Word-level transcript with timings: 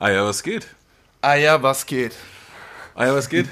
Ah 0.00 0.10
ja, 0.10 0.24
was 0.24 0.44
geht? 0.44 0.64
Ah 1.20 1.34
ja, 1.34 1.60
was 1.60 1.84
geht? 1.84 2.12
Ah 2.94 3.06
ja, 3.06 3.14
was 3.16 3.28
geht? 3.28 3.46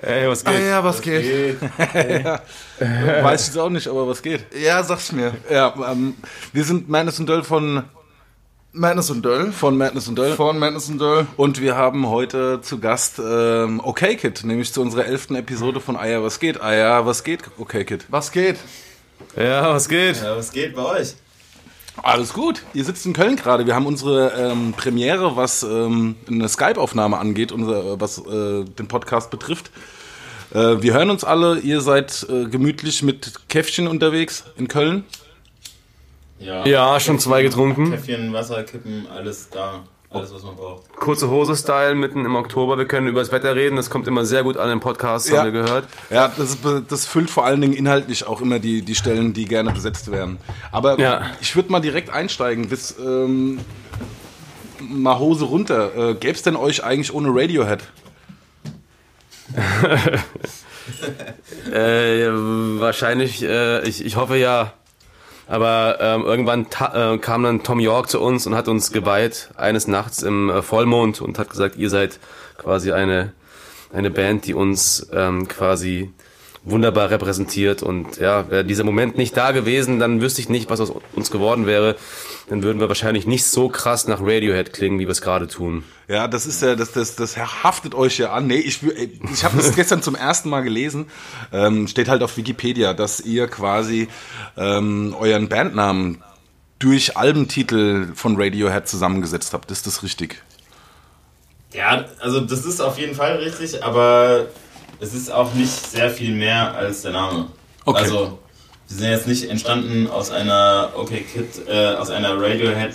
Ey, 0.00 0.26
was 0.28 0.46
Ah 0.46 0.52
geht? 0.52 0.62
ja, 0.62 0.82
was 0.82 1.02
geht? 1.02 1.60
Weiß 2.80 3.40
ich 3.42 3.46
jetzt 3.48 3.58
auch 3.58 3.68
nicht, 3.68 3.86
aber 3.86 4.08
was 4.08 4.22
geht? 4.22 4.46
Ja, 4.58 4.82
sag's 4.82 5.12
mir. 5.12 5.34
Ja, 5.50 5.74
ähm, 5.92 6.14
wir 6.54 6.64
sind 6.64 6.88
Madness 6.88 7.20
und 7.20 7.28
Döll 7.28 7.44
von, 7.44 7.82
Madness 8.72 9.10
und 9.10 9.22
Döll. 9.22 9.52
von 9.52 9.76
Madness 9.76 10.08
und 10.08 10.16
Döll. 10.16 10.32
Von 10.34 10.58
Madness 10.58 10.88
und 10.88 10.98
Döll. 10.98 11.26
Und 11.36 11.60
wir 11.60 11.76
haben 11.76 12.08
heute 12.08 12.62
zu 12.62 12.78
Gast 12.78 13.18
ähm, 13.18 13.78
Okay 13.84 14.16
Kid, 14.16 14.44
nämlich 14.44 14.72
zu 14.72 14.80
unserer 14.80 15.04
elften 15.04 15.34
Episode 15.36 15.80
von 15.80 15.96
Ah 15.98 16.06
ja, 16.06 16.22
was 16.22 16.40
geht? 16.40 16.58
Ah 16.58 16.72
ja, 16.74 17.04
was 17.04 17.22
geht? 17.22 17.40
Okay 17.58 17.84
Kid. 17.84 18.06
Was 18.08 18.32
geht? 18.32 18.56
Ja, 19.36 19.74
was 19.74 19.90
geht? 19.90 20.22
Ja, 20.22 20.36
was 20.38 20.50
geht 20.52 20.74
bei 20.74 20.84
euch? 21.00 21.16
Alles 22.02 22.32
gut. 22.32 22.62
Ihr 22.74 22.84
sitzt 22.84 23.06
in 23.06 23.12
Köln 23.12 23.36
gerade. 23.36 23.66
Wir 23.66 23.74
haben 23.74 23.86
unsere 23.86 24.32
ähm, 24.32 24.74
Premiere, 24.76 25.36
was 25.36 25.62
ähm, 25.62 26.16
eine 26.28 26.48
Skype-Aufnahme 26.48 27.18
angeht, 27.18 27.52
unser, 27.52 28.00
was 28.00 28.18
äh, 28.18 28.64
den 28.64 28.86
Podcast 28.88 29.30
betrifft. 29.30 29.70
Äh, 30.52 30.82
wir 30.82 30.94
hören 30.94 31.10
uns 31.10 31.24
alle. 31.24 31.58
Ihr 31.58 31.80
seid 31.80 32.26
äh, 32.28 32.44
gemütlich 32.46 33.02
mit 33.02 33.48
Käffchen 33.48 33.88
unterwegs 33.88 34.44
in 34.56 34.68
Köln. 34.68 35.04
Ja, 36.38 36.66
Ja, 36.66 37.00
schon 37.00 37.18
zwei 37.18 37.42
getrunken. 37.42 37.90
Käffchen, 37.90 38.32
Wasser, 38.32 38.62
Kippen, 38.62 39.06
alles 39.06 39.48
da. 39.50 39.84
Alles, 40.18 40.34
was 40.34 40.42
man 40.42 40.56
braucht. 40.56 40.92
Kurze 40.96 41.30
Hose-Style 41.30 41.94
mitten 41.94 42.24
im 42.24 42.34
Oktober. 42.36 42.76
Wir 42.78 42.86
können 42.86 43.06
über 43.06 43.20
das 43.20 43.32
Wetter 43.32 43.54
reden. 43.54 43.76
Das 43.76 43.90
kommt 43.90 44.06
immer 44.08 44.24
sehr 44.24 44.42
gut 44.42 44.56
an 44.56 44.70
im 44.70 44.80
Podcast, 44.80 45.28
Ja. 45.28 45.38
haben 45.38 45.52
wir 45.52 45.62
gehört. 45.62 45.86
Ja, 46.10 46.32
das, 46.36 46.58
das 46.88 47.06
füllt 47.06 47.30
vor 47.30 47.44
allen 47.44 47.60
Dingen 47.60 47.72
inhaltlich 47.74 48.26
auch 48.26 48.40
immer 48.40 48.58
die, 48.58 48.82
die 48.82 48.94
Stellen, 48.94 49.32
die 49.32 49.44
gerne 49.44 49.72
besetzt 49.72 50.10
werden. 50.10 50.38
Aber 50.72 50.98
Ja. 50.98 51.22
ich 51.40 51.54
würde 51.56 51.70
mal 51.72 51.80
direkt 51.80 52.10
einsteigen. 52.10 52.68
Bis, 52.68 52.94
ähm, 52.98 53.60
mal 54.80 55.18
Hose 55.18 55.44
runter. 55.44 56.10
Äh, 56.10 56.14
Gäbe 56.14 56.34
es 56.34 56.42
denn 56.42 56.56
euch 56.56 56.84
eigentlich 56.84 57.12
ohne 57.14 57.28
Radiohead? 57.30 57.80
Äh, 61.72 62.28
wahrscheinlich, 62.78 63.42
äh, 63.42 63.86
ich, 63.88 64.04
ich 64.04 64.16
hoffe 64.16 64.36
ja. 64.36 64.72
Aber 65.48 65.98
ähm, 66.00 66.22
irgendwann 66.24 66.66
äh, 66.92 67.18
kam 67.18 67.44
dann 67.44 67.62
Tom 67.62 67.78
York 67.78 68.08
zu 68.08 68.20
uns 68.20 68.46
und 68.46 68.54
hat 68.56 68.66
uns 68.68 68.90
geweiht, 68.90 69.50
eines 69.56 69.86
Nachts 69.86 70.22
im 70.22 70.50
äh, 70.50 70.62
Vollmond 70.62 71.20
und 71.20 71.38
hat 71.38 71.50
gesagt, 71.50 71.76
ihr 71.76 71.88
seid 71.88 72.18
quasi 72.58 72.92
eine, 72.92 73.32
eine 73.92 74.10
Band, 74.10 74.46
die 74.46 74.54
uns 74.54 75.08
ähm, 75.12 75.46
quasi 75.46 76.10
wunderbar 76.64 77.10
repräsentiert. 77.10 77.82
Und 77.82 78.18
ja, 78.18 78.50
wäre 78.50 78.64
dieser 78.64 78.84
Moment 78.84 79.16
nicht 79.16 79.36
da 79.36 79.52
gewesen, 79.52 80.00
dann 80.00 80.20
wüsste 80.20 80.40
ich 80.40 80.48
nicht, 80.48 80.68
was 80.68 80.80
aus 80.80 80.92
uns 81.14 81.30
geworden 81.30 81.66
wäre. 81.66 81.96
Dann 82.48 82.62
würden 82.62 82.78
wir 82.78 82.88
wahrscheinlich 82.88 83.26
nicht 83.26 83.44
so 83.44 83.68
krass 83.68 84.06
nach 84.06 84.20
Radiohead 84.20 84.72
klingen, 84.72 85.00
wie 85.00 85.06
wir 85.06 85.10
es 85.10 85.20
gerade 85.20 85.48
tun. 85.48 85.82
Ja, 86.06 86.28
das 86.28 86.46
ist 86.46 86.62
ja, 86.62 86.76
das, 86.76 86.92
das, 86.92 87.16
das 87.16 87.36
haftet 87.36 87.94
euch 87.94 88.18
ja 88.18 88.32
an. 88.32 88.46
Nee, 88.46 88.58
ich, 88.58 88.80
ich 88.84 89.44
habe 89.44 89.56
das 89.56 89.72
gestern 89.76 90.00
zum 90.00 90.14
ersten 90.14 90.48
Mal 90.48 90.60
gelesen. 90.60 91.06
Ähm, 91.52 91.88
steht 91.88 92.08
halt 92.08 92.22
auf 92.22 92.36
Wikipedia, 92.36 92.94
dass 92.94 93.20
ihr 93.20 93.48
quasi 93.48 94.06
ähm, 94.56 95.16
euren 95.18 95.48
Bandnamen 95.48 96.22
durch 96.78 97.16
Albentitel 97.16 98.14
von 98.14 98.40
Radiohead 98.40 98.86
zusammengesetzt 98.86 99.52
habt. 99.52 99.72
Ist 99.72 99.86
das 99.88 100.04
richtig? 100.04 100.42
Ja, 101.72 102.04
also 102.20 102.40
das 102.40 102.64
ist 102.64 102.80
auf 102.80 102.96
jeden 102.98 103.16
Fall 103.16 103.36
richtig, 103.38 103.82
aber 103.82 104.46
es 105.00 105.14
ist 105.14 105.30
auch 105.30 105.52
nicht 105.54 105.70
sehr 105.70 106.10
viel 106.10 106.34
mehr 106.34 106.74
als 106.74 107.02
der 107.02 107.12
Name. 107.12 107.48
Okay. 107.84 108.02
Also, 108.02 108.38
wir 108.88 108.96
sind 108.96 109.10
jetzt 109.10 109.26
nicht 109.26 109.50
entstanden 109.50 110.08
aus 110.08 110.30
einer 110.30 110.90
Okay 110.94 111.24
Kid, 111.32 111.68
äh, 111.68 111.94
aus 111.94 112.10
einer 112.10 112.40
Radiohead 112.40 112.94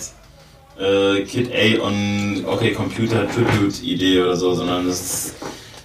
äh, 0.78 1.22
Kid 1.22 1.50
A 1.52 1.84
und 1.84 2.44
Okay 2.46 2.72
Computer 2.72 3.28
Tribute 3.28 3.82
Idee 3.82 4.20
oder 4.20 4.36
so, 4.36 4.54
sondern 4.54 4.86
das 4.86 5.00
ist. 5.00 5.34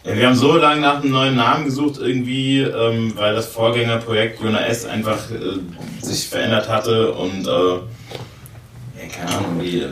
Wir 0.04 0.26
haben 0.26 0.36
so 0.36 0.56
lange 0.56 0.80
nach 0.80 1.02
einem 1.02 1.12
neuen 1.12 1.36
Namen 1.36 1.66
gesucht, 1.66 2.00
irgendwie, 2.00 2.62
ähm, 2.62 3.12
weil 3.18 3.36
das 3.36 3.48
Vorgängerprojekt 3.48 4.42
Jona 4.42 4.66
S 4.66 4.86
einfach 4.86 5.30
äh, 5.32 5.60
sich 6.02 6.30
verändert 6.30 6.70
hatte 6.70 7.12
und 7.12 7.46
äh, 7.46 7.50
ja, 7.50 7.82
keine 9.14 9.38
Ahnung, 9.38 9.60
wie, 9.62 9.84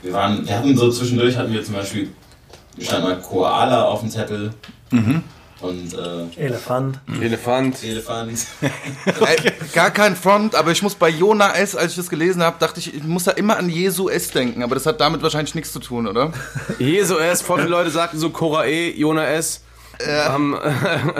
wir 0.00 0.12
waren, 0.14 0.46
wir 0.48 0.56
hatten 0.56 0.74
so 0.74 0.90
zwischendurch 0.90 1.36
hatten 1.36 1.52
wir 1.52 1.62
zum 1.62 1.74
Beispiel 1.74 2.08
stand 2.80 3.04
mal 3.04 3.18
Koala 3.20 3.84
auf 3.84 4.00
dem 4.00 4.08
Zettel 4.08 4.52
und 5.60 5.92
äh, 5.94 6.44
Elefant. 6.46 7.00
Elefant. 7.20 7.82
Elefant. 7.82 8.46
Ey, 9.26 9.52
gar 9.72 9.90
kein 9.90 10.14
Front, 10.14 10.54
aber 10.54 10.70
ich 10.70 10.82
muss 10.82 10.94
bei 10.94 11.08
Jona 11.08 11.54
S., 11.54 11.74
als 11.74 11.92
ich 11.92 11.96
das 11.96 12.08
gelesen 12.08 12.42
habe, 12.42 12.56
dachte 12.60 12.78
ich, 12.80 12.94
ich 12.94 13.02
muss 13.02 13.24
da 13.24 13.32
immer 13.32 13.56
an 13.56 13.68
Jesu 13.68 14.08
S. 14.08 14.30
denken. 14.30 14.62
Aber 14.62 14.74
das 14.74 14.86
hat 14.86 15.00
damit 15.00 15.22
wahrscheinlich 15.22 15.54
nichts 15.54 15.72
zu 15.72 15.80
tun, 15.80 16.06
oder? 16.06 16.32
Jesu 16.78 17.16
S. 17.18 17.42
Voll 17.42 17.58
viele 17.58 17.70
Leute 17.70 17.90
sagten 17.90 18.18
so 18.18 18.30
Cora 18.30 18.66
E, 18.66 18.90
Jona 18.96 19.26
S. 19.26 19.62
Haben, 20.06 20.56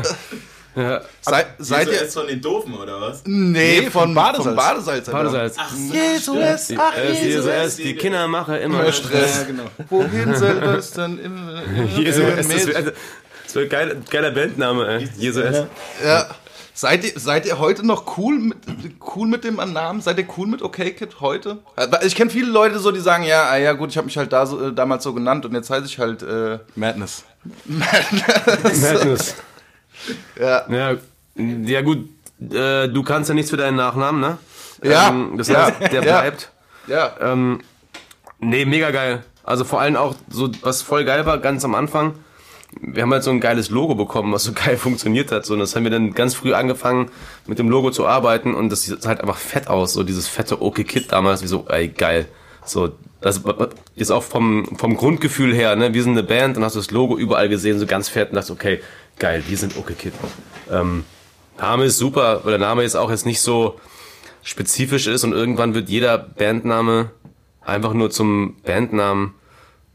ja, 0.76 1.00
Sei, 1.20 1.46
seid 1.58 1.88
ihr... 1.88 2.02
S 2.02 2.14
von 2.14 2.28
den 2.28 2.40
Doofen 2.40 2.74
oder 2.74 3.00
was? 3.00 3.22
Nee, 3.24 3.80
Nee, 3.80 3.90
von 3.90 4.02
von 4.02 4.14
Badesalz. 4.14 4.46
Vom 4.46 4.54
Badesalz. 4.54 5.06
Badesalz. 5.10 5.56
Jesu 5.92 6.38
S. 6.38 6.74
Ach, 6.78 6.96
S, 6.96 7.18
Jesu 7.18 7.26
Jesu 7.26 7.48
S. 7.48 7.66
S. 7.66 7.76
Die 7.76 7.94
Kinder 7.96 8.28
machen 8.28 8.54
immer 8.54 8.82
Immer 8.82 8.92
Stress. 8.92 9.38
Ja, 9.38 9.42
genau. 9.44 9.64
Wohin 9.90 10.36
soll 10.36 10.60
das 10.60 10.92
denn? 10.92 11.18
Im, 11.18 11.96
Jesu 11.96 12.22
S. 12.22 12.46
Das 13.48 13.54
wäre 13.54 13.70
wär 13.70 13.80
ein 13.80 14.04
geiler, 14.10 14.30
Bandname, 14.30 14.86
ey. 14.86 15.08
Jesu 15.16 15.40
S. 15.40 15.66
Ja. 16.04 16.26
Seid 16.74 17.02
ihr, 17.02 17.12
seid 17.18 17.46
ihr 17.46 17.58
heute 17.58 17.84
noch 17.84 18.18
cool 18.18 18.38
mit, 18.38 18.58
cool 19.16 19.26
mit 19.26 19.42
dem 19.42 19.56
Namen? 19.56 20.02
Seid 20.02 20.18
ihr 20.18 20.26
cool 20.36 20.46
mit 20.46 20.60
Okay 20.60 20.92
Kid 20.92 21.20
heute? 21.20 21.58
Aber 21.74 22.04
Ich 22.04 22.14
kenne 22.14 22.30
viele 22.30 22.50
Leute 22.50 22.78
so, 22.78 22.92
die 22.92 23.00
sagen, 23.00 23.24
ja, 23.24 23.48
ah, 23.48 23.56
ja 23.56 23.72
gut, 23.72 23.90
ich 23.90 23.96
habe 23.96 24.04
mich 24.04 24.18
halt 24.18 24.32
da 24.34 24.44
so, 24.44 24.68
äh, 24.68 24.72
damals 24.72 25.02
so 25.02 25.14
genannt 25.14 25.46
und 25.46 25.54
jetzt 25.54 25.70
heiße 25.70 25.86
ich 25.86 25.98
halt 25.98 26.22
äh, 26.22 26.58
Madness. 26.76 27.24
Madness. 27.64 29.34
ja. 30.38 30.70
Ja, 30.70 30.96
ja 31.36 31.80
gut, 31.80 32.06
äh, 32.52 32.86
du 32.88 33.02
kannst 33.02 33.28
ja 33.30 33.34
nichts 33.34 33.50
für 33.50 33.56
deinen 33.56 33.76
Nachnamen, 33.76 34.20
ne? 34.20 34.38
Ja, 34.82 35.08
Ähm, 35.08 35.34
das 35.38 35.48
ja, 35.48 35.66
heißt, 35.66 35.80
der 35.80 36.04
ja. 36.04 36.20
bleibt. 36.20 36.50
ja. 36.86 37.12
Ähm, 37.20 37.60
nee, 38.40 38.64
mega 38.66 38.90
geil. 38.90 39.24
Also 39.42 39.64
vor 39.64 39.80
allem 39.80 39.96
auch 39.96 40.14
so, 40.28 40.50
was 40.60 40.82
voll 40.82 41.04
geil 41.06 41.24
war, 41.26 41.38
ganz 41.38 41.64
am 41.64 41.74
Anfang, 41.74 42.14
wir 42.80 43.02
haben 43.02 43.12
halt 43.12 43.22
so 43.22 43.30
ein 43.30 43.40
geiles 43.40 43.70
Logo 43.70 43.94
bekommen, 43.94 44.32
was 44.32 44.44
so 44.44 44.52
geil 44.54 44.76
funktioniert 44.76 45.32
hat. 45.32 45.46
So, 45.46 45.54
und 45.54 45.60
das 45.60 45.74
haben 45.74 45.84
wir 45.84 45.90
dann 45.90 46.12
ganz 46.12 46.34
früh 46.34 46.54
angefangen, 46.54 47.10
mit 47.46 47.58
dem 47.58 47.68
Logo 47.68 47.90
zu 47.90 48.06
arbeiten 48.06 48.54
und 48.54 48.70
das 48.70 48.82
sieht 48.82 49.04
halt 49.06 49.20
einfach 49.20 49.38
fett 49.38 49.68
aus. 49.68 49.92
So 49.92 50.02
dieses 50.02 50.28
fette 50.28 50.60
Okay 50.62 50.84
Kid 50.84 51.12
damals, 51.12 51.42
wie 51.42 51.48
so, 51.48 51.66
ey, 51.68 51.88
geil. 51.88 52.26
So, 52.64 52.92
das 53.20 53.42
ist 53.96 54.10
auch 54.10 54.22
vom, 54.22 54.76
vom 54.76 54.96
Grundgefühl 54.96 55.54
her, 55.54 55.74
ne? 55.74 55.94
Wir 55.94 56.02
sind 56.02 56.12
eine 56.12 56.22
Band, 56.22 56.56
dann 56.56 56.64
hast 56.64 56.76
du 56.76 56.80
das 56.80 56.90
Logo 56.90 57.16
überall 57.16 57.48
gesehen, 57.48 57.78
so 57.78 57.86
ganz 57.86 58.08
fett 58.08 58.30
und 58.30 58.36
dachte, 58.36 58.52
okay, 58.52 58.80
geil, 59.18 59.42
wir 59.46 59.56
sind 59.56 59.76
Okay 59.76 59.94
Kid. 59.94 60.12
Ähm, 60.70 61.04
Name 61.58 61.84
ist 61.86 61.98
super, 61.98 62.44
weil 62.44 62.52
der 62.52 62.60
Name 62.60 62.82
jetzt 62.82 62.96
auch 62.96 63.10
jetzt 63.10 63.26
nicht 63.26 63.40
so 63.40 63.80
spezifisch 64.42 65.06
ist 65.08 65.24
und 65.24 65.32
irgendwann 65.32 65.74
wird 65.74 65.88
jeder 65.88 66.16
Bandname 66.18 67.10
einfach 67.62 67.92
nur 67.94 68.10
zum 68.10 68.56
Bandnamen. 68.64 69.34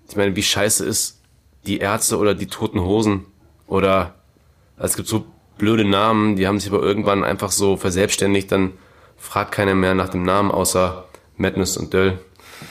Ich 0.10 0.16
meine, 0.16 0.36
wie 0.36 0.44
scheiße 0.44 0.86
ist 0.86 1.23
die 1.66 1.80
Ärzte 1.80 2.18
oder 2.18 2.36
die 2.36 2.48
Toten 2.48 2.80
Hosen 2.82 3.26
oder 3.68 4.16
es 4.78 4.96
gibt 4.96 5.08
so 5.08 5.26
blöde 5.58 5.86
Namen, 5.86 6.36
die 6.36 6.48
haben 6.48 6.60
sich 6.60 6.72
aber 6.72 6.82
irgendwann 6.82 7.24
einfach 7.24 7.52
so 7.52 7.78
verselbstständigt, 7.78 8.52
dann 8.52 8.72
fragt 9.18 9.52
keiner 9.54 9.76
mehr 9.76 9.94
nach 9.94 10.10
dem 10.10 10.24
Namen 10.24 10.52
außer 10.52 11.06
Madness 11.38 11.78
und 11.78 11.94
Döll 11.94 12.20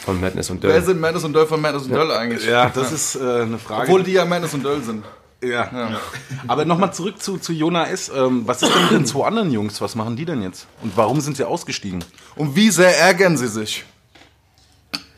von 0.05 0.21
Madness 0.21 0.51
und 0.51 0.63
Wer 0.63 0.71
Döll. 0.73 0.83
sind 0.83 1.01
Madness 1.01 1.25
und 1.25 1.33
Döll 1.33 1.47
von 1.47 1.61
Madness 1.61 1.85
und 1.85 1.93
Döll 1.93 2.11
eigentlich? 2.11 2.47
Ja, 2.47 2.69
das 2.71 2.93
ist 2.93 3.17
äh, 3.17 3.43
eine 3.43 3.59
Frage. 3.59 3.85
Obwohl 3.85 4.03
die 4.03 4.13
ja 4.13 4.25
Madness 4.25 4.55
und 4.55 4.65
Döll 4.65 4.83
sind. 4.83 5.05
ja. 5.43 5.99
Aber 6.47 6.65
nochmal 6.65 6.93
zurück 6.93 7.21
zu, 7.23 7.39
zu 7.39 7.53
Jona 7.53 7.87
S. 7.89 8.11
Ähm, 8.15 8.43
was 8.47 8.63
ist 8.63 8.75
denn 8.75 8.83
mit 8.83 8.91
den 8.93 9.07
zwei 9.07 9.27
anderen 9.27 9.51
Jungs? 9.51 9.81
Was 9.81 9.95
machen 9.95 10.17
die 10.17 10.25
denn 10.25 10.43
jetzt? 10.43 10.67
Und 10.83 10.97
warum 10.97 11.21
sind 11.21 11.37
sie 11.37 11.45
ausgestiegen? 11.45 12.05
Und 12.37 12.57
wie 12.57 12.71
sehr 12.71 12.99
ärgern 12.99 13.37
sie 13.37 13.49
sich? 13.49 13.85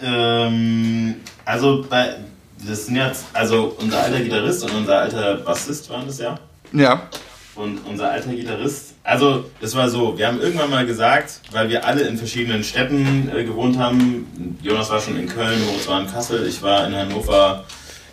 Ähm, 0.01 1.17
also 1.45 1.85
bei, 1.89 2.17
das 2.67 2.87
sind 2.87 2.97
jetzt, 2.97 3.25
also 3.33 3.77
unser 3.79 4.03
alter 4.03 4.21
Gitarrist 4.21 4.65
und 4.65 4.75
unser 4.75 4.99
alter 4.99 5.37
Bassist 5.37 5.89
waren 5.91 6.07
das 6.07 6.19
ja. 6.19 6.39
Ja. 6.73 7.09
Und 7.55 7.79
unser 7.89 8.11
alter 8.11 8.33
Gitarrist, 8.33 8.95
also 9.05 9.45
das 9.61 9.77
war 9.77 9.89
so, 9.89 10.19
wir 10.19 10.27
haben 10.27 10.41
irgendwann 10.41 10.71
mal 10.71 10.85
gesagt, 10.85 11.41
weil 11.53 11.69
wir 11.69 11.85
alle 11.85 12.03
in 12.03 12.19
verschiedenen 12.19 12.65
Städten 12.65 13.31
äh, 13.33 13.45
gewohnt 13.45 13.79
haben, 13.79 14.59
Jonas 14.61 14.91
war 14.91 15.01
schon 15.01 15.17
in 15.17 15.29
Köln, 15.29 15.65
Moritz 15.65 15.87
war 15.87 16.01
in 16.01 16.09
Kassel, 16.09 16.47
ich 16.49 16.61
war 16.63 16.87
in 16.87 16.97
Hannover, 16.97 17.65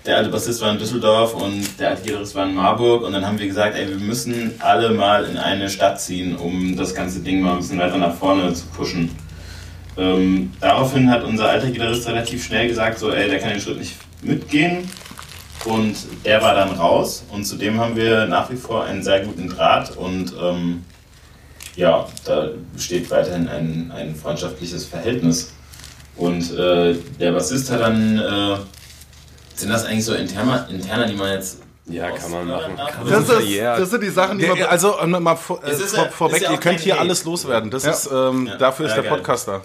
der 0.05 0.17
alte 0.17 0.29
Bassist 0.29 0.61
war 0.61 0.71
in 0.71 0.77
Düsseldorf 0.77 1.33
und 1.33 1.79
der 1.79 1.89
alte 1.89 2.03
Gitarrist 2.03 2.35
war 2.35 2.45
in 2.45 2.53
Marburg 2.53 3.03
und 3.03 3.13
dann 3.13 3.25
haben 3.25 3.39
wir 3.39 3.47
gesagt, 3.47 3.75
ey, 3.75 3.87
wir 3.87 3.95
müssen 3.95 4.53
alle 4.59 4.91
mal 4.91 5.25
in 5.25 5.37
eine 5.37 5.69
Stadt 5.69 5.99
ziehen, 5.99 6.35
um 6.35 6.75
das 6.75 6.93
ganze 6.93 7.21
Ding 7.21 7.41
mal 7.41 7.53
ein 7.53 7.57
bisschen 7.59 7.79
weiter 7.79 7.97
nach 7.97 8.13
vorne 8.13 8.53
zu 8.53 8.65
pushen. 8.67 9.09
Ähm, 9.97 10.53
daraufhin 10.59 11.09
hat 11.09 11.23
unser 11.23 11.49
alter 11.49 11.71
Gitarrist 11.71 12.07
relativ 12.07 12.45
schnell 12.45 12.67
gesagt, 12.67 12.99
so, 12.99 13.11
ey, 13.11 13.27
der 13.27 13.39
kann 13.39 13.49
den 13.49 13.59
Schritt 13.59 13.79
nicht 13.79 13.95
mitgehen. 14.21 14.89
Und 15.65 15.95
der 16.25 16.41
war 16.41 16.55
dann 16.55 16.71
raus 16.71 17.23
und 17.31 17.45
zudem 17.45 17.79
haben 17.79 17.95
wir 17.95 18.25
nach 18.25 18.49
wie 18.49 18.55
vor 18.55 18.83
einen 18.85 19.03
sehr 19.03 19.19
guten 19.23 19.47
Draht 19.47 19.95
und 19.95 20.33
ähm, 20.41 20.83
ja, 21.75 22.07
da 22.25 22.49
besteht 22.73 23.11
weiterhin 23.11 23.47
ein, 23.47 23.91
ein 23.95 24.15
freundschaftliches 24.15 24.85
Verhältnis. 24.85 25.53
Und 26.17 26.51
äh, 26.57 26.95
der 27.19 27.31
Bassist 27.31 27.71
hat 27.71 27.79
dann 27.81 28.17
äh, 28.17 28.57
Sind 29.55 29.69
das 29.69 29.85
eigentlich 29.85 30.03
so 30.05 30.13
interner, 30.15 30.67
interner 30.69 31.05
die 31.05 31.15
man 31.15 31.31
jetzt. 31.31 31.59
Ja, 31.85 32.09
kann 32.11 32.31
man 32.31 32.47
machen. 32.47 32.73
Das, 33.07 33.19
ist, 33.21 33.31
verjährt. 33.31 33.79
das 33.79 33.89
sind 33.91 34.03
die 34.03 34.09
Sachen, 34.09 34.39
die 34.39 34.47
man. 34.47 34.61
also 34.63 34.97
äh, 34.99 35.05
mal 35.07 35.35
vor, 35.35 35.63
äh, 35.63 35.69
Es 35.69 35.79
ist 35.79 35.95
vor, 35.95 36.05
ja- 36.05 36.09
vorweg, 36.11 36.37
ist 36.37 36.43
ja 36.43 36.51
ihr 36.51 36.57
könnt 36.59 36.79
hier 36.79 36.93
Hate. 36.93 37.01
alles 37.01 37.23
loswerden. 37.23 37.69
Das 37.69 37.83
Ja. 37.85 37.91
ist, 37.91 38.09
ähm, 38.11 38.47
Ja. 38.47 38.57
dafür 38.57 38.85
ist 38.87 38.95
Ja, 38.95 39.01
der 39.01 39.09
geil. 39.11 39.17
Podcast 39.19 39.47
da. 39.47 39.61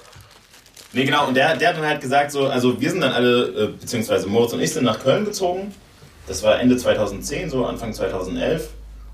Nee, 0.92 1.04
genau, 1.04 1.26
und 1.26 1.34
der, 1.34 1.56
der 1.56 1.70
hat 1.70 1.76
dann 1.76 1.86
halt 1.86 2.00
gesagt, 2.00 2.32
so, 2.32 2.46
also 2.46 2.80
wir 2.80 2.90
sind 2.90 3.00
dann 3.00 3.12
alle, 3.12 3.44
äh, 3.48 3.66
beziehungsweise 3.68 4.26
Moritz 4.28 4.52
und 4.52 4.60
ich 4.60 4.72
sind 4.72 4.84
nach 4.84 5.00
Köln 5.00 5.24
gezogen. 5.24 5.74
Das 6.26 6.42
war 6.42 6.58
Ende 6.58 6.76
2010, 6.76 7.50
so 7.50 7.66
Anfang 7.66 7.92
2011. 7.92 8.68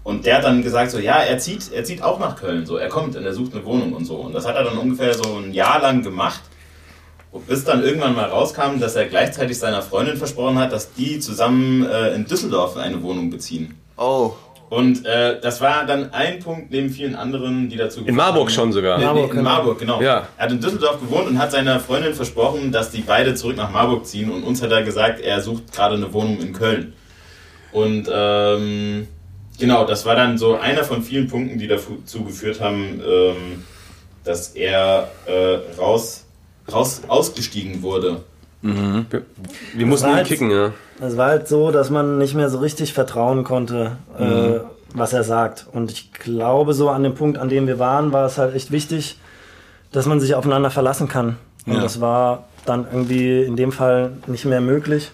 Und 0.05 0.27
der 0.27 0.37
hat 0.39 0.45
dann 0.45 0.63
gesagt, 0.63 0.91
so, 0.91 0.99
ja, 0.99 1.19
er 1.19 1.39
zieht, 1.39 1.73
er 1.73 1.85
zieht 1.85 2.03
auch 2.03 2.19
nach 2.19 2.37
Köln, 2.37 2.67
so, 2.67 2.77
er 2.77 2.89
kommt 2.89 3.17
und 3.17 3.25
er 3.25 3.33
sucht 3.33 3.55
eine 3.55 3.65
Wohnung 3.65 3.93
und 3.93 4.05
so. 4.05 4.17
Und 4.17 4.33
das 4.33 4.47
hat 4.47 4.57
er 4.57 4.65
dann 4.65 4.79
ungefähr 4.79 5.15
so 5.15 5.37
ein 5.37 5.53
Jahr 5.53 5.81
lang 5.81 6.03
gemacht. 6.03 6.43
Bis 7.47 7.65
dann 7.65 7.83
irgendwann 7.83 8.15
mal 8.15 8.27
rauskam, 8.27 8.79
dass 8.79 8.95
er 8.95 9.07
gleichzeitig 9.07 9.59
seiner 9.59 9.81
Freundin 9.81 10.17
versprochen 10.17 10.59
hat, 10.59 10.73
dass 10.73 10.93
die 10.93 11.19
zusammen 11.19 11.87
äh, 11.87 12.15
in 12.15 12.27
Düsseldorf 12.27 12.77
eine 12.77 13.03
Wohnung 13.03 13.31
beziehen. 13.31 13.79
Oh. 13.97 14.35
Und 14.73 15.05
äh, 15.05 15.39
das 15.39 15.61
war 15.61 15.85
dann 15.85 16.15
ein 16.15 16.39
Punkt 16.39 16.71
neben 16.71 16.89
vielen 16.89 17.15
anderen, 17.15 17.69
die 17.69 17.77
dazu 17.77 18.07
In 18.07 18.15
Marburg 18.15 18.51
schon 18.51 18.73
sogar. 18.73 18.97
Nee, 18.97 19.05
Marburg, 19.05 19.25
nee, 19.25 19.31
in 19.31 19.37
genau. 19.37 19.51
Marburg, 19.51 19.79
genau. 19.79 20.01
Ja. 20.01 20.29
Er 20.39 20.45
hat 20.45 20.51
in 20.51 20.61
Düsseldorf 20.63 20.99
gewohnt 20.99 21.29
und 21.29 21.39
hat 21.39 21.53
seiner 21.53 21.79
Freundin 21.79 22.15
versprochen, 22.15 22.73
dass 22.73 22.91
die 22.91 23.03
beide 23.03 23.35
zurück 23.35 23.59
nach 23.59 23.71
Marburg 23.71 24.07
ziehen. 24.07 24.31
Und 24.31 24.45
uns 24.45 24.63
hat 24.63 24.71
er 24.71 24.83
gesagt, 24.83 25.21
er 25.21 25.43
sucht 25.43 25.75
gerade 25.75 25.97
eine 25.97 26.11
Wohnung 26.15 26.41
in 26.41 26.55
Köln. 26.55 26.95
Und 27.73 28.09
ähm, 28.11 29.09
genau, 29.59 29.85
das 29.85 30.07
war 30.07 30.17
dann 30.17 30.39
so 30.39 30.57
einer 30.57 30.85
von 30.85 31.03
vielen 31.03 31.29
Punkten, 31.29 31.59
die 31.59 31.69
dazu 31.69 32.25
geführt 32.25 32.63
haben, 32.63 32.99
ähm, 33.07 33.65
dass 34.25 34.55
er 34.55 35.11
äh, 35.27 35.77
raus, 35.79 36.25
raus 36.73 37.03
ausgestiegen 37.09 37.83
wurde. 37.83 38.25
Wir 38.63 39.87
mussten 39.87 40.09
ihn 40.09 40.15
halt- 40.15 40.27
kicken, 40.29 40.51
ja. 40.51 40.73
Es 41.01 41.17
war 41.17 41.29
halt 41.29 41.49
so, 41.49 41.71
dass 41.73 41.91
man 41.91 42.19
nicht 42.19 42.35
mehr 42.35 42.49
so 42.49 42.59
richtig 42.59 42.93
vertrauen 42.93 43.45
konnte, 43.45 43.97
Mhm. 44.19 44.25
äh, 44.25 44.61
was 44.95 45.13
er 45.13 45.25
sagt. 45.25 45.67
Und 45.73 45.91
ich 45.91 46.13
glaube, 46.13 46.75
so 46.75 46.89
an 46.91 47.03
dem 47.03 47.15
Punkt, 47.15 47.39
an 47.39 47.49
dem 47.49 47.67
wir 47.67 47.79
waren, 47.79 48.13
war 48.13 48.27
es 48.27 48.39
halt 48.39 48.55
echt 48.55 48.71
wichtig, 48.71 49.19
dass 49.91 50.07
man 50.07 50.21
sich 50.21 50.35
aufeinander 50.35 50.71
verlassen 50.71 51.09
kann. 51.09 51.37
Und 51.67 51.75
Ja. 51.75 51.81
das 51.81 52.01
war 52.01 52.45
dann 52.65 52.87
irgendwie 52.91 53.43
in 53.43 53.57
dem 53.57 53.73
Fall 53.73 54.13
nicht 54.27 54.45
mehr 54.45 54.61
möglich. 54.61 55.11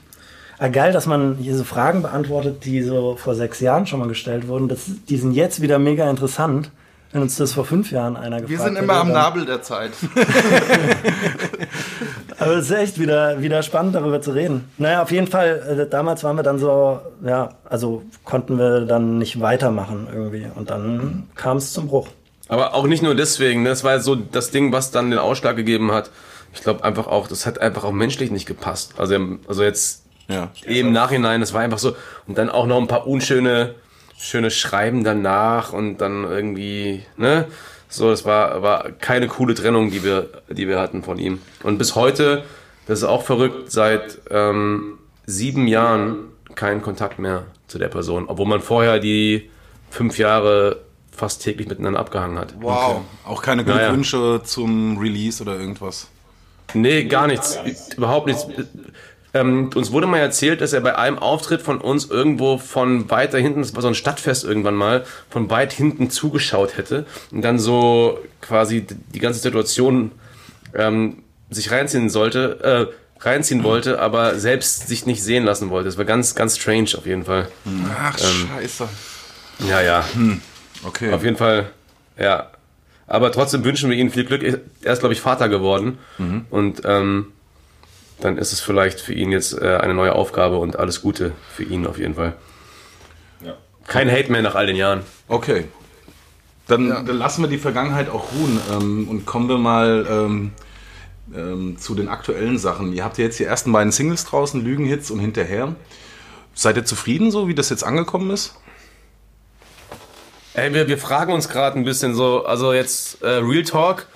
Ah, 0.58 0.68
geil, 0.68 0.92
dass 0.92 1.06
man 1.06 1.36
hier 1.40 1.56
so 1.56 1.64
Fragen 1.64 2.02
beantwortet, 2.02 2.64
die 2.64 2.82
so 2.82 3.16
vor 3.16 3.34
sechs 3.36 3.60
Jahren 3.60 3.86
schon 3.86 4.00
mal 4.00 4.08
gestellt 4.08 4.48
wurden. 4.48 4.68
Das, 4.68 4.80
die 5.08 5.16
sind 5.16 5.32
jetzt 5.32 5.62
wieder 5.62 5.78
mega 5.78 6.10
interessant. 6.10 6.70
Wenn 7.12 7.22
uns 7.22 7.36
das 7.36 7.54
vor 7.54 7.64
fünf 7.64 7.90
Jahren 7.90 8.16
einer 8.16 8.42
gefragt 8.42 8.50
Wir 8.50 8.58
sind 8.58 8.74
hätte, 8.74 8.84
immer 8.84 8.94
am 8.96 9.12
Nabel 9.12 9.46
der 9.46 9.62
Zeit. 9.62 9.92
Aber 12.38 12.52
es 12.56 12.70
ist 12.70 12.76
echt 12.76 13.00
wieder, 13.00 13.40
wieder 13.42 13.62
spannend, 13.62 13.94
darüber 13.94 14.20
zu 14.20 14.30
reden. 14.30 14.70
Naja, 14.78 15.02
auf 15.02 15.10
jeden 15.10 15.26
Fall, 15.26 15.78
äh, 15.86 15.90
damals 15.90 16.22
waren 16.24 16.36
wir 16.36 16.42
dann 16.42 16.58
so, 16.58 17.00
ja, 17.24 17.50
also 17.64 18.02
konnten 18.24 18.58
wir 18.58 18.82
dann 18.82 19.18
nicht 19.18 19.40
weitermachen 19.40 20.06
irgendwie. 20.12 20.46
Und 20.54 20.70
dann 20.70 21.28
kam 21.34 21.56
es 21.56 21.72
zum 21.72 21.88
Bruch. 21.88 22.08
Aber 22.48 22.74
auch 22.74 22.86
nicht 22.86 23.02
nur 23.02 23.14
deswegen, 23.14 23.62
ne? 23.62 23.70
das 23.70 23.84
war 23.84 23.98
so 24.00 24.14
das 24.14 24.50
Ding, 24.50 24.72
was 24.72 24.90
dann 24.90 25.10
den 25.10 25.18
Ausschlag 25.18 25.56
gegeben 25.56 25.92
hat. 25.92 26.10
Ich 26.54 26.62
glaube 26.62 26.84
einfach 26.84 27.06
auch, 27.06 27.26
das 27.28 27.44
hat 27.44 27.60
einfach 27.60 27.84
auch 27.84 27.92
menschlich 27.92 28.30
nicht 28.30 28.46
gepasst. 28.46 28.94
Also, 28.98 29.16
also 29.46 29.62
jetzt 29.62 30.04
Ja. 30.28 30.50
im 30.64 30.92
Nachhinein, 30.92 31.40
das 31.40 31.52
war 31.52 31.60
einfach 31.60 31.78
so. 31.78 31.94
Und 32.26 32.38
dann 32.38 32.48
auch 32.50 32.66
noch 32.66 32.78
ein 32.78 32.86
paar 32.86 33.06
unschöne 33.06 33.74
schöne 34.18 34.50
Schreiben 34.50 35.04
danach 35.04 35.72
und 35.72 35.98
dann 35.98 36.24
irgendwie, 36.24 37.04
ne? 37.16 37.46
So, 37.88 38.10
das 38.10 38.24
war, 38.24 38.62
war 38.62 38.90
keine 38.92 39.28
coole 39.28 39.54
Trennung, 39.54 39.90
die 39.90 40.04
wir, 40.04 40.28
die 40.50 40.68
wir 40.68 40.78
hatten 40.78 41.02
von 41.02 41.18
ihm. 41.18 41.40
Und 41.62 41.78
bis 41.78 41.94
heute, 41.94 42.44
das 42.86 43.00
ist 43.00 43.04
auch 43.04 43.22
verrückt, 43.22 43.72
seit 43.72 44.20
ähm, 44.30 44.98
sieben 45.26 45.66
Jahren 45.66 46.16
kein 46.54 46.82
Kontakt 46.82 47.18
mehr 47.18 47.44
zu 47.66 47.78
der 47.78 47.88
Person, 47.88 48.26
obwohl 48.28 48.46
man 48.46 48.60
vorher 48.60 48.98
die 48.98 49.50
fünf 49.90 50.18
Jahre 50.18 50.80
fast 51.10 51.42
täglich 51.42 51.68
miteinander 51.68 51.98
abgehangen 51.98 52.38
hat. 52.38 52.54
Wow. 52.60 53.02
Auch 53.24 53.42
keine 53.42 53.62
Naja. 53.62 53.86
Glückwünsche 53.88 54.42
zum 54.44 54.98
Release 54.98 55.42
oder 55.42 55.58
irgendwas. 55.58 56.08
Nee, 56.74 57.04
gar 57.04 57.26
nichts. 57.26 57.58
Überhaupt 57.96 58.26
nichts. 58.26 58.46
Ähm, 59.38 59.70
uns 59.74 59.92
wurde 59.92 60.06
mal 60.06 60.18
erzählt, 60.18 60.60
dass 60.60 60.72
er 60.72 60.80
bei 60.80 60.96
einem 60.96 61.18
Auftritt 61.18 61.62
von 61.62 61.80
uns 61.80 62.06
irgendwo 62.06 62.58
von 62.58 63.08
weiter 63.10 63.38
hinten, 63.38 63.60
das 63.60 63.74
war 63.74 63.82
so 63.82 63.88
ein 63.88 63.94
Stadtfest 63.94 64.44
irgendwann 64.44 64.74
mal, 64.74 65.04
von 65.30 65.48
weit 65.50 65.72
hinten 65.72 66.10
zugeschaut 66.10 66.76
hätte 66.76 67.06
und 67.30 67.42
dann 67.42 67.58
so 67.58 68.18
quasi 68.40 68.86
die 69.14 69.18
ganze 69.18 69.40
Situation 69.40 70.12
ähm, 70.74 71.22
sich 71.50 71.70
reinziehen 71.70 72.10
sollte, 72.10 72.90
äh, 72.90 73.24
reinziehen 73.24 73.64
wollte, 73.64 74.00
aber 74.00 74.38
selbst 74.38 74.88
sich 74.88 75.06
nicht 75.06 75.22
sehen 75.22 75.44
lassen 75.44 75.70
wollte. 75.70 75.86
Das 75.86 75.98
war 75.98 76.04
ganz, 76.04 76.34
ganz 76.34 76.56
strange 76.56 76.90
auf 76.96 77.06
jeden 77.06 77.24
Fall. 77.24 77.48
Ach, 77.96 78.16
scheiße. 78.18 78.88
Ja, 79.68 79.80
ja. 79.80 80.04
Okay. 80.84 81.12
Auf 81.12 81.24
jeden 81.24 81.36
Fall, 81.36 81.70
ja. 82.18 82.50
Aber 83.06 83.32
trotzdem 83.32 83.64
wünschen 83.64 83.90
wir 83.90 83.96
ihm 83.96 84.10
viel 84.10 84.24
Glück. 84.24 84.42
Er 84.42 84.92
ist, 84.92 85.00
glaube 85.00 85.14
ich, 85.14 85.20
Vater 85.20 85.48
geworden. 85.48 85.98
Und 86.50 86.82
ähm, 86.84 87.32
dann 88.20 88.36
ist 88.38 88.52
es 88.52 88.60
vielleicht 88.60 89.00
für 89.00 89.14
ihn 89.14 89.30
jetzt 89.30 89.52
äh, 89.52 89.76
eine 89.76 89.94
neue 89.94 90.14
Aufgabe 90.14 90.58
und 90.58 90.78
alles 90.78 91.02
Gute 91.02 91.32
für 91.54 91.62
ihn 91.62 91.86
auf 91.86 91.98
jeden 91.98 92.14
Fall. 92.14 92.34
Ja. 93.44 93.54
Kein 93.86 94.10
Hate 94.10 94.30
mehr 94.32 94.42
nach 94.42 94.54
all 94.54 94.66
den 94.66 94.76
Jahren. 94.76 95.02
Okay. 95.28 95.64
Dann, 96.66 96.88
dann 96.88 97.16
lassen 97.16 97.42
wir 97.42 97.48
die 97.48 97.58
Vergangenheit 97.58 98.10
auch 98.10 98.32
ruhen 98.32 98.60
ähm, 98.72 99.08
und 99.08 99.24
kommen 99.24 99.48
wir 99.48 99.56
mal 99.56 100.06
ähm, 100.10 100.50
ähm, 101.34 101.78
zu 101.78 101.94
den 101.94 102.08
aktuellen 102.08 102.58
Sachen. 102.58 102.92
Ihr 102.92 103.04
habt 103.04 103.16
ja 103.18 103.24
jetzt 103.24 103.38
die 103.38 103.44
ersten 103.44 103.72
beiden 103.72 103.92
Singles 103.92 104.24
draußen, 104.26 104.62
Lügenhits 104.62 105.10
und 105.10 105.20
hinterher. 105.20 105.74
Seid 106.54 106.76
ihr 106.76 106.84
zufrieden 106.84 107.30
so, 107.30 107.48
wie 107.48 107.54
das 107.54 107.70
jetzt 107.70 107.84
angekommen 107.84 108.30
ist? 108.30 108.54
Ey, 110.54 110.74
wir, 110.74 110.88
wir 110.88 110.98
fragen 110.98 111.32
uns 111.32 111.48
gerade 111.48 111.78
ein 111.78 111.84
bisschen 111.84 112.14
so, 112.14 112.44
also 112.44 112.72
jetzt 112.72 113.22
äh, 113.22 113.28
Real 113.28 113.62
Talk. 113.62 114.06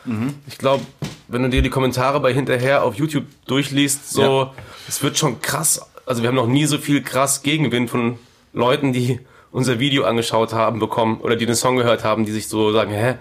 Ich 0.48 0.58
glaube, 0.58 0.84
wenn 1.32 1.42
du 1.42 1.48
dir 1.48 1.62
die 1.62 1.70
Kommentare 1.70 2.20
bei 2.20 2.32
hinterher 2.32 2.84
auf 2.84 2.94
YouTube 2.94 3.24
durchliest, 3.46 4.10
so, 4.10 4.50
es 4.86 5.02
wird 5.02 5.16
schon 5.18 5.40
krass. 5.40 5.80
Also 6.04 6.22
wir 6.22 6.28
haben 6.28 6.36
noch 6.36 6.46
nie 6.46 6.66
so 6.66 6.78
viel 6.78 7.02
krass 7.02 7.42
Gegenwind 7.42 7.88
von 7.90 8.18
Leuten, 8.52 8.92
die 8.92 9.20
unser 9.50 9.78
Video 9.78 10.04
angeschaut 10.04 10.52
haben, 10.52 10.78
bekommen 10.78 11.20
oder 11.20 11.36
die 11.36 11.46
den 11.46 11.54
Song 11.54 11.76
gehört 11.76 12.04
haben, 12.04 12.24
die 12.26 12.32
sich 12.32 12.48
so 12.48 12.72
sagen, 12.72 12.92
hä? 12.92 13.14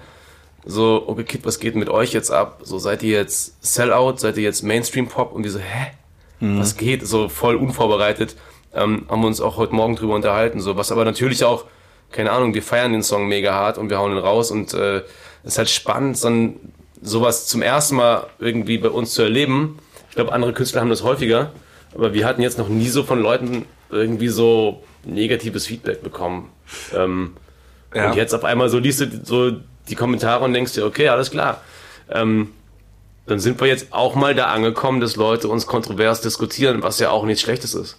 So, 0.66 1.06
okay, 1.08 1.24
Kid, 1.24 1.46
was 1.46 1.60
geht 1.60 1.76
mit 1.76 1.90
euch 1.90 2.14
jetzt 2.14 2.32
ab? 2.32 2.60
So, 2.64 2.78
seid 2.78 3.02
ihr 3.02 3.18
jetzt 3.18 3.64
Sellout? 3.64 4.18
Seid 4.18 4.38
ihr 4.38 4.44
jetzt 4.44 4.62
Mainstream 4.62 5.08
Pop? 5.08 5.34
Und 5.34 5.44
die 5.44 5.50
so, 5.50 5.60
hä? 5.60 5.92
Was 6.60 6.78
geht? 6.78 7.08
So 7.08 7.30
voll 7.30 7.56
unvorbereitet. 7.56 8.36
Ähm, 8.74 9.06
haben 9.10 9.22
wir 9.22 9.28
uns 9.28 9.42
auch 9.42 9.58
heute 9.58 9.74
Morgen 9.74 9.96
drüber 9.96 10.16
unterhalten. 10.16 10.60
So, 10.60 10.76
was 10.76 10.92
aber 10.92 11.06
natürlich 11.06 11.44
auch, 11.44 11.66
keine 12.12 12.32
Ahnung, 12.32 12.54
wir 12.54 12.64
feiern 12.64 12.94
den 12.94 13.04
Song 13.04 13.28
mega 13.28 13.54
hart 13.54 13.78
und 13.78 13.90
wir 13.90 14.00
hauen 14.00 14.12
ihn 14.12 14.18
raus 14.18 14.52
und 14.52 14.74
äh, 14.74 14.98
es 15.44 15.54
ist 15.54 15.58
halt 15.58 15.70
spannend, 15.70 16.24
dann 16.24 16.56
sowas 17.02 17.48
zum 17.48 17.62
ersten 17.62 17.96
Mal 17.96 18.28
irgendwie 18.40 18.78
bei 18.78 18.90
uns 18.90 19.14
zu 19.14 19.22
erleben. 19.22 19.80
Ich 20.10 20.16
glaube, 20.16 20.34
andere 20.34 20.54
Künstler 20.54 20.82
haben 20.82 20.90
das 20.90 21.04
häufiger, 21.04 21.52
aber 21.96 22.14
wir 22.14 22.26
hatten 22.26 22.42
jetzt 22.42 22.58
noch 22.58 22.70
nie 22.70 22.90
so 22.90 23.04
von 23.04 23.22
Leuten 23.22 23.66
irgendwie 23.90 24.28
so 24.30 24.84
negatives 25.04 25.66
Feedback 25.68 26.04
bekommen. 26.04 26.50
Ähm, 26.96 27.34
Ja. 27.94 28.10
Und 28.10 28.16
jetzt 28.16 28.34
auf 28.34 28.46
einmal 28.46 28.70
so 28.70 28.80
liest 28.80 29.02
du 29.02 29.08
so 29.24 29.52
die 29.90 29.96
Kommentare 29.96 30.46
und 30.46 30.54
denkst 30.54 30.74
dir, 30.74 30.86
okay, 30.86 31.10
alles 31.10 31.30
klar. 31.32 31.62
Ähm, 32.10 32.52
dann 33.26 33.40
sind 33.40 33.60
wir 33.60 33.68
jetzt 33.68 33.88
auch 33.92 34.16
mal 34.16 34.34
da 34.34 34.46
angekommen, 34.46 35.02
dass 35.02 35.16
Leute 35.18 35.48
uns 35.50 35.68
kontrovers 35.68 36.22
diskutieren, 36.22 36.84
was 36.84 37.00
ja 37.00 37.10
auch 37.10 37.26
nichts 37.26 37.42
Schlechtes 37.42 37.74
ist. 37.74 37.98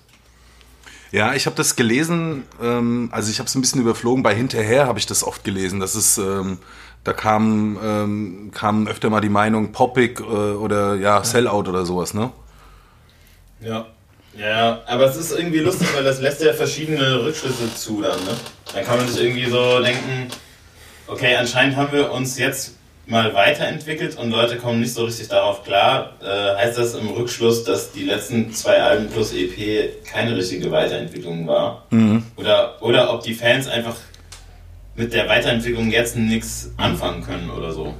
Ja, 1.11 1.35
ich 1.35 1.44
habe 1.44 1.56
das 1.56 1.76
gelesen, 1.76 2.44
ähm, 2.62 3.11
also 3.12 3.30
ich 3.30 3.38
habe 3.38 3.47
es 3.47 3.54
ein 3.54 3.61
bisschen 3.61 3.82
überflogen, 3.82 4.23
bei 4.23 4.35
hinterher 4.35 4.87
habe 4.87 4.99
ich 4.99 5.04
das 5.06 5.23
oft 5.25 5.44
gelesen. 5.44 5.78
Das 5.78 5.94
ist, 5.94 6.16
ähm, 6.16 6.59
da 7.04 7.12
kam, 7.12 7.78
ähm, 7.82 8.50
kam 8.54 8.87
öfter 8.87 9.11
mal 9.11 9.21
die 9.21 9.28
Meinung 9.28 9.73
Poppig 9.73 10.21
äh, 10.21 10.23
oder 10.23 10.94
ja, 10.94 11.25
Sellout 11.25 11.68
oder 11.68 11.85
sowas, 11.85 12.14
ne? 12.14 12.30
Ja. 13.61 13.87
Ja, 14.38 14.80
aber 14.87 15.04
es 15.04 15.16
ist 15.16 15.32
irgendwie 15.32 15.59
lustig, 15.59 15.88
weil 15.94 16.04
das 16.04 16.21
lässt 16.21 16.42
ja 16.42 16.54
verschiedene 16.54 17.23
Rückschlüsse 17.23 17.75
zu 17.75 18.00
dann, 18.00 18.18
ne? 18.25 18.35
Dann 18.73 18.85
kann 18.85 18.97
man 18.97 19.06
sich 19.06 19.23
irgendwie 19.23 19.50
so 19.50 19.80
denken, 19.80 20.28
okay, 21.06 21.37
anscheinend 21.37 21.76
haben 21.76 21.92
wir 21.92 22.11
uns 22.11 22.38
jetzt 22.38 22.76
mal 23.04 23.35
weiterentwickelt 23.35 24.16
und 24.16 24.30
Leute 24.30 24.56
kommen 24.56 24.80
nicht 24.80 24.94
so 24.94 25.04
richtig 25.04 25.28
darauf 25.28 25.64
klar. 25.64 26.12
Äh, 26.23 26.56
heißt 26.56 26.78
das 26.78 26.94
im 26.94 27.09
Rückschluss, 27.09 27.64
dass 27.64 27.92
die 27.92 28.04
letzten 28.04 28.54
zwei 28.54 28.80
Alben 28.80 29.09
plus 29.09 29.35
EP 29.35 30.02
keine 30.04 30.35
richtige 30.35 30.71
Weiterentwicklung 30.71 31.47
war? 31.47 31.85
Oder, 32.37 32.80
oder 32.80 33.12
ob 33.12 33.23
die 33.23 33.35
Fans 33.35 33.68
einfach 33.68 33.97
mit 34.94 35.12
der 35.12 35.28
Weiterentwicklung 35.28 35.90
jetzt 35.90 36.16
nichts 36.16 36.70
anfangen 36.76 37.22
können 37.25 37.50
oder 37.50 37.72
so. 37.72 37.94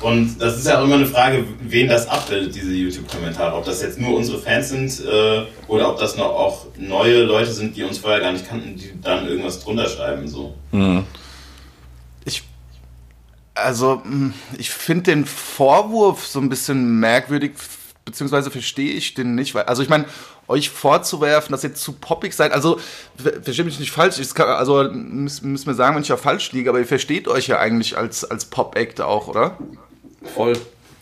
Und 0.00 0.40
das 0.40 0.56
ist 0.58 0.66
ja 0.66 0.78
auch 0.78 0.84
immer 0.84 0.94
eine 0.94 1.06
Frage, 1.06 1.44
wen 1.60 1.88
das 1.88 2.06
abbildet, 2.08 2.54
diese 2.54 2.72
YouTube-Kommentare. 2.72 3.56
Ob 3.56 3.64
das 3.64 3.82
jetzt 3.82 3.98
nur 3.98 4.16
unsere 4.16 4.38
Fans 4.38 4.68
sind 4.68 5.04
äh, 5.04 5.42
oder 5.66 5.90
ob 5.90 5.98
das 5.98 6.16
noch 6.16 6.26
auch 6.26 6.66
neue 6.78 7.24
Leute 7.24 7.50
sind, 7.50 7.76
die 7.76 7.82
uns 7.82 7.98
vorher 7.98 8.20
gar 8.20 8.30
nicht 8.30 8.48
kannten, 8.48 8.76
die 8.76 8.92
dann 9.02 9.26
irgendwas 9.26 9.58
drunter 9.64 9.88
schreiben. 9.88 10.28
So. 10.28 10.54
Ich, 12.24 12.44
also, 13.54 14.00
mh, 14.04 14.34
ich 14.56 14.70
finde 14.70 15.02
den 15.10 15.26
Vorwurf 15.26 16.26
so 16.26 16.38
ein 16.38 16.48
bisschen 16.48 17.00
merkwürdig 17.00 17.52
beziehungsweise 18.10 18.50
verstehe 18.50 18.92
ich 18.92 19.14
den 19.14 19.34
nicht, 19.34 19.54
weil, 19.54 19.64
also 19.64 19.82
ich 19.82 19.88
meine, 19.88 20.06
euch 20.48 20.70
vorzuwerfen, 20.70 21.52
dass 21.52 21.62
ihr 21.62 21.74
zu 21.74 21.92
poppig 21.92 22.32
seid, 22.34 22.52
also 22.52 22.80
ver- 23.22 23.42
versteht 23.42 23.66
mich 23.66 23.78
nicht 23.78 23.90
falsch, 23.92 24.18
ich 24.18 24.34
kann, 24.34 24.48
also 24.48 24.82
müsst, 24.90 25.42
müsst 25.44 25.66
mir 25.66 25.74
sagen, 25.74 25.94
wenn 25.94 26.02
ich 26.02 26.08
ja 26.08 26.16
falsch 26.16 26.52
liege, 26.52 26.70
aber 26.70 26.78
ihr 26.78 26.86
versteht 26.86 27.28
euch 27.28 27.46
ja 27.48 27.58
eigentlich 27.58 27.96
als, 27.98 28.24
als 28.24 28.46
Pop-Act 28.46 29.00
auch, 29.02 29.28
oder? 29.28 29.58
Voll. 30.34 30.54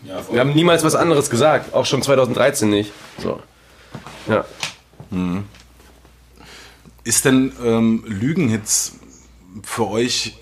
Ja, 0.05 0.19
voll. 0.21 0.35
Wir 0.35 0.41
haben 0.41 0.53
niemals 0.53 0.83
was 0.83 0.95
anderes 0.95 1.29
gesagt, 1.29 1.73
auch 1.73 1.85
schon 1.85 2.01
2013 2.01 2.69
nicht. 2.69 2.91
So. 3.21 3.39
Ja. 4.27 4.45
Ist 7.03 7.23
denn 7.25 7.53
ähm, 7.63 8.03
Lügenhits 8.05 8.99
für 9.63 9.87
euch 9.89 10.37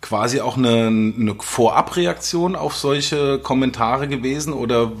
quasi 0.00 0.40
auch 0.40 0.56
eine, 0.56 0.86
eine 0.86 1.34
Vorabreaktion 1.40 2.54
auf 2.54 2.76
solche 2.76 3.40
Kommentare 3.40 4.06
gewesen? 4.06 4.52
Oder 4.52 4.92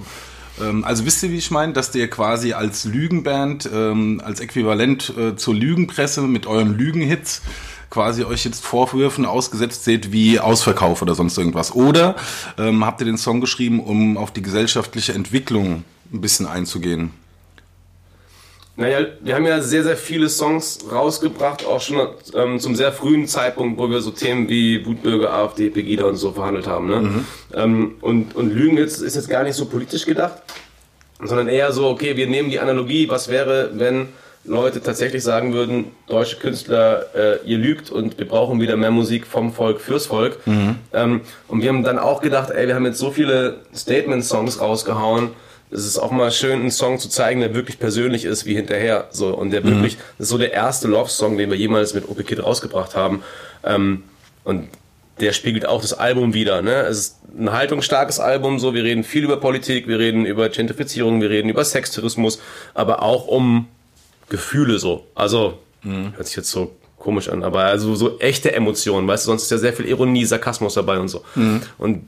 ähm, 0.60 0.84
also 0.84 1.04
wisst 1.06 1.22
ihr, 1.22 1.30
wie 1.30 1.38
ich 1.38 1.50
meine, 1.50 1.72
dass 1.72 1.94
ihr 1.94 2.08
quasi 2.08 2.52
als 2.52 2.84
Lügenband, 2.84 3.68
ähm, 3.72 4.20
als 4.24 4.40
Äquivalent 4.40 5.12
äh, 5.16 5.36
zur 5.36 5.54
Lügenpresse 5.54 6.22
mit 6.22 6.46
euren 6.46 6.76
Lügenhits 6.76 7.42
quasi 7.90 8.24
euch 8.24 8.44
jetzt 8.44 8.64
Vorwürfen 8.64 9.24
ausgesetzt 9.24 9.84
seht 9.84 10.12
wie 10.12 10.38
Ausverkauf 10.40 11.02
oder 11.02 11.14
sonst 11.14 11.38
irgendwas? 11.38 11.74
Oder 11.74 12.16
ähm, 12.58 12.84
habt 12.84 13.00
ihr 13.00 13.06
den 13.06 13.18
Song 13.18 13.40
geschrieben, 13.40 13.80
um 13.80 14.16
auf 14.16 14.32
die 14.32 14.42
gesellschaftliche 14.42 15.14
Entwicklung 15.14 15.84
ein 16.12 16.20
bisschen 16.20 16.46
einzugehen? 16.46 17.10
Naja, 18.78 19.06
wir 19.20 19.34
haben 19.34 19.44
ja 19.44 19.60
sehr, 19.60 19.82
sehr 19.82 19.96
viele 19.96 20.28
Songs 20.28 20.78
rausgebracht, 20.92 21.66
auch 21.66 21.80
schon 21.80 21.98
ähm, 22.32 22.60
zum 22.60 22.76
sehr 22.76 22.92
frühen 22.92 23.26
Zeitpunkt, 23.26 23.76
wo 23.76 23.90
wir 23.90 24.00
so 24.00 24.12
Themen 24.12 24.48
wie 24.48 24.86
Wutbürger, 24.86 25.32
AfD, 25.32 25.68
Pegida 25.68 26.04
und 26.04 26.14
so 26.14 26.30
verhandelt 26.30 26.68
haben. 26.68 26.86
Ne? 26.86 27.24
Ähm, 27.54 27.96
und, 28.00 28.36
und 28.36 28.54
Lügen 28.54 28.76
jetzt, 28.76 29.02
ist 29.02 29.16
jetzt 29.16 29.28
gar 29.28 29.42
nicht 29.42 29.56
so 29.56 29.66
politisch 29.66 30.06
gedacht, 30.06 30.42
sondern 31.20 31.48
eher 31.48 31.72
so, 31.72 31.88
okay, 31.88 32.16
wir 32.16 32.28
nehmen 32.28 32.50
die 32.50 32.60
Analogie, 32.60 33.08
was 33.08 33.26
wäre, 33.26 33.70
wenn 33.72 34.10
Leute 34.44 34.80
tatsächlich 34.80 35.24
sagen 35.24 35.54
würden, 35.54 35.86
deutsche 36.06 36.36
Künstler, 36.36 37.06
äh, 37.16 37.44
ihr 37.44 37.58
lügt 37.58 37.90
und 37.90 38.16
wir 38.16 38.28
brauchen 38.28 38.60
wieder 38.60 38.76
mehr 38.76 38.92
Musik 38.92 39.26
vom 39.26 39.52
Volk 39.52 39.80
fürs 39.80 40.06
Volk. 40.06 40.38
Ähm, 40.92 41.22
und 41.48 41.62
wir 41.62 41.68
haben 41.70 41.82
dann 41.82 41.98
auch 41.98 42.22
gedacht, 42.22 42.50
ey, 42.50 42.68
wir 42.68 42.76
haben 42.76 42.86
jetzt 42.86 42.98
so 42.98 43.10
viele 43.10 43.56
Statement-Songs 43.74 44.60
rausgehauen, 44.60 45.30
es 45.70 45.84
ist 45.84 45.98
auch 45.98 46.10
mal 46.10 46.30
schön, 46.30 46.60
einen 46.60 46.70
Song 46.70 46.98
zu 46.98 47.08
zeigen, 47.08 47.40
der 47.40 47.54
wirklich 47.54 47.78
persönlich 47.78 48.24
ist, 48.24 48.46
wie 48.46 48.54
hinterher. 48.54 49.08
So, 49.10 49.34
und 49.36 49.50
der 49.50 49.64
wirklich, 49.64 49.96
das 50.16 50.26
ist 50.26 50.28
so 50.30 50.38
der 50.38 50.52
erste 50.52 50.88
Love-Song, 50.88 51.36
den 51.36 51.50
wir 51.50 51.58
jemals 51.58 51.94
mit 51.94 52.08
OP 52.08 52.26
Kid 52.26 52.42
rausgebracht 52.42 52.96
haben. 52.96 53.22
Ähm, 53.64 54.04
und 54.44 54.68
der 55.20 55.32
spiegelt 55.32 55.66
auch 55.66 55.82
das 55.82 55.92
Album 55.92 56.32
wieder. 56.32 56.62
Ne? 56.62 56.74
Es 56.82 56.98
ist 56.98 57.16
ein 57.38 57.52
haltungsstarkes 57.52 58.20
Album, 58.20 58.58
so 58.58 58.72
wir 58.72 58.84
reden 58.84 59.04
viel 59.04 59.24
über 59.24 59.38
Politik, 59.38 59.88
wir 59.88 59.98
reden 59.98 60.24
über 60.24 60.48
Gentrifizierung, 60.48 61.20
wir 61.20 61.28
reden 61.28 61.48
über 61.50 61.64
Sextourismus, 61.64 62.40
aber 62.72 63.02
auch 63.02 63.26
um 63.26 63.66
Gefühle 64.28 64.78
so. 64.78 65.06
Also, 65.14 65.58
hört 66.14 66.26
sich 66.26 66.36
jetzt 66.36 66.50
so 66.50 66.72
komisch 66.98 67.28
an, 67.28 67.42
aber 67.42 67.64
also 67.64 67.94
so 67.94 68.18
echte 68.18 68.52
Emotionen, 68.52 69.06
weißt 69.06 69.24
du, 69.24 69.30
sonst 69.30 69.44
ist 69.44 69.50
ja 69.50 69.58
sehr 69.58 69.72
viel 69.72 69.86
Ironie, 69.86 70.24
Sarkasmus 70.24 70.74
dabei 70.74 70.98
und 70.98 71.08
so. 71.08 71.24
Und, 71.78 72.02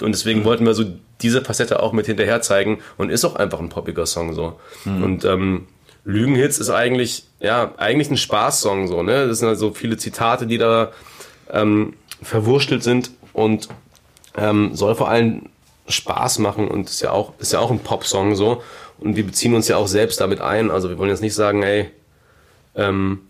und 0.00 0.12
deswegen 0.12 0.44
wollten 0.44 0.66
wir 0.66 0.74
so 0.74 0.84
diese 1.22 1.42
Facette 1.42 1.82
auch 1.82 1.92
mit 1.92 2.06
hinterher 2.06 2.42
zeigen 2.42 2.80
und 2.96 3.10
ist 3.10 3.24
auch 3.24 3.36
einfach 3.36 3.60
ein 3.60 3.68
poppiger 3.68 4.06
Song 4.06 4.34
so. 4.34 4.58
Und 4.84 5.24
ähm, 5.24 5.66
Lügenhits 6.04 6.58
ist 6.58 6.70
eigentlich, 6.70 7.24
ja, 7.40 7.72
eigentlich 7.76 8.10
ein 8.10 8.16
Spaßsong 8.16 8.88
so, 8.88 9.02
ne? 9.02 9.28
Das 9.28 9.38
sind 9.38 9.48
also 9.48 9.72
viele 9.72 9.96
Zitate, 9.96 10.46
die 10.46 10.58
da 10.58 10.92
ähm, 11.50 11.94
verwurstelt 12.22 12.82
sind 12.82 13.12
und 13.32 13.68
ähm, 14.36 14.74
soll 14.74 14.94
vor 14.94 15.08
allem 15.08 15.48
Spaß 15.88 16.38
machen 16.38 16.68
und 16.68 16.88
ist 16.88 17.02
ja 17.02 17.10
auch, 17.10 17.34
ist 17.38 17.52
ja 17.52 17.60
auch 17.60 17.70
ein 17.70 17.80
Popsong 17.80 18.34
so. 18.34 18.62
Und 18.98 19.16
wir 19.16 19.24
beziehen 19.24 19.54
uns 19.54 19.68
ja 19.68 19.76
auch 19.76 19.88
selbst 19.88 20.20
damit 20.20 20.40
ein. 20.40 20.70
Also 20.70 20.88
wir 20.88 20.98
wollen 20.98 21.10
jetzt 21.10 21.22
nicht 21.22 21.34
sagen, 21.34 21.62
ey, 21.62 21.90
ähm, 22.74 23.20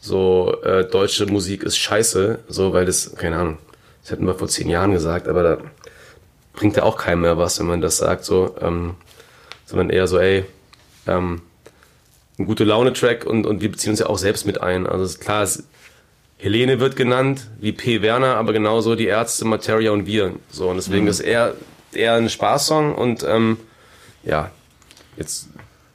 so 0.00 0.56
äh, 0.62 0.84
deutsche 0.84 1.26
Musik 1.26 1.62
ist 1.62 1.76
scheiße, 1.76 2.40
so, 2.48 2.72
weil 2.72 2.86
das, 2.86 3.14
keine 3.16 3.36
Ahnung, 3.36 3.58
das 4.02 4.12
hätten 4.12 4.26
wir 4.26 4.34
vor 4.34 4.48
zehn 4.48 4.68
Jahren 4.68 4.92
gesagt, 4.92 5.28
aber 5.28 5.42
da 5.42 5.58
bringt 6.52 6.76
ja 6.76 6.82
auch 6.82 6.96
keinem 6.96 7.22
mehr 7.22 7.38
was, 7.38 7.58
wenn 7.58 7.66
man 7.66 7.80
das 7.80 7.98
sagt, 7.98 8.24
so, 8.24 8.56
ähm, 8.60 8.94
sondern 9.66 9.90
eher 9.90 10.06
so, 10.06 10.18
ey, 10.18 10.44
ähm, 11.06 11.42
ein 12.38 12.46
gute 12.46 12.64
Laune-Track 12.64 13.24
und, 13.24 13.46
und 13.46 13.60
wir 13.60 13.70
beziehen 13.70 13.90
uns 13.90 14.00
ja 14.00 14.06
auch 14.06 14.18
selbst 14.18 14.46
mit 14.46 14.60
ein. 14.60 14.86
Also 14.86 15.04
ist 15.04 15.20
klar, 15.20 15.42
es, 15.42 15.64
Helene 16.38 16.80
wird 16.80 16.96
genannt, 16.96 17.48
wie 17.60 17.72
P. 17.72 18.00
Werner, 18.02 18.36
aber 18.36 18.52
genauso 18.52 18.94
die 18.94 19.06
Ärzte, 19.06 19.44
Materia 19.44 19.90
und 19.92 20.06
wir. 20.06 20.34
So, 20.50 20.68
und 20.70 20.76
deswegen 20.76 21.06
ist 21.06 21.20
eher, 21.20 21.54
eher 21.92 22.14
ein 22.14 22.30
Spaßsong 22.30 22.94
und 22.94 23.22
ähm, 23.24 23.58
ja, 24.24 24.50
jetzt 25.16 25.48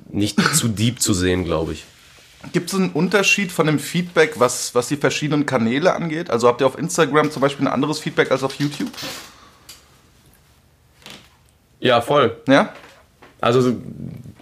nicht 0.10 0.40
zu 0.56 0.68
deep 0.68 1.02
zu 1.02 1.14
sehen, 1.14 1.46
glaube 1.46 1.74
ich. 1.74 1.86
Gibt 2.54 2.70
es 2.70 2.76
einen 2.76 2.92
Unterschied 2.92 3.52
von 3.52 3.66
dem 3.66 3.80
Feedback, 3.80 4.40
was, 4.40 4.76
was 4.76 4.88
die 4.88 4.98
verschiedenen 4.98 5.48
Kanäle 5.48 5.96
angeht? 5.96 6.30
Also 6.30 6.48
habt 6.48 6.62
ihr 6.62 6.68
auf 6.68 6.78
Instagram 6.78 7.32
zum 7.32 7.42
Beispiel 7.42 7.66
ein 7.68 7.74
anderes 7.74 7.98
Feedback 7.98 8.30
als 8.30 8.44
auf 8.44 8.54
YouTube? 8.56 8.92
Ja, 11.80 12.02
voll. 12.02 12.38
Ja? 12.48 12.74
Also 13.42 13.62
so 13.62 13.76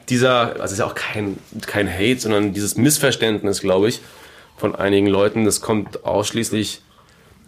dieser, 0.10 0.54
also 0.54 0.64
es 0.64 0.72
ist 0.74 0.80
ja 0.80 0.86
auch 0.86 0.96
kein, 0.96 1.38
kein 1.66 1.92
Hate, 1.92 2.20
sondern 2.20 2.54
dieses 2.54 2.78
Missverständnis, 2.78 3.62
glaube 3.62 3.90
ich, 3.90 4.02
von 4.58 4.76
einigen 4.76 5.08
Leuten, 5.08 5.46
das 5.46 5.62
kommt 5.62 6.06
ausschließlich 6.06 6.82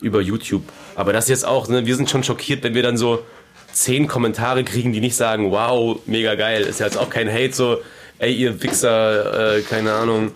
über 0.02 0.22
YouTube. 0.22 0.64
Aber 0.96 1.14
das 1.14 1.26
ist 1.26 1.30
jetzt 1.30 1.46
auch, 1.46 1.68
ne, 1.68 1.86
wir 1.86 1.96
sind 1.96 2.10
schon 2.10 2.24
schockiert, 2.24 2.64
wenn 2.64 2.74
wir 2.74 2.84
dann 2.84 2.98
so 2.98 3.24
zehn 3.72 4.08
Kommentare 4.08 4.64
kriegen, 4.64 4.94
die 4.94 5.02
nicht 5.02 5.16
sagen, 5.16 5.52
wow, 5.52 6.00
mega 6.06 6.36
geil. 6.36 6.62
Ist 6.62 6.80
ja 6.80 6.86
jetzt 6.86 6.98
auch 6.98 7.10
kein 7.10 7.32
Hate, 7.32 7.54
so, 7.54 7.80
ey, 8.20 8.34
ihr 8.34 8.62
Wichser, 8.64 9.58
äh, 9.58 9.62
keine 9.62 9.94
Ahnung, 9.94 10.32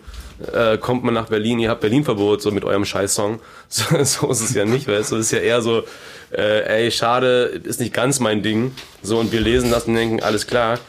äh, 0.54 0.78
kommt 0.78 1.04
mal 1.04 1.12
nach 1.12 1.28
Berlin, 1.28 1.60
ihr 1.60 1.70
habt 1.70 1.82
Berlin-Verbot, 1.82 2.42
so 2.42 2.52
mit 2.52 2.64
eurem 2.64 2.86
Scheiß-Song. 2.86 3.40
So, 3.70 4.04
so 4.04 4.32
ist 4.32 4.42
es 4.42 4.56
ja 4.56 4.66
nicht, 4.66 4.88
weißt 4.88 5.12
du, 5.12 5.18
es 5.18 5.28
ist 5.28 5.32
ja 5.32 5.40
eher 5.40 5.62
so, 5.62 5.84
äh, 6.32 6.84
ey, 6.86 6.92
schade, 6.92 7.62
ist 7.64 7.80
nicht 7.80 7.94
ganz 7.94 8.20
mein 8.20 8.42
Ding. 8.42 8.72
So, 9.04 9.20
und 9.20 9.32
wir 9.32 9.42
lesen 9.42 9.70
das 9.70 9.84
und 9.86 9.94
denken, 9.94 10.24
alles 10.24 10.48
klar. 10.48 10.80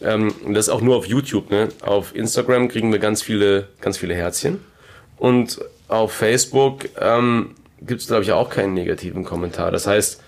Ähm, 0.00 0.34
das 0.48 0.68
ist 0.68 0.72
auch 0.72 0.80
nur 0.80 0.96
auf 0.96 1.06
YouTube, 1.06 1.50
ne? 1.50 1.68
Auf 1.82 2.14
Instagram 2.14 2.68
kriegen 2.68 2.90
wir 2.90 2.98
ganz 2.98 3.20
viele, 3.20 3.68
ganz 3.80 3.98
viele 3.98 4.14
Herzchen. 4.14 4.64
Und 5.18 5.60
auf 5.88 6.12
Facebook 6.12 6.88
ähm, 6.98 7.54
gibt 7.82 8.00
es, 8.00 8.06
glaube 8.06 8.22
ich, 8.22 8.32
auch 8.32 8.48
keinen 8.48 8.72
negativen 8.72 9.24
Kommentar. 9.24 9.70
Das 9.70 9.86
heißt, 9.86 10.22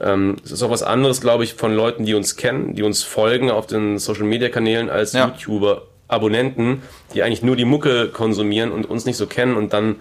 ähm, 0.00 0.36
es 0.44 0.52
ist 0.52 0.62
auch 0.62 0.70
was 0.70 0.82
anderes, 0.82 1.20
glaube 1.20 1.44
ich, 1.44 1.54
von 1.54 1.74
Leuten, 1.74 2.04
die 2.04 2.14
uns 2.14 2.36
kennen, 2.36 2.74
die 2.74 2.82
uns 2.82 3.02
folgen 3.02 3.50
auf 3.50 3.66
den 3.66 3.98
Social-Media-Kanälen 3.98 4.90
als 4.90 5.14
Ja. 5.14 5.26
YouTuber-Abonnenten, 6.08 6.82
die 7.14 7.22
eigentlich 7.22 7.42
nur 7.42 7.56
die 7.56 7.64
Mucke 7.64 8.08
konsumieren 8.08 8.72
und 8.72 8.88
uns 8.88 9.04
nicht 9.04 9.16
so 9.16 9.26
kennen 9.26 9.56
und 9.56 9.72
dann 9.72 9.96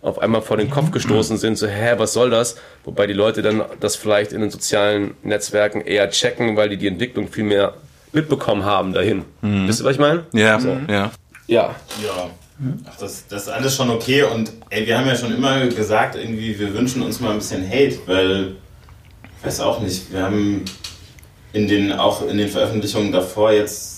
auf 0.00 0.20
einmal 0.20 0.42
vor 0.42 0.56
den 0.56 0.70
Kopf 0.70 0.92
gestoßen 0.92 1.38
sind, 1.38 1.58
so, 1.58 1.66
hä, 1.66 1.94
was 1.96 2.12
soll 2.12 2.30
das? 2.30 2.56
Wobei 2.84 3.08
die 3.08 3.14
Leute 3.14 3.42
dann 3.42 3.62
das 3.80 3.96
vielleicht 3.96 4.32
in 4.32 4.40
den 4.40 4.50
sozialen 4.50 5.14
Netzwerken 5.24 5.80
eher 5.80 6.08
checken, 6.10 6.56
weil 6.56 6.68
die 6.68 6.76
die 6.76 6.86
Entwicklung 6.86 7.28
viel 7.28 7.42
mehr 7.44 7.74
mitbekommen 8.12 8.64
haben 8.64 8.92
dahin. 8.92 9.24
Wisst 9.42 9.80
ihr, 9.80 9.84
was 9.84 9.94
ich 9.94 9.98
meine? 9.98 10.24
Ja, 10.32 10.58
ja. 10.88 11.10
Ja. 11.48 11.74
Ja. 12.02 12.30
Ach, 12.88 12.96
das, 12.98 13.26
das 13.28 13.42
ist 13.42 13.48
alles 13.48 13.74
schon 13.76 13.90
okay 13.90 14.22
und 14.22 14.52
ey, 14.70 14.86
wir 14.86 14.98
haben 14.98 15.06
ja 15.06 15.14
schon 15.14 15.34
immer 15.34 15.66
gesagt, 15.66 16.16
irgendwie, 16.16 16.58
wir 16.58 16.74
wünschen 16.74 17.02
uns 17.02 17.20
mal 17.20 17.30
ein 17.30 17.38
bisschen 17.38 17.68
Hate, 17.68 17.98
weil, 18.06 18.56
ich 19.38 19.46
weiß 19.46 19.60
auch 19.60 19.80
nicht, 19.80 20.12
wir 20.12 20.22
haben 20.22 20.64
in 21.52 21.68
den, 21.68 21.92
auch 21.92 22.26
in 22.26 22.36
den 22.36 22.48
Veröffentlichungen 22.48 23.12
davor 23.12 23.52
jetzt 23.52 23.97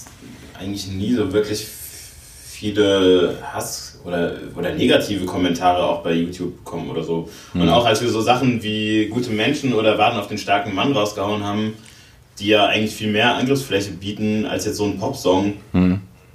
eigentlich 0.61 0.89
nie 0.89 1.15
so 1.15 1.33
wirklich 1.33 1.67
viele 1.67 3.39
Hass 3.43 3.99
oder, 4.05 4.35
oder 4.57 4.75
negative 4.75 5.25
Kommentare 5.25 5.83
auch 5.83 6.03
bei 6.03 6.13
YouTube 6.13 6.59
bekommen 6.59 6.91
oder 6.91 7.03
so. 7.03 7.29
Und 7.55 7.69
auch 7.71 7.87
als 7.87 8.03
wir 8.03 8.11
so 8.11 8.21
Sachen 8.21 8.63
wie 8.63 9.07
gute 9.07 9.31
Menschen 9.31 9.73
oder 9.73 9.97
Warten 9.97 10.19
auf 10.19 10.29
den 10.29 10.39
starken 10.39 10.75
Mann 10.75 10.93
rausgehauen 10.93 11.43
haben, 11.43 11.75
die 12.39 12.49
ja 12.49 12.67
eigentlich 12.67 12.95
viel 12.95 13.11
mehr 13.11 13.35
Angriffsfläche 13.37 13.93
bieten 13.93 14.45
als 14.47 14.67
jetzt 14.67 14.77
so 14.77 14.85
ein 14.85 14.99
Popsong, 14.99 15.55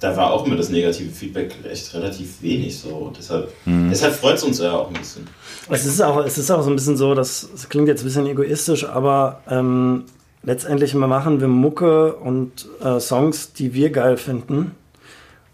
da 0.00 0.16
war 0.16 0.32
auch 0.32 0.44
immer 0.44 0.56
das 0.56 0.68
negative 0.68 1.10
Feedback 1.10 1.54
echt 1.70 1.94
relativ 1.94 2.42
wenig 2.42 2.76
so. 2.78 3.12
Deshalb, 3.16 3.52
deshalb 3.64 4.14
freut 4.14 4.36
es 4.36 4.42
uns 4.42 4.58
ja 4.58 4.72
auch 4.72 4.88
ein 4.88 4.94
bisschen. 4.94 5.26
Es 5.68 5.86
ist 5.86 6.00
auch, 6.02 6.24
es 6.24 6.38
ist 6.38 6.50
auch 6.50 6.62
so 6.62 6.70
ein 6.70 6.76
bisschen 6.76 6.96
so, 6.96 7.14
das, 7.14 7.48
das 7.50 7.68
klingt 7.68 7.88
jetzt 7.88 8.02
ein 8.02 8.06
bisschen 8.06 8.26
egoistisch, 8.26 8.84
aber 8.84 9.40
ähm, 9.48 10.04
letztendlich 10.46 10.94
machen 10.94 11.40
wir 11.40 11.48
Mucke 11.48 12.14
und 12.14 12.66
äh, 12.82 12.98
Songs, 12.98 13.52
die 13.52 13.74
wir 13.74 13.90
geil 13.90 14.16
finden. 14.16 14.70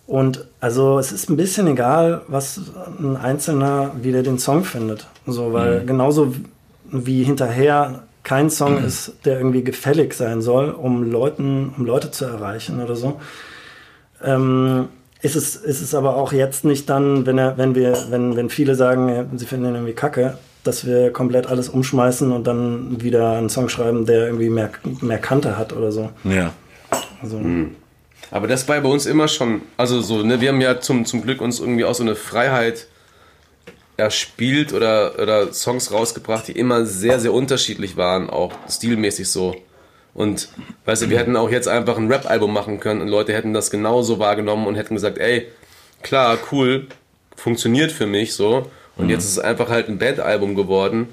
Und 0.06 0.46
also 0.60 0.98
es 0.98 1.10
ist 1.10 1.30
ein 1.30 1.36
bisschen 1.36 1.66
egal, 1.66 2.20
was 2.28 2.60
ein 3.00 3.16
Einzelner 3.16 3.92
wieder 4.00 4.22
den 4.22 4.38
Song 4.38 4.62
findet. 4.62 5.08
So, 5.26 5.52
weil 5.52 5.84
genauso 5.86 6.34
wie 6.90 7.24
hinterher 7.24 8.02
kein 8.22 8.50
Song 8.50 8.84
ist, 8.84 9.14
der 9.24 9.38
irgendwie 9.38 9.64
gefällig 9.64 10.14
sein 10.14 10.42
soll, 10.42 10.70
um 10.70 11.10
Leuten, 11.10 11.74
um 11.76 11.86
Leute 11.86 12.10
zu 12.10 12.26
erreichen 12.26 12.82
oder 12.82 12.94
so. 12.94 13.20
Ähm, 14.22 14.88
ist 15.22 15.36
es, 15.36 15.56
ist 15.56 15.80
es 15.80 15.94
aber 15.94 16.16
auch 16.16 16.32
jetzt 16.32 16.64
nicht 16.64 16.90
dann, 16.90 17.26
wenn 17.26 17.38
er, 17.38 17.56
wenn 17.56 17.74
wir, 17.74 17.96
wenn, 18.10 18.36
wenn 18.36 18.50
viele 18.50 18.74
sagen, 18.74 19.30
sie 19.36 19.46
finden 19.46 19.66
ihn 19.66 19.74
irgendwie 19.74 19.94
kacke, 19.94 20.36
dass 20.64 20.86
wir 20.86 21.12
komplett 21.12 21.46
alles 21.46 21.68
umschmeißen 21.68 22.30
und 22.30 22.46
dann 22.46 23.02
wieder 23.02 23.32
einen 23.32 23.48
Song 23.48 23.68
schreiben, 23.68 24.06
der 24.06 24.26
irgendwie 24.26 24.48
mehr, 24.48 24.70
mehr 25.00 25.18
Kante 25.18 25.56
hat 25.56 25.72
oder 25.72 25.92
so. 25.92 26.10
ja. 26.24 26.52
Also, 27.22 27.40
Aber 28.30 28.48
das 28.48 28.68
war 28.68 28.80
bei 28.80 28.88
uns 28.88 29.06
immer 29.06 29.28
schon, 29.28 29.62
also 29.76 30.00
so, 30.00 30.22
ne, 30.22 30.40
wir 30.40 30.50
haben 30.50 30.60
ja 30.60 30.80
zum, 30.80 31.06
zum 31.06 31.22
Glück 31.22 31.40
uns 31.40 31.60
irgendwie 31.60 31.84
auch 31.84 31.94
so 31.94 32.02
eine 32.02 32.16
Freiheit 32.16 32.86
erspielt 33.96 34.72
oder, 34.72 35.18
oder 35.20 35.52
Songs 35.52 35.92
rausgebracht, 35.92 36.48
die 36.48 36.52
immer 36.52 36.84
sehr, 36.84 37.20
sehr 37.20 37.32
unterschiedlich 37.32 37.96
waren, 37.96 38.28
auch 38.28 38.52
stilmäßig 38.68 39.28
so. 39.28 39.54
Und 40.14 40.48
weißt 40.84 41.02
du, 41.02 41.10
wir 41.10 41.18
hätten 41.18 41.36
auch 41.36 41.50
jetzt 41.50 41.68
einfach 41.68 41.96
ein 41.96 42.10
Rap-Album 42.10 42.52
machen 42.52 42.80
können 42.80 43.00
und 43.00 43.08
Leute 43.08 43.32
hätten 43.32 43.54
das 43.54 43.70
genauso 43.70 44.18
wahrgenommen 44.18 44.66
und 44.66 44.74
hätten 44.74 44.94
gesagt, 44.94 45.18
ey, 45.18 45.46
klar, 46.02 46.38
cool, 46.50 46.88
funktioniert 47.36 47.92
für 47.92 48.06
mich 48.06 48.34
so. 48.34 48.66
Und 48.96 49.08
jetzt 49.08 49.24
ist 49.24 49.32
es 49.32 49.38
einfach 49.38 49.68
halt 49.68 49.88
ein 49.88 49.98
Bandalbum 49.98 50.54
geworden, 50.54 51.08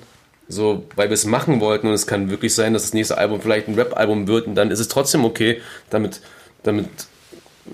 so, 0.47 0.85
weil 0.95 1.09
wir 1.09 1.13
es 1.13 1.25
machen 1.25 1.59
wollten 1.61 1.87
und 1.87 1.93
es 1.93 2.07
kann 2.07 2.29
wirklich 2.29 2.53
sein, 2.55 2.73
dass 2.73 2.83
das 2.83 2.93
nächste 2.93 3.17
Album 3.17 3.39
vielleicht 3.41 3.67
ein 3.67 3.75
Rap-Album 3.75 4.27
wird 4.27 4.47
und 4.47 4.55
dann 4.55 4.71
ist 4.71 4.79
es 4.79 4.87
trotzdem 4.87 5.23
okay, 5.23 5.61
damit, 5.89 6.21
damit 6.63 6.87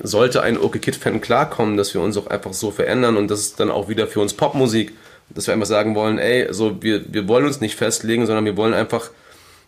sollte 0.03 0.41
ein 0.41 0.57
OK 0.57 0.81
Kid-Fan 0.81 1.21
klarkommen, 1.21 1.77
dass 1.77 1.93
wir 1.93 2.01
uns 2.01 2.17
auch 2.17 2.27
einfach 2.27 2.53
so 2.53 2.71
verändern 2.71 3.15
und 3.17 3.31
das 3.31 3.39
ist 3.39 3.59
dann 3.59 3.71
auch 3.71 3.87
wieder 3.87 4.07
für 4.07 4.19
uns 4.19 4.33
Popmusik, 4.33 4.93
dass 5.29 5.47
wir 5.47 5.53
einfach 5.53 5.67
sagen 5.67 5.95
wollen, 5.95 6.19
ey, 6.19 6.47
so 6.53 6.83
wir, 6.83 7.01
wir 7.13 7.27
wollen 7.27 7.45
uns 7.45 7.61
nicht 7.61 7.75
festlegen, 7.75 8.25
sondern 8.25 8.45
wir 8.45 8.57
wollen 8.57 8.73
einfach, 8.73 9.09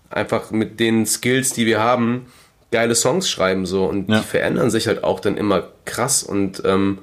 einfach 0.10 0.52
mit 0.52 0.80
den 0.80 1.06
Skills, 1.06 1.54
die 1.54 1.66
wir 1.66 1.80
haben, 1.80 2.28
geile 2.72 2.94
Songs 2.94 3.30
schreiben 3.30 3.66
so 3.66 3.86
und 3.86 4.10
Ja. 4.10 4.20
die 4.20 4.26
verändern 4.26 4.70
sich 4.70 4.88
halt 4.88 5.04
auch 5.04 5.22
dann 5.22 5.38
immer 5.38 5.70
krass 5.86 6.24
und 6.24 6.62
ähm, 6.66 7.00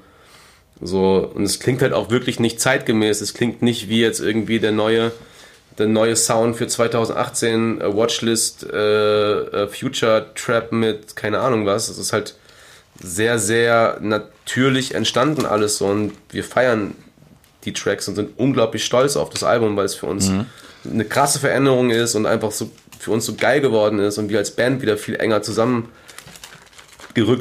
so 0.84 1.30
und 1.34 1.44
es 1.44 1.60
klingt 1.60 1.80
halt 1.80 1.94
auch 1.94 2.10
wirklich 2.10 2.38
nicht 2.38 2.60
zeitgemäß. 2.60 3.22
Es 3.22 3.32
klingt 3.32 3.62
nicht 3.62 3.88
wie 3.88 4.02
jetzt 4.02 4.20
irgendwie 4.20 4.60
der 4.60 4.72
neue 4.72 5.12
der 5.78 5.86
neue 5.86 6.14
Sound 6.14 6.56
für 6.56 6.66
2018 6.66 7.80
äh, 7.80 7.96
Watchlist 7.96 8.64
äh, 8.70 9.40
äh, 9.62 9.66
Future 9.66 10.26
Trap 10.34 10.72
mit 10.72 11.16
keine 11.16 11.40
Ahnung 11.40 11.64
was. 11.64 11.88
Es 11.88 11.96
ist 11.96 12.12
halt 12.12 12.36
sehr 13.02 13.38
sehr 13.38 13.96
natürlich 14.02 14.94
entstanden 14.94 15.46
alles 15.46 15.78
so 15.78 15.86
und 15.86 16.12
wir 16.30 16.44
feiern 16.44 16.94
die 17.64 17.72
Tracks 17.72 18.06
und 18.06 18.16
sind 18.16 18.38
unglaublich 18.38 18.84
stolz 18.84 19.16
auf 19.16 19.30
das 19.30 19.42
Album, 19.42 19.76
weil 19.78 19.86
es 19.86 19.94
für 19.94 20.06
uns 20.06 20.30
eine 20.84 21.06
krasse 21.06 21.38
Veränderung 21.38 21.88
ist 21.90 22.14
und 22.14 22.26
einfach 22.26 22.52
so 22.52 22.70
für 22.98 23.10
uns 23.10 23.24
so 23.24 23.34
geil 23.34 23.62
geworden 23.62 24.00
ist 24.00 24.18
und 24.18 24.28
wir 24.28 24.36
als 24.36 24.50
Band 24.50 24.82
wieder 24.82 24.98
viel 24.98 25.16
enger 25.16 25.40
zusammengerückt 25.40 25.88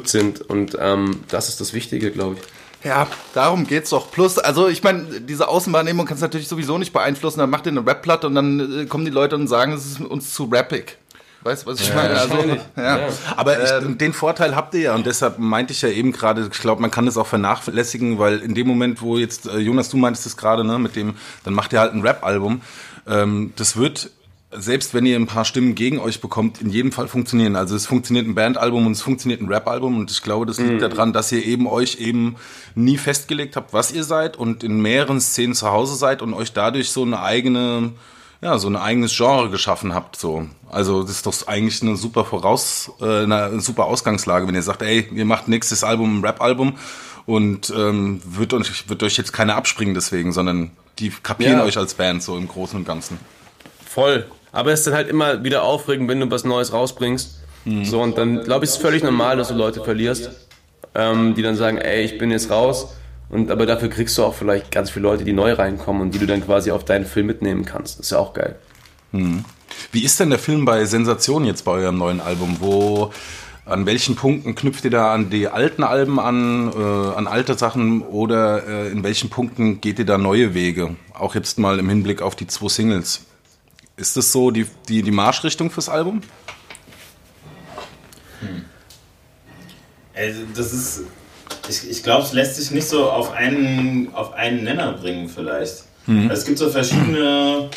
sind 0.06 0.40
und 0.40 0.78
ähm, 0.80 1.20
das 1.28 1.50
ist 1.50 1.60
das 1.60 1.74
Wichtige, 1.74 2.10
glaube 2.10 2.36
ich. 2.36 2.53
Ja, 2.84 3.06
darum 3.32 3.66
geht's 3.66 3.90
doch. 3.90 4.10
Plus, 4.10 4.38
also 4.38 4.68
ich 4.68 4.82
meine, 4.82 5.20
diese 5.20 5.48
Außenwahrnehmung 5.48 6.06
kannst 6.06 6.22
du 6.22 6.26
natürlich 6.26 6.48
sowieso 6.48 6.76
nicht 6.76 6.92
beeinflussen. 6.92 7.38
Dann 7.40 7.50
macht 7.50 7.66
ihr 7.66 7.72
eine 7.72 7.86
Rap-Platte 7.86 8.26
und 8.26 8.34
dann 8.34 8.82
äh, 8.82 8.86
kommen 8.86 9.06
die 9.06 9.10
Leute 9.10 9.36
und 9.36 9.48
sagen, 9.48 9.72
es 9.72 9.86
ist 9.86 10.00
uns 10.00 10.34
zu 10.34 10.44
rappig. 10.44 10.98
Weißt 11.44 11.64
du, 11.64 11.70
was 11.70 11.80
ich 11.80 11.94
meine? 11.94 12.18
Also, 12.18 12.36
ja. 12.76 12.98
Ja. 12.98 13.08
Aber 13.36 13.62
ich, 13.62 13.96
den 13.98 14.14
Vorteil 14.14 14.56
habt 14.56 14.72
ihr 14.74 14.80
ja 14.80 14.94
und 14.94 15.04
deshalb 15.04 15.38
meinte 15.38 15.74
ich 15.74 15.82
ja 15.82 15.90
eben 15.90 16.10
gerade, 16.10 16.48
ich 16.50 16.58
glaube, 16.58 16.80
man 16.80 16.90
kann 16.90 17.04
das 17.04 17.18
auch 17.18 17.26
vernachlässigen, 17.26 18.18
weil 18.18 18.38
in 18.38 18.54
dem 18.54 18.66
Moment, 18.66 19.02
wo 19.02 19.18
jetzt, 19.18 19.46
äh, 19.46 19.58
Jonas, 19.58 19.90
du 19.90 19.98
meintest 19.98 20.24
es 20.24 20.36
gerade, 20.38 20.64
ne, 20.64 20.78
mit 20.78 20.96
dem, 20.96 21.16
dann 21.44 21.52
macht 21.52 21.74
ihr 21.74 21.80
halt 21.80 21.92
ein 21.92 22.00
Rap-Album. 22.00 22.62
Ähm, 23.06 23.52
das 23.56 23.76
wird, 23.76 24.10
selbst 24.56 24.94
wenn 24.94 25.06
ihr 25.06 25.16
ein 25.16 25.26
paar 25.26 25.44
Stimmen 25.44 25.74
gegen 25.74 25.98
euch 25.98 26.20
bekommt, 26.20 26.60
in 26.60 26.70
jedem 26.70 26.92
Fall 26.92 27.08
funktionieren. 27.08 27.56
Also 27.56 27.74
es 27.76 27.86
funktioniert 27.86 28.26
ein 28.26 28.34
Bandalbum 28.34 28.86
und 28.86 28.92
es 28.92 29.02
funktioniert 29.02 29.40
ein 29.40 29.48
Rap-Album 29.48 29.98
und 29.98 30.10
ich 30.10 30.22
glaube, 30.22 30.46
das 30.46 30.58
liegt 30.58 30.82
daran, 30.82 31.12
dass 31.12 31.32
ihr 31.32 31.44
eben 31.44 31.66
euch 31.66 31.96
eben 32.00 32.36
nie 32.74 32.96
festgelegt 32.98 33.56
habt, 33.56 33.72
was 33.72 33.92
ihr 33.92 34.04
seid 34.04 34.36
und 34.36 34.64
in 34.64 34.80
mehreren 34.80 35.20
Szenen 35.20 35.54
zu 35.54 35.70
Hause 35.70 35.96
seid 35.96 36.22
und 36.22 36.34
euch 36.34 36.52
dadurch 36.52 36.90
so 36.90 37.02
eine 37.02 37.20
eigene 37.20 37.92
ja, 38.42 38.58
so 38.58 38.68
ein 38.68 38.76
eigenes 38.76 39.16
Genre 39.16 39.48
geschaffen 39.48 39.94
habt. 39.94 40.16
So. 40.16 40.46
Also 40.70 41.02
das 41.02 41.12
ist 41.12 41.26
doch 41.26 41.46
eigentlich 41.46 41.80
eine 41.80 41.96
super 41.96 42.26
Voraus, 42.26 42.90
äh, 43.00 43.22
eine 43.22 43.58
super 43.60 43.86
Ausgangslage, 43.86 44.46
wenn 44.46 44.54
ihr 44.54 44.62
sagt, 44.62 44.82
ey, 44.82 45.08
ihr 45.14 45.24
macht 45.24 45.48
nächstes 45.48 45.82
Album 45.82 46.18
ein 46.18 46.24
Rap-Album 46.24 46.74
und 47.24 47.72
ähm, 47.74 48.20
wird, 48.24 48.52
euch, 48.52 48.88
wird 48.90 49.02
euch 49.02 49.16
jetzt 49.16 49.32
keiner 49.32 49.56
abspringen 49.56 49.94
deswegen, 49.94 50.32
sondern 50.34 50.72
die 50.98 51.10
kapieren 51.22 51.58
Ja. 51.58 51.64
euch 51.64 51.78
als 51.78 51.94
Band 51.94 52.22
so 52.22 52.36
im 52.36 52.46
Großen 52.46 52.78
und 52.78 52.84
Ganzen. 52.84 53.18
Voll. 53.86 54.26
Aber 54.54 54.72
es 54.72 54.80
ist 54.80 54.86
dann 54.86 54.94
halt 54.94 55.08
immer 55.08 55.42
wieder 55.42 55.64
aufregend, 55.64 56.08
wenn 56.08 56.20
du 56.20 56.30
was 56.30 56.44
Neues 56.44 56.72
rausbringst. 56.72 57.40
So, 57.82 58.00
und 58.00 58.16
dann 58.18 58.44
glaube 58.44 58.64
ich, 58.64 58.70
ist 58.70 58.76
es 58.76 58.82
völlig 58.82 59.02
normal, 59.02 59.36
dass 59.36 59.48
du 59.48 59.54
Leute 59.54 59.82
verlierst, 59.82 60.30
ähm, 60.94 61.34
die 61.34 61.42
dann 61.42 61.56
sagen, 61.56 61.78
ey, 61.78 62.04
ich 62.04 62.18
bin 62.18 62.30
jetzt 62.30 62.50
raus. 62.50 62.94
Und 63.30 63.50
aber 63.50 63.66
dafür 63.66 63.88
kriegst 63.88 64.16
du 64.18 64.22
auch 64.22 64.34
vielleicht 64.34 64.70
ganz 64.70 64.90
viele 64.90 65.04
Leute, 65.04 65.24
die 65.24 65.32
neu 65.32 65.54
reinkommen 65.54 66.02
und 66.02 66.14
die 66.14 66.18
du 66.18 66.26
dann 66.26 66.44
quasi 66.44 66.70
auf 66.70 66.84
deinen 66.84 67.06
Film 67.06 67.26
mitnehmen 67.26 67.64
kannst. 67.64 67.98
Das 67.98 68.06
ist 68.06 68.12
ja 68.12 68.18
auch 68.18 68.34
geil. 68.34 68.56
Wie 69.92 70.04
ist 70.04 70.20
denn 70.20 70.30
der 70.30 70.38
Film 70.38 70.64
bei 70.64 70.84
Sensation 70.84 71.44
jetzt 71.44 71.64
bei 71.64 71.72
eurem 71.72 71.98
neuen 71.98 72.20
Album? 72.20 72.58
Wo, 72.60 73.10
an 73.64 73.86
welchen 73.86 74.14
Punkten 74.14 74.54
knüpft 74.54 74.84
ihr 74.84 74.90
da 74.90 75.14
an 75.14 75.30
die 75.30 75.48
alten 75.48 75.82
Alben 75.82 76.20
an, 76.20 76.70
äh, 76.70 77.16
an 77.16 77.26
alte 77.26 77.54
Sachen 77.54 78.02
oder 78.02 78.68
äh, 78.68 78.92
in 78.92 79.02
welchen 79.02 79.30
Punkten 79.30 79.80
geht 79.80 79.98
ihr 79.98 80.06
da 80.06 80.18
neue 80.18 80.54
Wege? 80.54 80.96
Auch 81.14 81.34
jetzt 81.34 81.58
mal 81.58 81.78
im 81.78 81.88
Hinblick 81.88 82.20
auf 82.22 82.36
die 82.36 82.46
zwei 82.46 82.68
Singles. 82.68 83.22
Ist 83.96 84.16
das 84.16 84.32
so 84.32 84.50
die, 84.50 84.66
die, 84.88 85.02
die 85.02 85.10
Marschrichtung 85.10 85.70
fürs 85.70 85.88
Album? 85.88 86.20
Also 90.14 90.40
das 90.54 90.72
ist, 90.72 91.02
ich, 91.68 91.90
ich 91.90 92.02
glaube, 92.02 92.24
es 92.24 92.32
lässt 92.32 92.56
sich 92.56 92.70
nicht 92.70 92.88
so 92.88 93.10
auf 93.10 93.32
einen, 93.32 94.12
auf 94.14 94.32
einen 94.32 94.64
Nenner 94.64 94.92
bringen 94.92 95.28
vielleicht. 95.28 95.84
Also 96.06 96.32
es 96.32 96.44
gibt 96.44 96.58
so 96.58 96.68
verschiedene, 96.70 97.70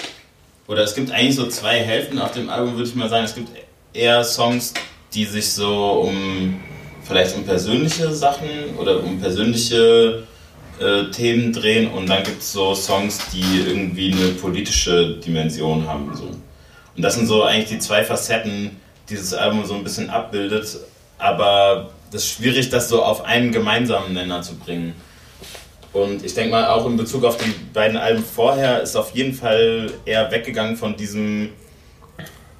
oder 0.67 0.83
es 0.83 0.93
gibt 0.95 1.11
eigentlich 1.11 1.35
so 1.35 1.47
zwei 1.47 1.79
Hälften 1.79 2.19
auf 2.19 2.31
dem 2.31 2.49
Album, 2.49 2.75
würde 2.75 2.89
ich 2.89 2.95
mal 2.95 3.09
sagen. 3.09 3.23
Es 3.23 3.35
gibt 3.35 3.49
eher 3.93 4.23
Songs, 4.23 4.73
die 5.13 5.25
sich 5.25 5.51
so 5.53 6.01
um, 6.01 6.59
vielleicht 7.03 7.35
um 7.37 7.45
persönliche 7.45 8.13
Sachen 8.13 8.75
oder 8.77 9.01
um 9.01 9.19
persönliche 9.19 10.26
äh, 10.79 11.11
Themen 11.11 11.53
drehen 11.53 11.91
und 11.91 12.07
dann 12.07 12.23
gibt 12.23 12.41
es 12.41 12.51
so 12.51 12.75
Songs, 12.75 13.19
die 13.33 13.61
irgendwie 13.67 14.11
eine 14.11 14.29
politische 14.33 15.15
Dimension 15.15 15.87
haben. 15.87 16.15
So. 16.15 16.25
Und 16.25 17.03
das 17.03 17.15
sind 17.15 17.27
so 17.27 17.43
eigentlich 17.43 17.69
die 17.69 17.79
zwei 17.79 18.03
Facetten, 18.03 18.79
die 19.09 19.15
dieses 19.15 19.33
Album 19.33 19.65
so 19.65 19.75
ein 19.75 19.83
bisschen 19.83 20.09
abbildet. 20.09 20.77
Aber 21.17 21.91
das 22.11 22.23
ist 22.23 22.31
schwierig, 22.31 22.69
das 22.69 22.89
so 22.89 23.03
auf 23.03 23.25
einen 23.25 23.51
gemeinsamen 23.51 24.13
Nenner 24.13 24.41
zu 24.41 24.55
bringen. 24.55 24.93
Und 25.93 26.23
ich 26.23 26.33
denke 26.33 26.51
mal, 26.51 26.67
auch 26.67 26.85
in 26.85 26.97
Bezug 26.97 27.23
auf 27.23 27.37
die 27.37 27.53
beiden 27.73 27.97
Alben 27.97 28.23
vorher 28.23 28.81
ist 28.81 28.95
auf 28.95 29.15
jeden 29.15 29.33
Fall 29.33 29.91
eher 30.05 30.31
weggegangen 30.31 30.75
von 30.75 30.95
diesem, 30.95 31.49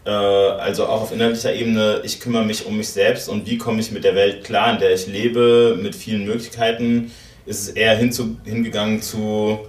äh, 0.06 0.10
also 0.10 0.88
auch 0.88 1.04
auf 1.04 1.12
inhaltlicher 1.12 1.54
Ebene, 1.54 2.02
ich 2.04 2.20
kümmere 2.20 2.46
mich 2.46 2.66
um 2.66 2.78
mich 2.78 2.90
selbst 2.90 3.30
und 3.30 3.46
wie 3.46 3.58
komme 3.58 3.80
ich 3.80 3.92
mit 3.92 4.04
der 4.04 4.16
Welt 4.16 4.44
klar, 4.44 4.74
in 4.74 4.80
der 4.80 4.94
ich 4.94 5.08
lebe, 5.08 5.78
mit 5.80 5.96
vielen 5.96 6.26
Möglichkeiten, 6.26 7.12
ist 7.48 7.62
es 7.62 7.70
eher 7.70 7.96
hinzu, 7.96 8.38
hingegangen 8.44 9.02
zu, 9.02 9.60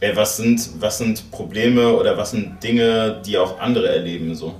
ey, 0.00 0.16
was 0.16 0.38
sind, 0.38 0.68
was 0.80 0.98
sind 0.98 1.30
Probleme 1.30 1.92
oder 1.94 2.16
was 2.16 2.32
sind 2.32 2.62
Dinge, 2.62 3.22
die 3.24 3.38
auch 3.38 3.60
andere 3.60 3.88
erleben 3.88 4.34
so. 4.34 4.54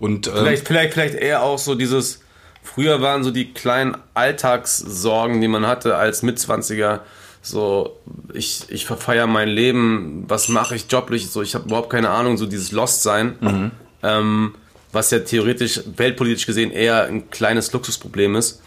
Und 0.00 0.26
äh, 0.26 0.32
Vielleicht, 0.32 0.66
vielleicht, 0.66 0.92
vielleicht 0.92 1.14
eher 1.14 1.42
auch 1.42 1.58
so 1.58 1.74
dieses, 1.74 2.20
früher 2.62 3.00
waren 3.00 3.22
so 3.22 3.30
die 3.30 3.52
kleinen 3.54 3.96
Alltagssorgen, 4.14 5.40
die 5.40 5.48
man 5.48 5.66
hatte 5.66 5.96
als 5.96 6.22
Mitzwanziger, 6.22 7.00
so, 7.40 8.00
ich, 8.32 8.64
ich 8.68 8.86
verfeiere 8.86 9.26
mein 9.26 9.48
Leben, 9.48 10.24
was 10.28 10.48
mache 10.48 10.74
ich 10.74 10.86
joblich, 10.90 11.30
so, 11.30 11.42
ich 11.42 11.54
habe 11.54 11.66
überhaupt 11.66 11.90
keine 11.90 12.08
Ahnung, 12.08 12.38
so 12.38 12.46
dieses 12.46 12.72
Lost-Sein, 12.72 13.70
ähm, 14.02 14.54
was 14.92 15.10
ja 15.10 15.18
theoretisch, 15.18 15.80
weltpolitisch 15.96 16.46
gesehen 16.46 16.70
eher 16.70 17.04
ein 17.04 17.30
kleines 17.30 17.70
Luxusproblem 17.72 18.34
ist. 18.36 18.62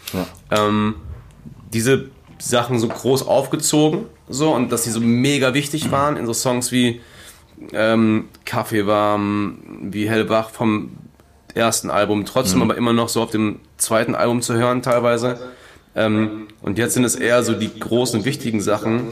Ähm, 0.50 0.94
diese 1.72 2.10
Sachen 2.38 2.78
so 2.78 2.88
groß 2.88 3.26
aufgezogen, 3.26 4.06
so, 4.28 4.54
und 4.54 4.70
dass 4.70 4.84
sie 4.84 4.90
so 4.90 5.00
mega 5.00 5.54
wichtig 5.54 5.90
waren 5.90 6.16
in 6.16 6.26
so 6.26 6.32
Songs 6.32 6.70
wie 6.70 7.00
ähm, 7.72 8.28
Kaffee 8.44 8.86
warm, 8.86 9.58
wie 9.82 10.08
hellwach 10.08 10.50
vom 10.50 10.90
ersten 11.54 11.90
Album, 11.90 12.24
trotzdem 12.24 12.62
aber 12.62 12.76
immer 12.76 12.92
noch 12.92 13.08
so 13.08 13.22
auf 13.22 13.30
dem 13.30 13.60
zweiten 13.78 14.14
Album 14.14 14.42
zu 14.42 14.54
hören 14.54 14.82
teilweise. 14.82 15.38
Ähm, 15.96 16.48
und 16.62 16.78
jetzt 16.78 16.94
sind 16.94 17.04
es 17.04 17.16
eher 17.16 17.42
so 17.42 17.54
die 17.54 17.78
großen, 17.78 18.24
wichtigen 18.24 18.60
Sachen 18.60 19.08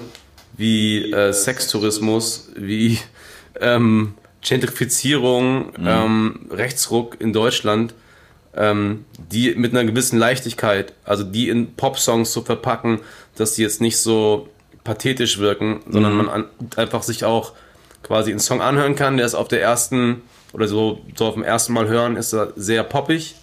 wie 0.57 1.11
äh, 1.12 1.33
Sextourismus, 1.33 2.51
wie 2.57 2.99
ähm, 3.61 4.14
Gentrifizierung, 4.42 5.73
ähm, 5.85 6.47
Rechtsruck 6.51 7.21
in 7.21 7.33
Deutschland, 7.33 7.95
ähm, 8.57 9.05
die 9.31 9.55
mit 9.55 9.73
einer 9.73 9.85
gewissen 9.85 10.19
Leichtigkeit, 10.19 10.92
also 11.05 11.25
die 11.25 11.49
in 11.49 11.75
Popsongs 11.75 12.33
zu 12.33 12.42
verpacken, 12.42 13.01
dass 13.37 13.55
die 13.55 13.62
jetzt 13.62 13.81
nicht 13.81 13.99
so 13.99 14.49
pathetisch 14.83 15.38
wirken, 15.38 15.81
sondern 15.88 16.14
man 16.14 16.29
an, 16.29 16.45
einfach 16.77 17.03
sich 17.03 17.25
auch 17.25 17.53
quasi 18.03 18.31
einen 18.31 18.40
Song 18.40 18.62
anhören 18.62 18.95
kann, 18.95 19.16
der 19.16 19.27
ist 19.27 19.35
auf 19.35 19.49
der 19.49 19.61
ersten 19.61 20.23
oder 20.53 20.69
so, 20.69 21.01
so 21.16 21.27
auf 21.27 21.35
dem 21.35 21.42
ersten 21.42 21.73
Mal 21.73 21.88
hören, 21.88 22.16
ist 22.16 22.33
er 22.33 22.53
sehr 22.57 22.85
poppig, 22.85 23.35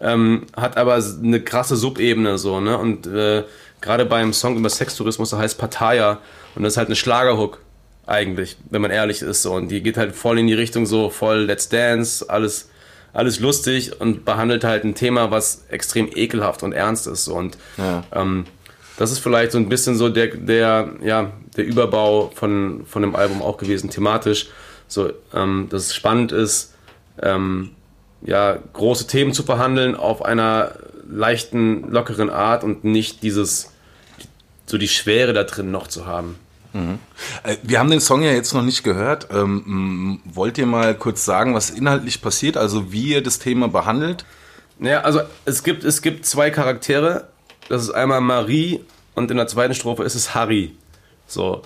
ähm, 0.00 0.46
hat 0.54 0.76
aber 0.76 0.94
eine 0.94 1.40
krasse 1.40 1.76
Subebene 1.76 2.38
so, 2.38 2.60
ne? 2.60 2.76
Und 2.76 3.06
äh, 3.06 3.44
gerade 3.80 4.04
beim 4.04 4.32
Song 4.32 4.56
über 4.56 4.68
Sextourismus, 4.68 5.30
der 5.30 5.38
heißt 5.38 5.58
Pattaya 5.58 6.18
und 6.54 6.62
das 6.62 6.74
ist 6.74 6.76
halt 6.76 6.88
eine 6.88 6.96
Schlagerhook 6.96 7.60
eigentlich, 8.06 8.56
wenn 8.70 8.82
man 8.82 8.90
ehrlich 8.90 9.22
ist 9.22 9.42
so 9.42 9.54
und 9.54 9.68
die 9.68 9.82
geht 9.82 9.96
halt 9.96 10.14
voll 10.14 10.38
in 10.38 10.46
die 10.46 10.54
Richtung 10.54 10.86
so 10.86 11.10
voll 11.10 11.44
Let's 11.44 11.68
Dance, 11.68 12.28
alles 12.28 12.68
alles 13.16 13.40
lustig 13.40 14.00
und 14.00 14.24
behandelt 14.24 14.62
halt 14.64 14.84
ein 14.84 14.94
Thema, 14.94 15.30
was 15.30 15.64
extrem 15.68 16.08
ekelhaft 16.14 16.62
und 16.62 16.72
ernst 16.72 17.06
ist. 17.06 17.28
Und 17.28 17.56
Ja. 17.78 18.04
ähm, 18.12 18.44
das 18.98 19.10
ist 19.12 19.18
vielleicht 19.18 19.52
so 19.52 19.58
ein 19.58 19.68
bisschen 19.68 19.96
so 19.96 20.08
der, 20.08 20.28
der, 20.28 20.90
ja, 21.02 21.32
der 21.56 21.64
Überbau 21.66 22.30
von, 22.34 22.84
von 22.86 23.02
dem 23.02 23.14
Album 23.16 23.42
auch 23.42 23.56
gewesen, 23.58 23.90
thematisch. 23.90 24.46
So, 24.88 25.10
ähm, 25.34 25.66
dass 25.70 25.86
es 25.86 25.94
spannend 25.94 26.32
ist, 26.32 26.74
ähm, 27.20 27.70
ja, 28.22 28.58
große 28.72 29.06
Themen 29.06 29.32
zu 29.32 29.42
verhandeln 29.42 29.94
auf 29.94 30.24
einer 30.24 30.72
leichten, 31.08 31.90
lockeren 31.90 32.30
Art 32.30 32.64
und 32.64 32.84
nicht 32.84 33.22
dieses, 33.22 33.70
so 34.66 34.78
die 34.78 34.88
Schwere 34.88 35.32
da 35.32 35.44
drin 35.44 35.70
noch 35.70 35.86
zu 35.88 36.06
haben. 36.06 36.36
Äh, 37.42 37.56
Wir 37.62 37.78
haben 37.78 37.90
den 37.90 38.00
Song 38.00 38.22
ja 38.22 38.32
jetzt 38.32 38.52
noch 38.54 38.62
nicht 38.62 38.82
gehört. 38.82 39.28
Ähm, 39.30 40.20
wollt 40.24 40.58
ihr 40.58 40.66
mal 40.66 40.94
kurz 40.94 41.24
sagen, 41.24 41.54
was 41.54 41.70
inhaltlich 41.70 42.22
passiert, 42.22 42.56
also 42.56 42.92
wie 42.92 43.12
ihr 43.14 43.22
das 43.22 43.38
Thema 43.38 43.68
behandelt? 43.68 44.24
Naja, 44.78 45.00
also 45.00 45.20
es 45.44 45.62
gibt, 45.62 45.84
es 45.84 46.02
gibt 46.02 46.26
zwei 46.26 46.50
Charaktere. 46.50 47.28
Das 47.68 47.82
ist 47.82 47.90
einmal 47.90 48.20
Marie 48.20 48.80
und 49.14 49.30
in 49.30 49.36
der 49.38 49.46
zweiten 49.46 49.74
Strophe 49.74 50.04
ist 50.04 50.14
es 50.14 50.34
Harry. 50.34 50.72
So. 51.28 51.62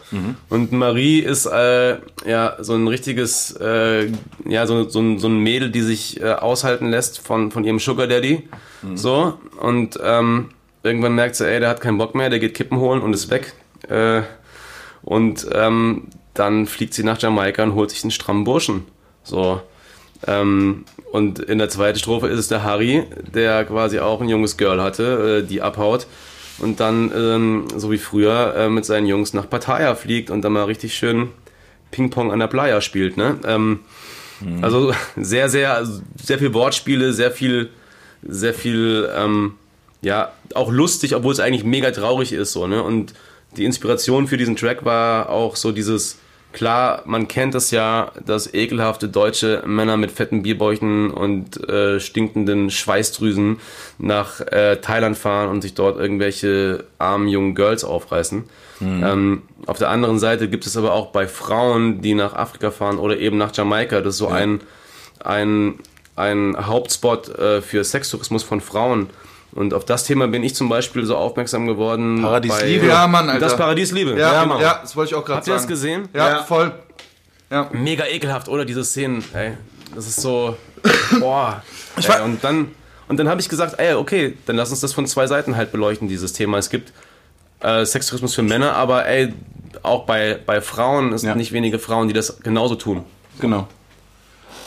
Und 0.49 0.73
Marie 0.73 1.19
ist 1.19 1.45
äh, 1.45 1.99
ja 2.25 2.57
so 2.61 2.75
ein 2.75 2.89
richtiges, 2.89 3.55
äh, 3.61 4.11
ja, 4.47 4.67
so, 4.67 4.89
so, 4.89 5.01
ein, 5.01 5.19
so 5.19 5.29
ein 5.29 5.39
Mädel, 5.41 5.71
die 5.71 5.83
sich 5.83 6.19
äh, 6.21 6.33
aushalten 6.33 6.89
lässt 6.89 7.19
von, 7.19 7.51
von 7.51 7.65
ihrem 7.65 7.79
Sugar 7.79 8.07
Daddy. 8.07 8.49
So. 8.95 9.39
Und 9.61 9.99
ähm, 10.03 10.49
irgendwann 10.83 11.15
merkt 11.15 11.37
sie, 11.37 11.47
ey, 11.47 11.61
der 11.61 11.69
hat 11.69 11.83
keinen 11.83 11.99
Bock 11.99 12.15
mehr, 12.15 12.31
der 12.31 12.39
geht 12.39 12.55
Kippen 12.55 12.79
holen 12.79 13.03
und 13.03 13.13
ist 13.13 13.29
weg. 13.29 13.53
Äh, 13.89 14.23
und 15.03 15.47
ähm, 15.53 16.09
dann 16.35 16.67
fliegt 16.67 16.95
sie 16.95 17.05
nach 17.05 17.21
Jamaika 17.21 17.63
und 17.63 17.75
holt 17.75 17.91
sich 17.91 18.03
einen 18.03 18.11
strammen 18.11 18.45
Burschen. 18.45 18.85
So. 19.23 19.61
Ähm, 20.27 20.85
und 21.13 21.39
in 21.39 21.59
der 21.59 21.69
zweiten 21.69 21.99
Strophe 21.99 22.29
ist 22.29 22.39
es 22.39 22.49
der 22.49 22.63
Harry, 22.63 23.05
der 23.35 23.65
quasi 23.65 23.99
auch 23.99 24.21
ein 24.21 24.29
junges 24.29 24.57
Girl 24.57 24.81
hatte, 24.81 25.43
äh, 25.43 25.47
die 25.47 25.63
abhaut 25.63 26.07
und 26.59 26.79
dann, 26.81 27.11
ähm, 27.17 27.65
so 27.77 27.91
wie 27.91 27.99
früher, 27.99 28.55
äh, 28.57 28.69
mit 28.69 28.85
seinen 28.85 29.07
Jungs 29.07 29.33
nach 29.33 29.49
Pattaya 29.49 29.95
fliegt 29.95 30.31
und 30.31 30.43
dann 30.43 30.53
mal 30.53 30.65
richtig 30.65 30.95
schön 30.95 31.31
Ping-Pong 31.91 32.31
an 32.33 32.39
der 32.39 32.47
Playa 32.49 32.81
spielt. 32.81 33.17
Ne? 33.17 33.39
Ähm, 33.45 33.81
Also 34.63 34.95
sehr, 35.17 35.49
sehr, 35.49 35.75
also 35.75 36.01
sehr 36.23 36.39
viel 36.39 36.55
Wortspiele, 36.55 37.13
sehr 37.13 37.31
viel, 37.31 37.69
sehr 38.23 38.55
viel, 38.55 39.09
ähm, 39.15 39.55
ja, 40.03 40.33
auch 40.55 40.71
lustig, 40.71 41.15
obwohl 41.15 41.33
es 41.33 41.41
eigentlich 41.41 41.65
mega 41.65 41.91
traurig 41.91 42.33
ist. 42.33 42.53
So, 42.53 42.67
ne? 42.67 42.83
Und 42.83 43.13
die 43.57 43.65
Inspiration 43.65 44.27
für 44.27 44.37
diesen 44.37 44.57
Track 44.57 44.85
war 44.85 45.29
auch 45.31 45.57
so 45.57 45.73
dieses, 45.73 46.19
klar, 46.53 47.03
man 47.05 47.29
kennt 47.29 47.55
das 47.55 47.71
ja, 47.71 48.13
dass 48.25 48.53
ekelhafte 48.53 49.09
deutsche 49.09 49.63
Männer 49.67 49.97
mit 49.97 50.11
fetten 50.11 50.43
Bierbäuchen 50.43 51.11
und 51.11 51.69
äh, 51.69 52.01
stinkenden 52.01 52.71
Schweißdrüsen 52.71 53.59
nach 53.99 54.41
äh, 54.41 54.77
Thailand 54.77 55.19
fahren 55.19 55.49
und 55.51 55.63
sich 55.63 55.75
dort 55.75 55.99
irgendwelche 55.99 56.85
armen 56.99 57.29
jungen 57.29 57.55
Girls 57.55 57.85
aufreißen. 57.85 58.45
Ähm, 58.83 59.43
auf 59.67 59.79
der 59.79 59.91
anderen 59.91 60.19
Seite 60.19 60.49
gibt 60.49 60.67
es 60.67 60.77
aber 60.77 60.93
auch 60.93 61.09
bei 61.09 61.29
Frauen, 61.29 62.01
die 62.01 62.15
nach 62.15 62.35
Afrika 62.35 62.71
fahren 62.71 62.99
oder 62.99 63.19
eben 63.19 63.37
nach 63.37 63.55
Jamaika, 63.55 64.01
das 64.01 64.15
ist 64.15 64.19
so 64.19 64.29
ein, 64.29 64.61
ein, 65.23 65.75
ein 66.17 66.57
Hauptspot 66.67 67.29
äh, 67.39 67.61
für 67.61 67.85
Sextourismus 67.85 68.43
von 68.43 68.61
Frauen. 68.61 69.11
Und 69.53 69.75
auf 69.75 69.85
das 69.85 70.05
Thema 70.05 70.29
bin 70.29 70.45
ich 70.45 70.55
zum 70.55 70.69
Beispiel 70.69 71.05
so 71.05 71.17
aufmerksam 71.17 71.67
geworden. 71.67 72.23
Paradies 72.23 72.53
bei- 72.59 72.67
Liebe. 72.67 72.87
Ja, 72.87 73.07
Mann, 73.09 73.29
Alter. 73.29 73.41
Das 73.41 73.57
Paradies 73.57 73.91
Liebe. 73.93 74.13
Ja, 74.13 74.33
ja, 74.33 74.47
Mann. 74.47 74.61
das 74.61 74.95
wollte 74.97 75.11
ich 75.11 75.15
auch 75.17 75.25
gerade 75.25 75.39
Habt 75.39 75.49
ihr 75.49 75.55
sagen. 75.55 75.63
das 75.63 75.69
gesehen? 75.69 76.09
Ja, 76.15 76.29
Ja. 76.29 76.43
voll. 76.45 76.73
Ja. 77.51 77.69
Mega 77.73 78.07
ekelhaft, 78.07 78.49
oder? 78.49 78.65
Diese 78.65 78.85
Szenen, 78.85 79.25
ey. 79.35 79.55
Das 79.95 80.07
ist 80.07 80.21
so. 80.21 80.57
Boah. 81.19 81.63
Ich 81.99 82.09
ey, 82.09 82.21
und 82.23 82.45
dann, 82.45 82.69
und 83.09 83.17
dann 83.19 83.29
habe 83.29 83.41
ich 83.41 83.49
gesagt, 83.49 83.79
ey, 83.81 83.95
okay, 83.95 84.37
dann 84.47 84.55
lass 84.55 84.71
uns 84.71 84.81
das 84.81 84.93
von 84.93 85.05
zwei 85.07 85.27
Seiten 85.27 85.57
halt 85.57 85.73
beleuchten, 85.73 86.07
dieses 86.07 86.33
Thema. 86.33 86.59
Es 86.59 86.71
gibt 86.71 86.93
äh, 87.61 87.85
Sextourismus 87.85 88.35
für 88.37 88.43
Männer, 88.43 88.75
aber 88.77 89.07
ey, 89.07 89.35
auch 89.83 90.07
bei, 90.07 90.39
bei 90.47 90.61
Frauen 90.61 91.13
es 91.13 91.23
Ja. 91.23 91.31
sind 91.31 91.39
nicht 91.39 91.53
wenige 91.53 91.79
Frauen, 91.81 92.07
die 92.07 92.15
das 92.15 92.39
genauso 92.41 92.77
tun. 92.77 93.05
Genau. 93.41 93.67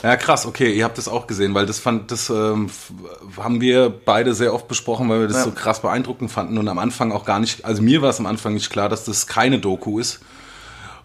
Ja, 0.04 0.16
krass, 0.16 0.44
okay, 0.44 0.70
ihr 0.72 0.84
habt 0.84 0.98
das 0.98 1.08
auch 1.08 1.26
gesehen, 1.26 1.54
weil 1.54 1.64
das 1.64 1.78
fand, 1.78 2.10
das 2.10 2.28
ähm, 2.28 2.68
haben 3.38 3.62
wir 3.62 3.88
beide 3.88 4.34
sehr 4.34 4.52
oft 4.52 4.68
besprochen, 4.68 5.08
weil 5.08 5.20
wir 5.20 5.28
das 5.28 5.38
Ja. 5.38 5.44
so 5.44 5.52
krass 5.52 5.80
beeindruckend 5.80 6.30
fanden 6.30 6.58
und 6.58 6.68
am 6.68 6.78
Anfang 6.78 7.10
auch 7.10 7.24
gar 7.24 7.40
nicht, 7.40 7.64
also 7.64 7.80
mir 7.82 8.02
war 8.02 8.10
es 8.10 8.20
am 8.20 8.26
Anfang 8.26 8.52
nicht 8.52 8.68
klar, 8.68 8.90
dass 8.90 9.04
das 9.06 9.26
keine 9.26 9.58
Doku 9.58 9.98
ist. 9.98 10.20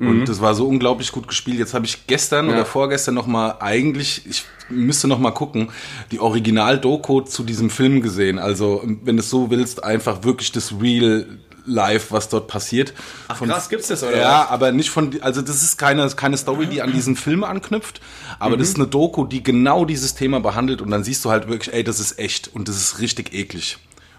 Und 0.01 0.29
das 0.29 0.39
war 0.39 0.55
so 0.55 0.65
unglaublich 0.65 1.11
gut 1.11 1.27
gespielt. 1.27 1.59
Jetzt 1.59 1.73
habe 1.73 1.85
ich 1.85 2.07
gestern 2.07 2.47
Ja. 2.47 2.53
oder 2.53 2.65
vorgestern 2.65 3.15
noch 3.15 3.27
mal 3.27 3.57
eigentlich, 3.59 4.25
ich 4.25 4.45
müsste 4.69 5.09
noch 5.09 5.19
mal 5.19 5.31
gucken, 5.31 5.71
die 6.13 6.21
Original-Doku 6.21 7.19
zu 7.21 7.43
diesem 7.43 7.69
Film 7.69 8.01
gesehen. 8.01 8.39
Also 8.39 8.81
wenn 9.03 9.17
du 9.17 9.21
es 9.21 9.29
so 9.29 9.49
willst, 9.49 9.83
einfach 9.83 10.23
wirklich 10.23 10.53
das 10.53 10.73
Real 10.81 11.25
Life, 11.69 12.11
was 12.11 12.29
dort 12.29 12.47
passiert. 12.47 12.93
Ach 13.27 13.39
krass, 13.39 13.69
gibt's 13.69 13.87
das, 13.87 14.03
oder 14.03 14.17
Ja, 14.17 14.47
aber 14.49 14.71
nicht 14.71 14.89
von, 14.89 15.21
also 15.21 15.41
das 15.41 15.63
ist 15.63 15.77
keine, 15.77 16.07
keine 16.09 16.37
Story, 16.37 16.67
die 16.67 16.81
an 16.81 16.91
diesen 16.91 17.15
Film 17.15 17.43
anknüpft, 17.43 18.01
aber 18.39 18.57
das 18.57 18.69
ist 18.69 18.75
eine 18.77 18.87
Doku, 18.87 19.25
die 19.25 19.43
genau 19.43 19.85
dieses 19.85 20.15
Thema 20.15 20.39
behandelt 20.39 20.81
und 20.81 20.91
dann 20.91 21.03
siehst 21.03 21.23
du 21.23 21.29
halt 21.29 21.47
wirklich, 21.47 21.73
ey, 21.73 21.83
das 21.83 21.99
ist 21.99 22.19
echt 22.19 22.49
und 22.53 22.67
das 22.67 22.75
ist 22.77 22.99
richtig 22.99 23.33
eklig. 23.33 23.77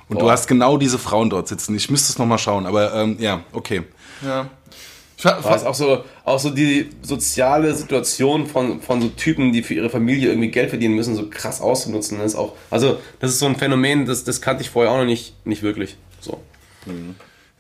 Und 0.09 0.21
du 0.21 0.25
Boah. 0.25 0.33
hast 0.33 0.49
genau 0.49 0.77
diese 0.77 0.99
Frauen 0.99 1.31
dort 1.31 1.47
sitzen. 1.47 1.75
Ich 1.77 1.89
müsste 1.89 2.13
es 2.13 2.19
nochmal 2.19 2.39
schauen, 2.39 2.67
aber 2.67 2.93
ähm, 2.95 3.17
ja, 3.21 3.45
okay. 3.53 3.83
ja. 4.23 4.49
Ich 5.17 5.27
es 5.27 5.57
ist 5.57 5.67
auch 5.67 5.75
so, 5.75 6.05
auch 6.25 6.39
so 6.39 6.49
die 6.49 6.89
soziale 7.03 7.75
Situation 7.75 8.47
von, 8.47 8.81
von 8.81 9.03
so 9.03 9.09
Typen, 9.09 9.53
die 9.53 9.63
für 9.63 9.75
ihre 9.75 9.91
Familie 9.91 10.31
irgendwie 10.31 10.49
Geld 10.49 10.71
verdienen 10.71 10.95
müssen, 10.95 11.15
so 11.15 11.29
krass 11.29 11.61
auszunutzen. 11.61 12.19
Das 12.19 12.33
ist 12.33 12.39
auch, 12.39 12.55
also, 12.71 12.99
das 13.21 13.33
ist 13.33 13.39
so 13.39 13.47
ein 13.47 13.57
Phänomen, 13.57 14.07
das, 14.07 14.25
das 14.25 14.41
kannte 14.41 14.63
ich 14.63 14.71
vorher 14.71 14.91
auch 14.91 14.97
noch 14.97 15.05
nicht, 15.05 15.35
nicht 15.45 15.63
wirklich. 15.63 15.97
So. 16.21 16.41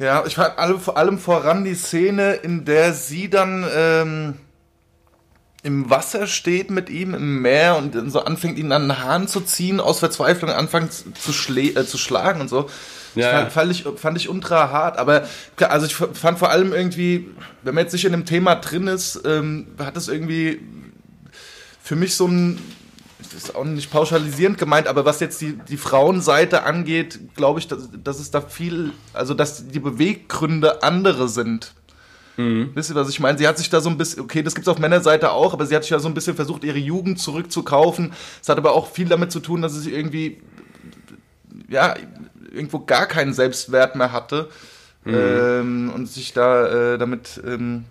Ja, 0.01 0.25
ich 0.27 0.37
fand 0.37 0.59
allem, 0.59 0.81
vor 0.81 0.97
allem 0.97 1.19
voran 1.19 1.63
die 1.63 1.75
Szene, 1.75 2.33
in 2.33 2.65
der 2.65 2.95
sie 2.95 3.29
dann 3.29 3.67
ähm, 3.71 4.35
im 5.63 5.91
Wasser 5.91 6.27
steht 6.27 6.71
mit 6.71 6.89
ihm 6.89 7.13
im 7.13 7.43
Meer 7.43 7.77
und 7.77 8.11
so 8.11 8.25
anfängt, 8.25 8.59
ihn 8.59 8.73
an 8.73 8.89
den 8.89 8.99
Haaren 8.99 9.29
zu 9.29 9.43
ziehen, 9.43 9.79
aus 9.79 9.99
Verzweiflung 9.99 10.51
anfängt 10.51 10.91
zu, 10.95 11.55
äh, 11.55 11.85
zu 11.85 11.99
schlagen 11.99 12.41
und 12.41 12.49
so. 12.49 12.71
Ja, 13.15 13.31
fand, 13.31 13.53
fand, 13.53 13.73
ich, 13.73 13.85
fand 13.97 14.17
ich 14.17 14.31
ultra 14.31 14.71
hart, 14.71 14.97
aber 14.97 15.27
klar, 15.57 15.71
also 15.71 15.85
ich 15.85 15.95
fand 15.95 16.39
vor 16.39 16.49
allem 16.49 16.73
irgendwie, 16.73 17.29
wenn 17.63 17.75
man 17.75 17.85
jetzt 17.85 17.93
nicht 17.93 18.07
in 18.07 18.13
dem 18.13 18.25
Thema 18.25 18.55
drin 18.55 18.87
ist, 18.87 19.21
ähm, 19.27 19.67
hat 19.79 19.99
es 19.99 20.09
irgendwie 20.09 20.63
für 21.83 21.97
mich 21.97 22.15
so 22.15 22.27
ein, 22.27 22.59
das 23.23 23.35
ist 23.35 23.55
auch 23.55 23.65
nicht 23.65 23.91
pauschalisierend 23.91 24.59
gemeint, 24.59 24.87
aber 24.87 25.05
was 25.05 25.21
jetzt 25.21 25.41
die, 25.41 25.59
die 25.69 25.77
Frauenseite 25.77 26.63
angeht, 26.63 27.19
glaube 27.35 27.61
ich, 27.61 27.69
dass, 27.69 27.89
dass 28.03 28.19
es 28.21 28.31
da 28.31 28.41
viel, 28.41 28.93
also 29.13 29.35
dass 29.35 29.69
die 29.69 29.81
Beweggründe 29.81 30.83
andere 30.83 31.29
sind. 31.29 31.73
Wisst 32.75 32.91
ihr, 32.91 32.95
was 32.95 33.09
ich 33.11 33.21
meine? 33.21 33.37
Sie 33.37 33.47
hat 33.47 33.59
sich 33.59 33.69
da 33.69 33.81
so 33.81 33.91
ein 33.91 33.99
bisschen, 33.99 34.23
okay, 34.23 34.43
das 34.43 34.55
gibt 34.55 34.67
es 34.67 34.73
auf 34.73 34.79
Männerseite 34.79 35.33
auch, 35.33 35.53
aber 35.53 35.67
sie 35.67 35.77
hat 35.77 35.83
sich 35.83 35.91
ja 35.91 35.99
so 35.99 36.09
ein 36.09 36.15
bisschen 36.15 36.37
versucht, 36.37 36.65
ihre 36.65 36.79
Jugend 36.79 37.19
zurückzukaufen. 37.21 38.13
Es 38.41 38.49
hat 38.49 38.57
aber 38.57 38.73
auch 38.73 38.91
viel 38.91 39.09
damit 39.09 39.31
zu 39.31 39.41
tun, 39.41 39.61
dass 39.61 39.75
sie 39.75 39.81
sich 39.81 39.93
irgendwie, 39.93 40.41
ja, 41.69 41.95
irgendwo 42.53 42.81
gar 42.81 43.07
keinen 43.07 43.35
Selbstwert 43.35 43.95
mehr 43.97 44.13
hatte 44.13 44.49
ähm, 45.07 45.93
und 45.95 46.07
sich 46.07 46.33
da 46.33 46.95
äh, 46.95 46.99
damit 46.99 47.41
ähm, 47.47 47.85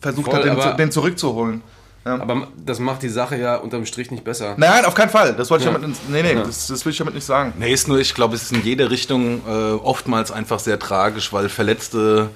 versucht 0.00 0.30
Voll, 0.30 0.50
hat, 0.50 0.70
den, 0.72 0.76
den 0.76 0.92
zurückzuholen. 0.92 1.62
Aber 2.04 2.48
das 2.64 2.78
macht 2.80 3.02
die 3.02 3.08
Sache 3.08 3.36
ja 3.36 3.56
unterm 3.56 3.86
Strich 3.86 4.10
nicht 4.10 4.24
besser. 4.24 4.54
Nein, 4.56 4.84
auf 4.84 4.94
keinen 4.94 5.10
Fall. 5.10 5.34
Das 5.34 5.50
wollte 5.50 5.64
ich 5.64 5.70
Ja. 5.70 5.78
damit, 5.78 5.96
nee, 6.08 6.22
nee, 6.22 6.34
das, 6.34 6.66
das 6.66 6.84
will 6.84 6.92
ich 6.92 6.98
damit 6.98 7.14
nicht 7.14 7.24
sagen. 7.26 7.52
Nee, 7.58 7.72
ist 7.72 7.86
nur, 7.86 7.98
ich 7.98 8.14
glaube, 8.14 8.34
es 8.34 8.42
ist 8.42 8.52
in 8.52 8.62
jede 8.62 8.90
Richtung 8.90 9.40
äh, 9.46 9.72
oftmals 9.74 10.32
einfach 10.32 10.58
sehr 10.58 10.78
tragisch, 10.78 11.32
weil 11.32 11.48
verletzte, 11.48 12.30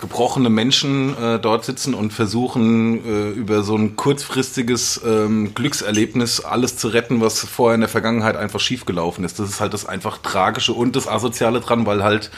gebrochene 0.00 0.50
Menschen 0.50 1.16
äh, 1.16 1.38
dort 1.38 1.64
sitzen 1.64 1.94
und 1.94 2.12
versuchen, 2.12 3.04
äh, 3.04 3.30
über 3.30 3.62
so 3.62 3.76
ein 3.76 3.94
kurzfristiges 3.96 5.00
ähm, 5.06 5.54
Glückserlebnis 5.54 6.40
alles 6.40 6.76
zu 6.76 6.88
retten, 6.88 7.20
was 7.20 7.38
vorher 7.44 7.76
in 7.76 7.82
der 7.82 7.88
Vergangenheit 7.88 8.36
einfach 8.36 8.58
schiefgelaufen 8.58 9.24
ist. 9.24 9.38
Das 9.38 9.48
ist 9.48 9.60
halt 9.60 9.74
das 9.74 9.86
einfach 9.86 10.18
Tragische 10.18 10.72
und 10.72 10.96
das 10.96 11.06
Asoziale 11.06 11.60
dran, 11.60 11.86
weil 11.86 12.02
halt 12.02 12.30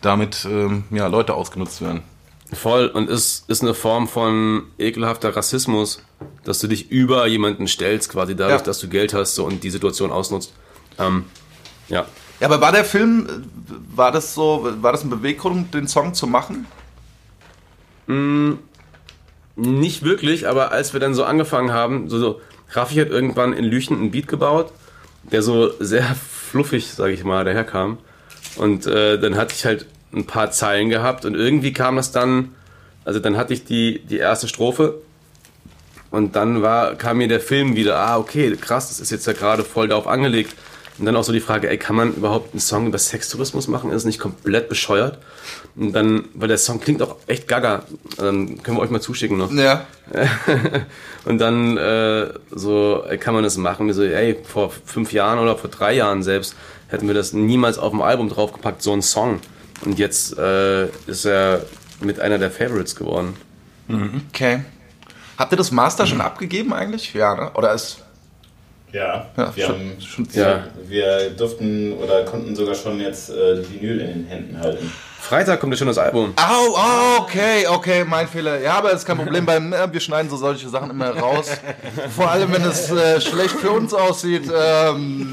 damit 0.00 0.46
ähm, 0.50 0.84
ja, 0.90 1.06
Leute 1.06 1.34
ausgenutzt 1.34 1.82
werden. 1.82 2.02
Voll 2.52 2.86
und 2.88 3.08
ist, 3.08 3.48
ist 3.48 3.62
eine 3.62 3.74
Form 3.74 4.06
von 4.08 4.64
ekelhafter 4.78 5.34
Rassismus, 5.34 6.02
dass 6.44 6.58
du 6.58 6.66
dich 6.68 6.90
über 6.90 7.26
jemanden 7.26 7.66
stellst, 7.66 8.10
quasi 8.10 8.36
dadurch, 8.36 8.60
Ja. 8.60 8.64
dass 8.66 8.78
du 8.80 8.88
Geld 8.88 9.14
hast 9.14 9.34
so, 9.34 9.44
und 9.46 9.64
die 9.64 9.70
Situation 9.70 10.10
ausnutzt. 10.12 10.52
Ähm, 10.98 11.24
ja. 11.88 12.06
Ja, 12.40 12.48
aber 12.48 12.60
war 12.60 12.72
der 12.72 12.84
Film, 12.84 13.26
war 13.94 14.10
das 14.12 14.34
so, 14.34 14.68
war 14.80 14.92
das 14.92 15.04
ein 15.04 15.10
Beweggrund, 15.10 15.72
den 15.74 15.86
Song 15.88 16.12
zu 16.12 16.26
machen? 16.26 16.66
Nicht 19.56 20.02
wirklich, 20.02 20.48
aber 20.48 20.72
als 20.72 20.92
wir 20.92 21.00
dann 21.00 21.14
so 21.14 21.24
angefangen 21.24 21.72
haben, 21.72 22.08
so, 22.08 22.18
so 22.18 22.40
Raffi 22.72 22.96
hat 22.96 23.08
irgendwann 23.08 23.52
in 23.52 23.64
Lüchen 23.64 23.96
einen 23.98 24.10
Beat 24.10 24.28
gebaut, 24.28 24.72
der 25.30 25.42
so 25.42 25.70
sehr 25.78 26.14
fluffig, 26.14 26.92
sage 26.92 27.12
ich 27.12 27.22
mal, 27.24 27.44
daherkam. 27.44 27.98
Und 28.56 28.86
äh, 28.86 29.18
dann 29.18 29.36
hatte 29.36 29.54
ich 29.56 29.64
halt 29.64 29.86
ein 30.14 30.26
paar 30.26 30.50
Zeilen 30.50 30.88
gehabt 30.88 31.24
und 31.24 31.34
irgendwie 31.34 31.72
kam 31.72 31.96
das 31.96 32.12
dann, 32.12 32.54
also 33.04 33.18
dann 33.20 33.36
hatte 33.36 33.54
ich 33.54 33.64
die, 33.64 34.00
die 34.00 34.18
erste 34.18 34.48
Strophe 34.48 35.00
Und 36.10 36.36
dann 36.36 36.60
war, 36.60 36.94
kam 36.94 37.18
mir 37.18 37.28
der 37.28 37.40
Film 37.40 37.74
wieder, 37.74 37.98
ah, 37.98 38.18
okay, 38.18 38.54
krass, 38.56 38.88
das 38.88 39.00
ist 39.00 39.10
jetzt 39.10 39.26
ja 39.26 39.32
gerade 39.32 39.64
voll 39.64 39.88
darauf 39.88 40.06
angelegt. 40.06 40.54
Und 40.98 41.06
dann 41.06 41.16
auch 41.16 41.24
so 41.24 41.32
die 41.32 41.40
Frage, 41.40 41.70
ey, 41.70 41.78
kann 41.78 41.96
man 41.96 42.14
überhaupt 42.14 42.52
einen 42.52 42.60
Song 42.60 42.86
über 42.86 42.98
Sextourismus 42.98 43.66
machen? 43.66 43.90
Ist 43.90 44.04
nicht 44.04 44.18
komplett 44.18 44.68
bescheuert? 44.68 45.18
Und 45.74 45.92
dann, 45.94 46.26
weil 46.34 46.48
der 46.48 46.58
Song 46.58 46.80
klingt 46.80 47.00
auch 47.00 47.16
echt 47.26 47.48
gaga, 47.48 47.84
dann 48.18 48.62
können 48.62 48.76
wir 48.76 48.82
euch 48.82 48.90
mal 48.90 49.00
zuschicken 49.00 49.38
noch. 49.38 49.50
Ja. 49.52 49.86
Und 51.24 51.38
dann 51.38 51.78
äh, 51.78 52.34
so 52.50 53.04
ey, 53.08 53.16
kann 53.16 53.32
man 53.32 53.42
das 53.42 53.56
machen. 53.56 53.86
Wir 53.86 53.94
so, 53.94 54.02
ey, 54.02 54.36
vor 54.44 54.70
fünf 54.84 55.14
Jahren 55.14 55.38
oder 55.38 55.56
vor 55.56 55.70
drei 55.70 55.94
Jahren 55.94 56.22
selbst 56.22 56.54
hätten 56.88 57.06
wir 57.06 57.14
das 57.14 57.32
niemals 57.32 57.78
auf 57.78 57.90
dem 57.90 58.02
Album 58.02 58.28
draufgepackt, 58.28 58.82
so 58.82 58.92
ein 58.92 59.00
Song. 59.00 59.40
Und 59.84 59.98
jetzt 59.98 60.38
äh, 60.38 60.86
ist 61.06 61.24
er 61.24 61.64
mit 62.00 62.20
einer 62.20 62.38
der 62.38 62.50
Favorites 62.50 62.94
geworden. 62.96 63.36
Okay. 64.30 64.64
Habt 65.38 65.52
ihr 65.52 65.56
das 65.56 65.70
Master 65.70 66.06
schon 66.06 66.20
abgegeben 66.20 66.72
eigentlich? 66.72 67.12
Ja, 67.14 67.34
ne? 67.34 67.50
Oder 67.54 67.72
ist. 67.74 67.98
Ja, 68.92 69.26
Ja, 69.36 69.56
wir, 69.56 69.64
schon, 69.64 69.74
haben, 69.74 70.00
schon 70.00 70.28
Ja. 70.32 70.66
wir 70.86 71.30
durften 71.30 71.94
oder 71.94 72.24
konnten 72.24 72.54
sogar 72.54 72.74
schon 72.74 73.00
jetzt 73.00 73.30
äh, 73.30 73.62
die 73.62 73.80
Vinyl 73.80 74.00
in 74.00 74.06
den 74.08 74.24
Händen 74.26 74.58
halten. 74.60 74.92
Freitag 75.22 75.60
kommt 75.60 75.72
ja 75.72 75.76
schon 75.78 75.86
das 75.86 75.98
Album. 75.98 76.34
Au, 76.36 76.74
oh, 76.74 77.20
okay, 77.20 77.64
okay, 77.68 78.04
mein 78.04 78.26
Fehler. 78.26 78.60
Ja, 78.60 78.74
aber 78.74 78.90
ist 78.90 79.06
kein 79.06 79.16
Problem, 79.16 79.46
beim, 79.46 79.72
äh, 79.72 79.90
wir 79.92 80.00
schneiden 80.00 80.28
so 80.28 80.36
solche 80.36 80.68
Sachen 80.68 80.90
immer 80.90 81.10
raus. 81.16 81.46
Vor 82.14 82.28
allem, 82.28 82.52
wenn 82.52 82.62
es 82.64 82.90
äh, 82.90 83.20
schlecht 83.20 83.54
für 83.54 83.70
uns 83.70 83.94
aussieht. 83.94 84.50
Ähm, 84.52 85.32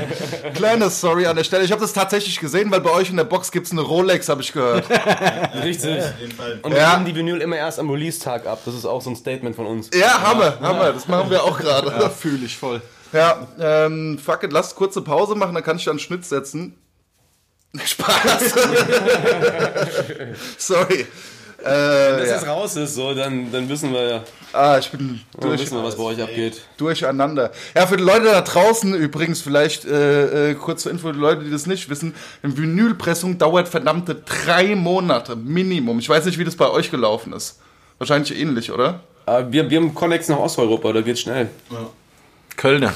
kleine 0.54 0.90
Story 0.90 1.26
an 1.26 1.36
der 1.36 1.44
Stelle. 1.44 1.64
Ich 1.64 1.70
habe 1.70 1.80
das 1.80 1.92
tatsächlich 1.92 2.40
gesehen, 2.40 2.70
weil 2.72 2.80
bei 2.80 2.90
euch 2.90 3.10
in 3.10 3.16
der 3.16 3.24
Box 3.24 3.52
gibt 3.52 3.66
es 3.66 3.72
eine 3.72 3.82
Rolex, 3.82 4.28
habe 4.28 4.42
ich 4.42 4.52
gehört. 4.52 4.84
Richtig. 5.62 6.00
Auf 6.00 6.20
jeden 6.20 6.32
Fall. 6.32 6.58
Und 6.62 6.72
Ja. 6.72 6.78
wir 6.78 6.90
geben 6.94 7.04
die 7.06 7.14
Vinyl 7.16 7.40
immer 7.40 7.56
erst 7.56 7.78
am 7.78 7.88
Release-Tag 7.88 8.46
ab. 8.46 8.58
Das 8.64 8.74
ist 8.74 8.84
auch 8.84 9.00
so 9.00 9.10
ein 9.10 9.16
Statement 9.16 9.54
von 9.54 9.66
uns. 9.66 9.90
Ja, 9.94 10.22
Hammer, 10.22 10.54
Hammer, 10.60 10.92
das 10.92 11.06
machen 11.06 11.30
wir 11.30 11.44
auch 11.44 11.56
gerade. 11.58 12.10
Fühle 12.10 12.44
ich 12.46 12.56
voll. 12.58 12.82
Ja, 13.12 13.46
ähm, 13.60 14.18
fuck 14.24 14.42
it, 14.42 14.52
lasst 14.52 14.76
kurze 14.76 15.02
Pause 15.02 15.34
machen, 15.34 15.54
dann 15.54 15.64
kann 15.64 15.76
ich 15.76 15.84
da 15.84 15.90
einen 15.92 15.98
Schnitt 16.00 16.24
setzen. 16.24 16.76
Spaß. 17.78 18.54
Sorry. 20.58 21.06
Äh, 21.62 21.64
Wenn 21.64 22.26
ja. 22.26 22.34
das 22.34 22.46
raus 22.46 22.76
ist, 22.76 22.94
so, 22.94 23.14
dann, 23.14 23.52
dann 23.52 23.68
wissen 23.68 23.92
wir 23.92 24.02
ja, 24.02 24.24
Ah, 24.52 24.78
ich 24.78 24.90
bin 24.90 25.20
dann 25.34 25.50
durch, 25.50 25.60
wissen 25.60 25.76
wir, 25.76 25.84
was 25.84 25.96
bei 25.96 26.02
euch 26.02 26.20
abgeht. 26.20 26.62
durcheinander. 26.76 27.52
Ja, 27.74 27.86
für 27.86 27.96
die 27.96 28.02
Leute 28.02 28.24
da 28.24 28.40
draußen 28.40 28.94
übrigens 28.94 29.42
vielleicht 29.42 29.84
äh, 29.84 30.50
äh, 30.50 30.54
kurz 30.54 30.82
zur 30.82 30.92
Info, 30.92 31.08
für 31.08 31.12
die 31.12 31.20
Leute, 31.20 31.44
die 31.44 31.50
das 31.50 31.66
nicht 31.66 31.88
wissen, 31.88 32.14
eine 32.42 32.56
Vinylpressung 32.56 33.38
dauert 33.38 33.68
verdammte 33.68 34.16
drei 34.16 34.74
Monate 34.74 35.36
Minimum. 35.36 36.00
Ich 36.00 36.08
weiß 36.08 36.24
nicht, 36.24 36.38
wie 36.38 36.44
das 36.44 36.56
bei 36.56 36.68
euch 36.68 36.90
gelaufen 36.90 37.32
ist. 37.32 37.60
Wahrscheinlich 37.98 38.36
ähnlich, 38.36 38.72
oder? 38.72 39.00
Aber 39.26 39.52
wir, 39.52 39.70
wir 39.70 39.78
haben 39.78 39.94
Connex 39.94 40.28
nach 40.28 40.38
Osteuropa, 40.38 40.92
da 40.92 41.02
geht's 41.02 41.20
schnell. 41.20 41.48
Kölner. 42.56 42.92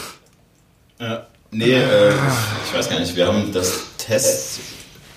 Ja. 0.99 1.27
Nee, 1.55 1.75
äh, 1.75 2.11
ich 2.11 2.75
weiß 2.75 2.91
gar 2.91 2.99
nicht, 2.99 3.15
wir 3.15 3.29
haben 3.29 3.53
das 3.53 3.83
Test, 3.97 4.59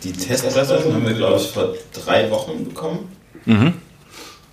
die 0.04 0.14
Testpressung 0.14 0.94
haben 0.94 1.06
wir, 1.06 1.16
glaube 1.16 1.38
ich, 1.38 1.48
vor 1.48 1.74
drei 1.92 2.30
Wochen 2.30 2.64
bekommen. 2.64 3.12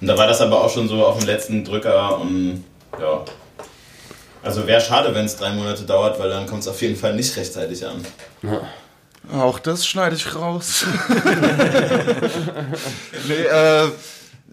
Und 0.01 0.09
da 0.09 0.17
war 0.17 0.27
das 0.27 0.41
aber 0.41 0.63
auch 0.63 0.73
schon 0.73 0.89
so 0.89 1.05
auf 1.05 1.19
dem 1.19 1.27
letzten 1.27 1.63
Drücker 1.65 2.19
und 2.19 2.65
ja. 2.99 3.23
Also 4.43 4.67
wäre 4.67 4.81
schade, 4.81 5.15
wenn 5.15 5.27
es 5.27 5.37
drei 5.37 5.53
Monate 5.53 5.85
dauert, 5.85 6.19
weil 6.19 6.31
dann 6.31 6.47
kommt 6.47 6.63
es 6.63 6.69
auf 6.69 6.81
jeden 6.83 6.97
Fall 6.97 7.15
nicht 7.15 7.37
rechtzeitig 7.37 7.87
an. 7.87 8.05
Auch 9.33 9.59
das 9.59 9.87
schneide 9.87 10.17
ich 10.17 10.35
raus. 10.35 10.85
nee, 13.29 13.35
äh, 13.35 13.89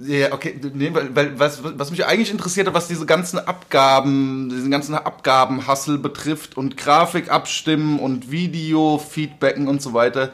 ja, 0.03 0.33
okay, 0.33 0.59
nee, 0.73 0.93
weil, 0.93 1.15
weil 1.15 1.39
was, 1.39 1.61
was 1.63 1.91
mich 1.91 2.05
eigentlich 2.05 2.31
interessiert 2.31 2.67
hat, 2.67 2.73
was 2.73 2.87
diese 2.87 3.05
ganzen 3.05 3.39
Abgaben, 3.39 4.49
diesen 4.49 4.71
ganzen 4.71 4.95
Abgabenhassel 4.95 5.97
betrifft 5.97 6.57
und 6.57 6.77
Grafik 6.77 7.29
abstimmen 7.29 7.99
und 7.99 8.31
Video, 8.31 8.97
Feedbacken 8.97 9.67
und 9.67 9.81
so 9.81 9.93
weiter. 9.93 10.31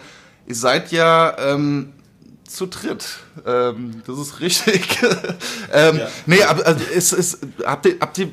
Ihr 0.48 0.56
seid 0.56 0.92
ja 0.92 1.36
ähm, 1.40 1.94
zu 2.48 2.68
dritt. 2.68 3.20
Ähm, 3.46 4.02
das 4.06 4.18
ist 4.18 4.40
richtig. 4.40 4.88
ähm, 5.74 5.98
Ja. 5.98 6.08
Nee, 6.26 6.44
aber 6.44 6.66
also, 6.66 6.84
ist, 6.86 7.12
ist, 7.12 7.40
habt, 7.66 7.86
ihr, 7.86 7.98
habt 8.00 8.18
ihr 8.18 8.30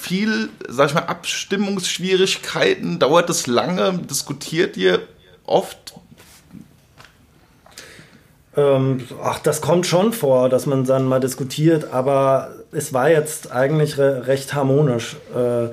viel, 0.00 0.50
sag 0.68 0.88
ich 0.88 0.94
mal, 0.94 1.02
Abstimmungsschwierigkeiten? 1.06 2.98
Dauert 2.98 3.28
das 3.28 3.46
lange? 3.46 3.98
Diskutiert 3.98 4.76
ihr 4.76 5.06
oft? 5.44 5.94
Ähm, 8.56 9.02
ach, 9.22 9.38
das 9.40 9.60
kommt 9.60 9.86
schon 9.86 10.12
vor, 10.12 10.48
dass 10.48 10.66
man 10.66 10.84
dann 10.84 11.04
mal 11.04 11.20
diskutiert, 11.20 11.92
aber 11.92 12.52
es 12.72 12.92
war 12.92 13.10
jetzt 13.10 13.52
eigentlich 13.52 13.98
re 13.98 14.26
recht 14.26 14.54
harmonisch, 14.54 15.16
äh, 15.34 15.68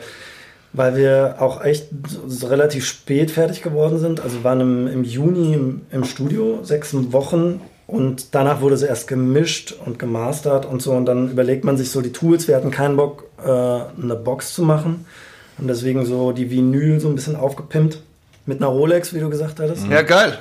weil 0.74 0.96
wir 0.98 1.36
auch 1.40 1.64
echt 1.64 1.88
so 2.28 2.48
relativ 2.48 2.86
spät 2.86 3.32
fertig 3.32 3.62
geworden 3.62 4.00
sind. 4.00 4.20
Also 4.20 4.38
wir 4.38 4.44
waren 4.44 4.60
im, 4.60 4.88
im 4.88 5.04
Juni 5.04 5.54
im, 5.54 5.82
im 5.92 6.04
Studio, 6.04 6.60
sechs 6.64 6.94
Wochen 7.14 7.62
und 7.88 8.36
danach 8.36 8.60
wurde 8.60 8.76
es 8.76 8.82
erst 8.82 9.08
gemischt 9.08 9.74
und 9.86 9.98
gemastert 9.98 10.66
und 10.66 10.82
so 10.82 10.92
und 10.92 11.06
dann 11.06 11.32
überlegt 11.32 11.64
man 11.64 11.78
sich 11.78 11.90
so 11.90 12.02
die 12.02 12.12
Tools. 12.12 12.50
Wir 12.50 12.56
hatten 12.56 12.72
keinen 12.72 12.98
Bock, 12.98 13.26
äh, 13.42 13.50
eine 13.50 14.16
Box 14.16 14.54
zu 14.54 14.64
machen 14.64 15.06
und 15.58 15.68
deswegen 15.68 16.06
so 16.06 16.34
die 16.34 16.50
Vinyl 16.50 17.00
so 17.00 17.08
ein 17.08 17.16
bisschen 17.16 17.38
aufgepimpt 17.38 18.00
mit 18.46 18.58
einer 18.58 18.68
Rolex, 18.68 19.14
wie 19.14 19.20
du 19.20 19.30
gesagt 19.30 19.62
hattest. 19.62 19.88
Ja, 19.88 20.02
geil. 20.02 20.38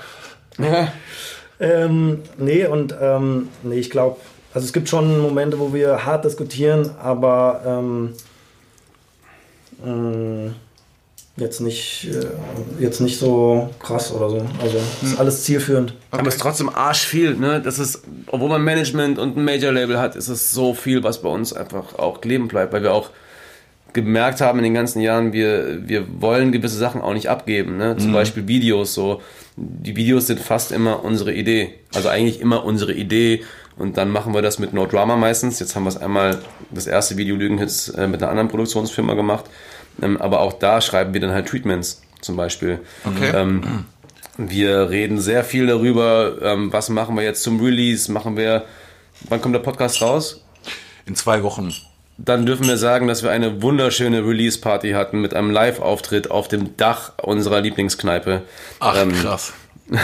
Ähm, 1.62 2.18
nee, 2.38 2.66
und 2.66 2.94
ähm, 3.00 3.48
nee, 3.62 3.78
ich 3.78 3.88
glaube, 3.88 4.16
also 4.52 4.66
es 4.66 4.72
gibt 4.72 4.88
schon 4.88 5.20
Momente, 5.20 5.60
wo 5.60 5.72
wir 5.72 6.04
hart 6.04 6.24
diskutieren, 6.24 6.90
aber 7.00 7.62
ähm, 7.64 8.14
mh, 9.84 10.54
jetzt 11.36 11.60
nicht, 11.60 12.08
äh, 12.10 12.82
jetzt 12.82 13.00
nicht 13.00 13.16
so 13.18 13.70
krass 13.78 14.12
oder 14.12 14.28
so. 14.28 14.44
Also 14.60 14.78
ist 15.02 15.20
alles 15.20 15.44
zielführend. 15.44 15.94
Aber 16.10 16.26
es 16.26 16.34
ist 16.34 16.40
trotzdem 16.40 16.68
arsch 16.68 17.06
viel, 17.06 17.36
ne? 17.36 17.62
Das 17.62 17.78
ist, 17.78 18.02
obwohl 18.26 18.48
man 18.48 18.62
Management 18.62 19.20
und 19.20 19.36
ein 19.36 19.44
Major-Label 19.44 20.00
hat, 20.00 20.16
ist 20.16 20.28
es 20.28 20.50
so 20.50 20.74
viel, 20.74 21.04
was 21.04 21.22
bei 21.22 21.28
uns 21.28 21.52
einfach 21.52 21.96
auch 21.96 22.20
kleben 22.20 22.48
bleibt, 22.48 22.72
weil 22.72 22.82
wir 22.82 22.92
auch 22.92 23.10
gemerkt 23.92 24.40
haben 24.40 24.58
in 24.58 24.64
den 24.64 24.74
ganzen 24.74 25.00
Jahren, 25.00 25.32
wir, 25.32 25.88
wir 25.88 26.06
wollen 26.20 26.52
gewisse 26.52 26.78
Sachen 26.78 27.00
auch 27.00 27.12
nicht 27.12 27.28
abgeben, 27.28 27.76
ne? 27.76 27.96
Zum 27.96 28.12
Beispiel 28.12 28.48
Videos 28.48 28.94
so. 28.94 29.20
Die 29.56 29.96
Videos 29.96 30.26
sind 30.26 30.40
fast 30.40 30.72
immer 30.72 31.04
unsere 31.04 31.32
Idee. 31.32 31.74
Also 31.94 32.08
eigentlich 32.08 32.40
immer 32.40 32.64
unsere 32.64 32.92
Idee. 32.92 33.44
Und 33.76 33.96
dann 33.96 34.10
machen 34.10 34.34
wir 34.34 34.42
das 34.42 34.58
mit 34.58 34.72
No 34.72 34.86
Drama 34.86 35.16
meistens. 35.16 35.60
Jetzt 35.60 35.76
haben 35.76 35.84
wir 35.84 35.90
es 35.90 35.96
einmal, 35.96 36.38
das 36.70 36.86
erste 36.86 37.16
Video 37.16 37.36
Lügenhits 37.36 37.88
äh, 37.90 38.06
mit 38.06 38.22
einer 38.22 38.30
anderen 38.30 38.48
Produktionsfirma 38.48 39.14
gemacht. 39.14 39.44
Ähm, 40.00 40.16
aber 40.20 40.40
auch 40.40 40.54
da 40.54 40.80
schreiben 40.80 41.12
wir 41.12 41.20
dann 41.20 41.32
halt 41.32 41.48
Treatments 41.48 42.02
zum 42.20 42.36
Beispiel. 42.36 42.80
Okay. 43.04 43.32
Ähm, 43.34 43.84
wir 44.38 44.88
reden 44.88 45.20
sehr 45.20 45.44
viel 45.44 45.66
darüber, 45.66 46.36
ähm, 46.40 46.72
was 46.72 46.88
machen 46.88 47.16
wir 47.16 47.22
jetzt 47.22 47.42
zum 47.42 47.60
Release, 47.60 48.10
machen 48.10 48.36
wir, 48.36 48.64
wann 49.28 49.42
kommt 49.42 49.54
der 49.54 49.60
Podcast 49.60 50.00
raus? 50.00 50.42
In 51.04 51.14
zwei 51.14 51.42
Wochen. 51.42 51.74
Dann 52.18 52.46
dürfen 52.46 52.68
wir 52.68 52.76
sagen, 52.76 53.08
dass 53.08 53.22
wir 53.22 53.30
eine 53.30 53.62
wunderschöne 53.62 54.24
Release-Party 54.24 54.92
hatten 54.92 55.20
mit 55.20 55.34
einem 55.34 55.50
Live-Auftritt 55.50 56.30
auf 56.30 56.46
dem 56.48 56.76
Dach 56.76 57.12
unserer 57.20 57.60
Lieblingskneipe. 57.60 58.42
Ach, 58.80 58.96
Ähm, 58.96 59.12
krass. 59.12 59.52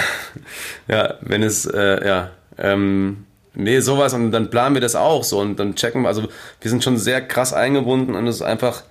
Ja, 0.89 1.15
wenn 1.21 1.43
es, 1.43 1.67
äh, 1.67 2.07
ja, 2.07 2.31
ähm, 2.59 3.25
nee, 3.55 3.81
sowas 3.81 4.13
und 4.15 4.33
dann 4.33 4.51
planen 4.51 4.75
wir 4.75 4.81
das 4.81 4.97
auch 4.97 5.23
so 5.23 5.39
und 5.39 5.59
dann 5.59 5.77
checken 5.77 6.03
wir, 6.03 6.09
also 6.09 6.29
wir 6.61 6.71
sind 6.71 6.83
schon 6.83 6.97
sehr 6.97 7.21
krass 7.21 7.53
eingebunden 7.53 8.15
und 8.15 8.27
es 8.27 8.37
ist 8.37 8.43
einfach 8.43 8.83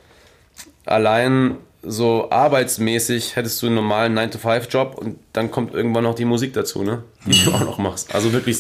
allein 0.85 1.57
so 1.83 2.29
arbeitsmäßig 2.31 3.35
hättest 3.35 3.61
du 3.61 3.67
einen 3.67 3.75
normalen 3.75 4.17
9-to-5-Job 4.17 4.95
und 4.95 5.19
dann 5.33 5.51
kommt 5.51 5.73
irgendwann 5.73 6.03
noch 6.03 6.15
die 6.15 6.25
Musik 6.25 6.53
dazu, 6.53 6.83
ne? 6.83 7.03
Die 7.25 7.43
du 7.43 7.51
auch 7.51 7.61
noch 7.61 7.77
machst. 7.77 8.13
Also 8.13 8.33
wirklich, 8.33 8.57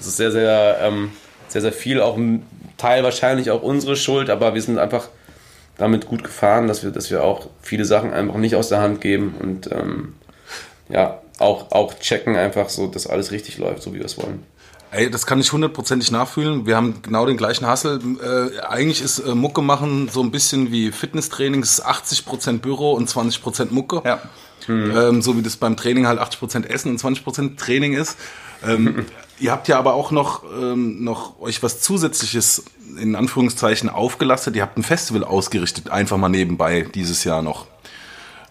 es 0.00 0.06
ist 0.06 0.16
sehr, 0.16 0.32
sehr, 0.32 0.78
ähm, 0.82 1.12
sehr, 1.56 1.62
sehr 1.62 1.72
viel, 1.72 2.02
auch 2.02 2.18
ein 2.18 2.42
Teil 2.76 3.02
wahrscheinlich 3.02 3.50
auch 3.50 3.62
unsere 3.62 3.96
Schuld, 3.96 4.28
aber 4.28 4.54
wir 4.54 4.60
sind 4.60 4.78
einfach 4.78 5.08
damit 5.78 6.06
gut 6.06 6.22
gefahren, 6.22 6.68
dass 6.68 6.82
wir, 6.82 6.90
dass 6.90 7.10
wir 7.10 7.24
auch 7.24 7.48
viele 7.62 7.86
Sachen 7.86 8.12
einfach 8.12 8.36
nicht 8.36 8.56
aus 8.56 8.68
der 8.68 8.80
Hand 8.80 9.00
geben 9.00 9.34
und 9.40 9.72
ähm, 9.72 10.14
ja, 10.90 11.22
auch, 11.38 11.72
auch 11.72 11.98
checken 11.98 12.36
einfach 12.36 12.68
so, 12.68 12.88
dass 12.88 13.06
alles 13.06 13.30
richtig 13.30 13.56
läuft, 13.56 13.82
so 13.82 13.94
wie 13.94 13.98
wir 13.98 14.04
es 14.04 14.18
wollen. 14.18 14.42
Ey, 14.90 15.10
das 15.10 15.24
kann 15.24 15.40
ich 15.40 15.50
hundertprozentig 15.50 16.10
nachfühlen. 16.10 16.66
Wir 16.66 16.76
haben 16.76 17.00
genau 17.02 17.24
den 17.24 17.38
gleichen 17.38 17.66
Hassel. 17.66 18.00
Äh, 18.22 18.60
eigentlich 18.60 19.02
ist 19.02 19.18
äh, 19.18 19.34
Mucke 19.34 19.62
machen 19.62 20.08
so 20.10 20.22
ein 20.22 20.30
bisschen 20.30 20.70
wie 20.70 20.92
Fitnesstraining. 20.92 21.62
Es 21.62 21.78
ist 21.78 21.86
80% 21.86 22.58
Büro 22.58 22.92
und 22.92 23.08
20% 23.08 23.68
Mucke. 23.70 24.02
Ja. 24.04 24.20
Ähm, 24.68 25.22
so 25.22 25.36
wie 25.36 25.42
das 25.42 25.56
beim 25.56 25.76
Training 25.76 26.06
halt 26.06 26.20
80% 26.20 26.66
Essen 26.66 26.90
und 26.90 27.00
20% 27.00 27.56
Training 27.56 27.94
ist. 27.94 28.16
Ähm, 28.66 29.06
ihr 29.38 29.52
habt 29.52 29.68
ja 29.68 29.78
aber 29.78 29.94
auch 29.94 30.10
noch, 30.10 30.42
ähm, 30.44 31.02
noch 31.04 31.40
euch 31.40 31.62
was 31.62 31.80
Zusätzliches 31.80 32.64
in 33.00 33.14
Anführungszeichen 33.14 33.88
aufgelastet. 33.88 34.56
Ihr 34.56 34.62
habt 34.62 34.78
ein 34.78 34.82
Festival 34.82 35.24
ausgerichtet, 35.24 35.90
einfach 35.90 36.16
mal 36.16 36.28
nebenbei 36.28 36.86
dieses 36.94 37.24
Jahr 37.24 37.42
noch. 37.42 37.66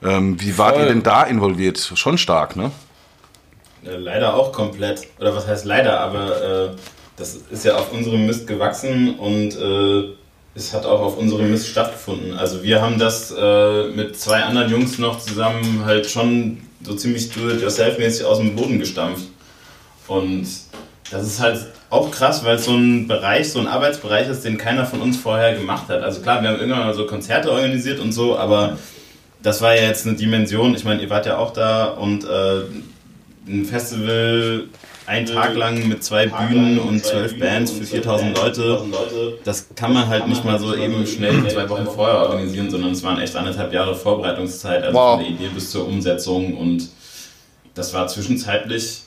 Ähm, 0.03 0.39
wie 0.41 0.57
wart 0.57 0.75
Voll. 0.75 0.83
ihr 0.83 0.89
denn 0.89 1.03
da 1.03 1.23
involviert? 1.23 1.91
Schon 1.95 2.17
stark, 2.17 2.55
ne? 2.55 2.71
Äh, 3.85 3.95
leider 3.97 4.35
auch 4.35 4.51
komplett. 4.51 5.07
Oder 5.19 5.35
was 5.35 5.47
heißt 5.47 5.65
leider, 5.65 5.99
aber 5.99 6.41
äh, 6.41 6.69
das 7.15 7.35
ist 7.49 7.65
ja 7.65 7.75
auf 7.75 7.91
unserem 7.91 8.25
Mist 8.25 8.45
gewachsen 8.45 9.17
und 9.17 9.55
äh, 9.55 10.15
es 10.53 10.73
hat 10.73 10.85
auch 10.85 11.01
auf 11.01 11.17
unserem 11.17 11.49
Mist 11.51 11.67
stattgefunden. 11.67 12.33
Also 12.33 12.63
wir 12.63 12.81
haben 12.81 12.97
das 12.97 13.33
äh, 13.37 13.87
mit 13.89 14.17
zwei 14.17 14.43
anderen 14.43 14.69
Jungs 14.69 14.97
noch 14.97 15.19
zusammen 15.19 15.83
halt 15.85 16.09
schon 16.09 16.61
so 16.81 16.95
ziemlich 16.95 17.31
do-it-yourself-mäßig 17.31 18.25
aus 18.25 18.37
dem 18.37 18.55
Boden 18.55 18.79
gestampft. 18.79 19.25
Und 20.07 20.47
das 21.11 21.25
ist 21.27 21.39
halt 21.39 21.65
auch 21.89 22.11
krass, 22.11 22.43
weil 22.43 22.55
es 22.55 22.65
so 22.65 22.71
ein 22.75 23.07
Bereich, 23.07 23.51
so 23.51 23.59
ein 23.59 23.67
Arbeitsbereich 23.67 24.27
ist, 24.27 24.43
den 24.43 24.57
keiner 24.57 24.85
von 24.85 25.01
uns 25.01 25.17
vorher 25.17 25.55
gemacht 25.55 25.87
hat. 25.87 26.01
Also 26.01 26.21
klar, 26.21 26.41
wir 26.41 26.49
haben 26.49 26.59
irgendwann 26.59 26.85
mal 26.85 26.93
so 26.93 27.05
Konzerte 27.05 27.51
organisiert 27.51 27.99
und 27.99 28.11
so, 28.11 28.37
aber 28.37 28.77
das 29.43 29.61
war 29.61 29.75
ja 29.75 29.83
jetzt 29.83 30.07
eine 30.07 30.15
Dimension. 30.15 30.73
Ich 30.75 30.83
meine, 30.83 31.01
ihr 31.01 31.09
wart 31.09 31.25
ja 31.27 31.37
auch 31.37 31.53
da 31.53 31.85
und 31.85 32.23
äh, 32.23 32.61
ein 33.47 33.65
Festival 33.65 34.63
ein 35.07 35.27
Tag 35.27 35.55
lang 35.55 35.87
mit 35.87 36.03
zwei 36.03 36.25
Bühnen 36.25 36.79
und 36.79 37.05
zwölf 37.05 37.37
Bands 37.37 37.71
für 37.71 37.83
4000 37.83 38.35
Leute, 38.35 38.81
das 39.43 39.67
kann 39.75 39.93
man 39.93 40.07
halt 40.07 40.27
nicht 40.27 40.43
mal 40.43 40.57
so 40.57 40.75
eben 40.75 41.05
schnell 41.05 41.47
zwei 41.47 41.69
Wochen 41.69 41.85
vorher 41.85 42.21
organisieren, 42.21 42.71
sondern 42.71 42.91
es 42.91 43.03
waren 43.03 43.19
echt 43.19 43.35
anderthalb 43.35 43.71
Jahre 43.71 43.93
Vorbereitungszeit, 43.93 44.83
also 44.83 44.97
Wow. 44.97 45.15
von 45.17 45.19
der 45.19 45.29
Idee 45.29 45.49
bis 45.53 45.69
zur 45.69 45.87
Umsetzung 45.87 46.57
und 46.57 46.89
das 47.75 47.93
war 47.93 48.07
zwischenzeitlich 48.07 49.01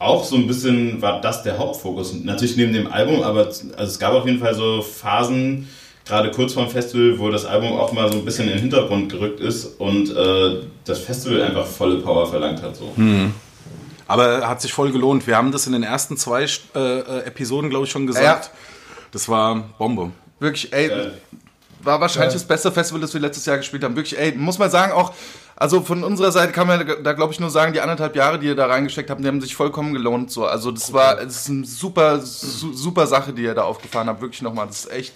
auch 0.00 0.24
so 0.24 0.34
ein 0.34 0.46
bisschen, 0.46 1.00
war 1.02 1.20
das 1.20 1.42
der 1.42 1.58
Hauptfokus. 1.58 2.14
Natürlich 2.14 2.56
neben 2.56 2.72
dem 2.72 2.90
Album, 2.90 3.22
aber 3.22 3.44
also 3.44 3.66
es 3.76 3.98
gab 3.98 4.14
auf 4.14 4.26
jeden 4.26 4.40
Fall 4.40 4.54
so 4.54 4.80
Phasen, 4.80 5.68
gerade 6.06 6.30
kurz 6.30 6.54
vorm 6.54 6.70
Festival, 6.70 7.18
wo 7.18 7.30
das 7.30 7.44
Album 7.44 7.78
auch 7.78 7.92
mal 7.92 8.10
so 8.10 8.18
ein 8.18 8.24
bisschen 8.24 8.46
in 8.46 8.54
den 8.54 8.60
Hintergrund 8.60 9.12
gerückt 9.12 9.40
ist 9.40 9.78
und 9.78 10.10
äh, 10.10 10.62
das 10.86 11.00
Festival 11.00 11.42
einfach 11.42 11.66
volle 11.66 11.98
Power 11.98 12.26
verlangt 12.26 12.62
hat. 12.62 12.76
So. 12.76 12.92
Aber 14.08 14.48
hat 14.48 14.62
sich 14.62 14.72
voll 14.72 14.90
gelohnt. 14.90 15.26
Wir 15.26 15.36
haben 15.36 15.52
das 15.52 15.66
in 15.66 15.74
den 15.74 15.82
ersten 15.82 16.16
zwei 16.16 16.44
äh, 16.44 16.78
äh, 16.78 17.18
Episoden, 17.26 17.68
glaube 17.68 17.84
ich, 17.84 17.92
schon 17.92 18.06
gesagt. 18.06 18.50
Das 19.12 19.28
war 19.28 19.68
Bombe. 19.78 20.12
Wirklich, 20.38 20.72
ey, 20.72 20.88
Geil. 20.88 21.14
war 21.82 22.00
wahrscheinlich 22.00 22.32
das 22.32 22.44
beste 22.44 22.72
Festival, 22.72 23.02
das 23.02 23.12
wir 23.12 23.20
letztes 23.20 23.44
Jahr 23.44 23.58
gespielt 23.58 23.84
haben. 23.84 23.94
Wirklich, 23.94 24.18
ey, 24.18 24.32
muss 24.32 24.58
man 24.58 24.70
sagen, 24.70 24.92
auch, 24.92 25.12
also 25.60 25.82
von 25.82 26.02
unserer 26.02 26.32
Seite 26.32 26.52
kann 26.52 26.66
man 26.66 26.84
da, 27.04 27.12
glaube 27.12 27.32
ich, 27.32 27.38
nur 27.38 27.50
sagen, 27.50 27.72
die 27.72 27.80
anderthalb 27.80 28.16
Jahre, 28.16 28.38
die 28.40 28.46
ihr 28.46 28.56
da 28.56 28.66
reingesteckt 28.66 29.10
habt, 29.10 29.22
die 29.22 29.28
haben 29.28 29.40
sich 29.40 29.54
vollkommen 29.54 29.92
gelohnt. 29.92 30.32
So. 30.32 30.44
Also 30.46 30.72
das 30.72 30.92
war, 30.92 31.14
das 31.16 31.36
ist 31.42 31.50
eine 31.50 31.64
super, 31.66 32.18
su, 32.20 32.72
super 32.72 33.06
Sache, 33.06 33.32
die 33.32 33.42
ihr 33.42 33.54
da 33.54 33.62
aufgefahren 33.62 34.08
habt. 34.08 34.20
Wirklich 34.20 34.42
nochmal, 34.42 34.66
das 34.66 34.86
ist 34.86 34.90
echt 34.90 35.12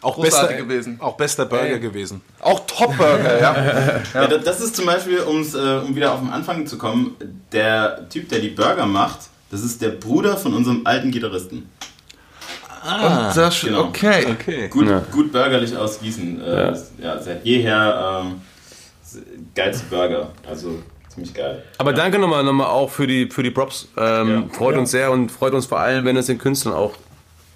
Auch 0.00 0.14
großartig 0.14 0.56
bester, 0.56 0.62
gewesen. 0.64 0.96
Auch 1.00 1.16
bester 1.16 1.44
Burger 1.46 1.64
Ey. 1.64 1.80
gewesen. 1.80 2.20
Auch 2.40 2.60
Top-Burger, 2.66 3.40
ja. 3.40 4.00
Ja. 4.14 4.26
da- 4.28 4.38
das 4.38 4.60
ist 4.60 4.76
zum 4.76 4.86
Beispiel, 4.86 5.18
um's, 5.20 5.54
äh, 5.54 5.80
um 5.84 5.94
wieder 5.94 6.12
auf 6.12 6.20
den 6.20 6.30
Anfang 6.30 6.66
zu 6.66 6.78
kommen, 6.78 7.16
der 7.52 8.08
Typ, 8.08 8.28
der 8.28 8.38
die 8.38 8.50
Burger 8.50 8.86
macht, 8.86 9.18
das 9.50 9.62
ist 9.62 9.82
der 9.82 9.90
Bruder 9.90 10.36
von 10.36 10.54
unserem 10.54 10.82
alten 10.84 11.10
Gitarristen. 11.10 11.68
Und 12.84 13.36
das, 13.36 13.60
genau. 13.60 13.84
okay. 13.86 14.24
Okay. 14.30 14.68
Gut, 14.68 14.88
Ja. 14.88 15.02
gut 15.10 15.32
bürgerlich 15.32 15.76
aus 15.76 15.98
Gießen. 16.00 16.40
Äh, 16.40 16.66
Ja. 16.70 16.76
ja, 17.02 17.20
seit 17.20 17.44
jeher 17.44 18.22
ähm, 18.24 18.40
geilste 19.54 19.86
Burger. 19.86 20.30
Also 20.48 20.82
ziemlich 21.08 21.34
geil. 21.34 21.62
Aber 21.78 21.92
danke 21.92 22.18
nochmal 22.18 22.44
noch 22.44 22.52
mal 22.52 22.66
auch 22.66 22.90
für 22.90 23.06
die, 23.06 23.28
für 23.30 23.42
die 23.42 23.50
Props. 23.50 23.88
Ähm, 23.96 24.28
Ja. 24.30 24.44
freut 24.52 24.76
uns 24.76 24.90
sehr 24.90 25.10
und 25.10 25.30
freut 25.30 25.52
uns 25.54 25.66
vor 25.66 25.80
allem, 25.80 26.04
wenn 26.04 26.16
es 26.16 26.26
den 26.26 26.38
Künstlern 26.38 26.74
auch 26.74 26.94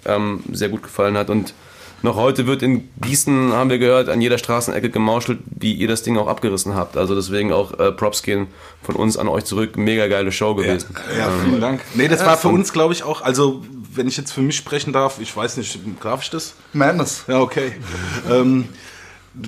ähm, 0.05 0.43
sehr 0.51 0.69
gut 0.69 0.83
gefallen 0.83 1.17
hat. 1.17 1.29
Und 1.29 1.53
noch 2.01 2.17
heute 2.17 2.47
wird 2.47 2.61
in 2.63 2.89
Gießen, 2.99 3.53
haben 3.53 3.69
wir 3.69 3.77
gehört, 3.79 4.09
an 4.09 4.19
jeder 4.19 4.37
Straßenecke 4.37 4.89
gemauschelt, 4.89 5.39
wie 5.45 5.73
ihr 5.73 5.87
das 5.87 6.03
Ding 6.03 6.17
auch 6.17 6.27
abgerissen 6.27 6.75
habt. 6.75 6.97
Also 6.97 7.15
deswegen 7.15 7.53
auch 7.53 7.79
äh, 7.79 7.93
Props 7.93 8.23
gehen 8.23 8.47
von 8.81 8.95
uns 8.95 9.15
an 9.15 9.29
euch 9.29 9.45
zurück. 9.45 9.77
Mega 9.77 10.07
geile 10.07 10.33
Show 10.33 10.53
gewesen. 10.55 10.93
Ja, 11.17 11.29
vielen 11.45 11.61
Dank. 11.61 11.79
Nee, 11.93 12.09
das 12.09 12.25
war 12.25 12.35
für 12.37 12.49
uns, 12.49 12.73
glaube 12.73 12.93
ich, 12.93 13.03
auch, 13.03 13.21
also 13.21 13.63
wenn 13.95 14.07
ich 14.09 14.17
jetzt 14.17 14.33
für 14.33 14.41
mich 14.41 14.57
sprechen 14.57 14.91
darf, 14.91 15.21
ich 15.21 15.33
weiß 15.37 15.55
nicht, 15.55 15.79
darf 16.03 16.23
ich 16.23 16.29
das? 16.29 16.55
Madness. 16.73 17.23
Ja, 17.29 17.39
okay. 17.39 17.71
ähm, 18.29 18.67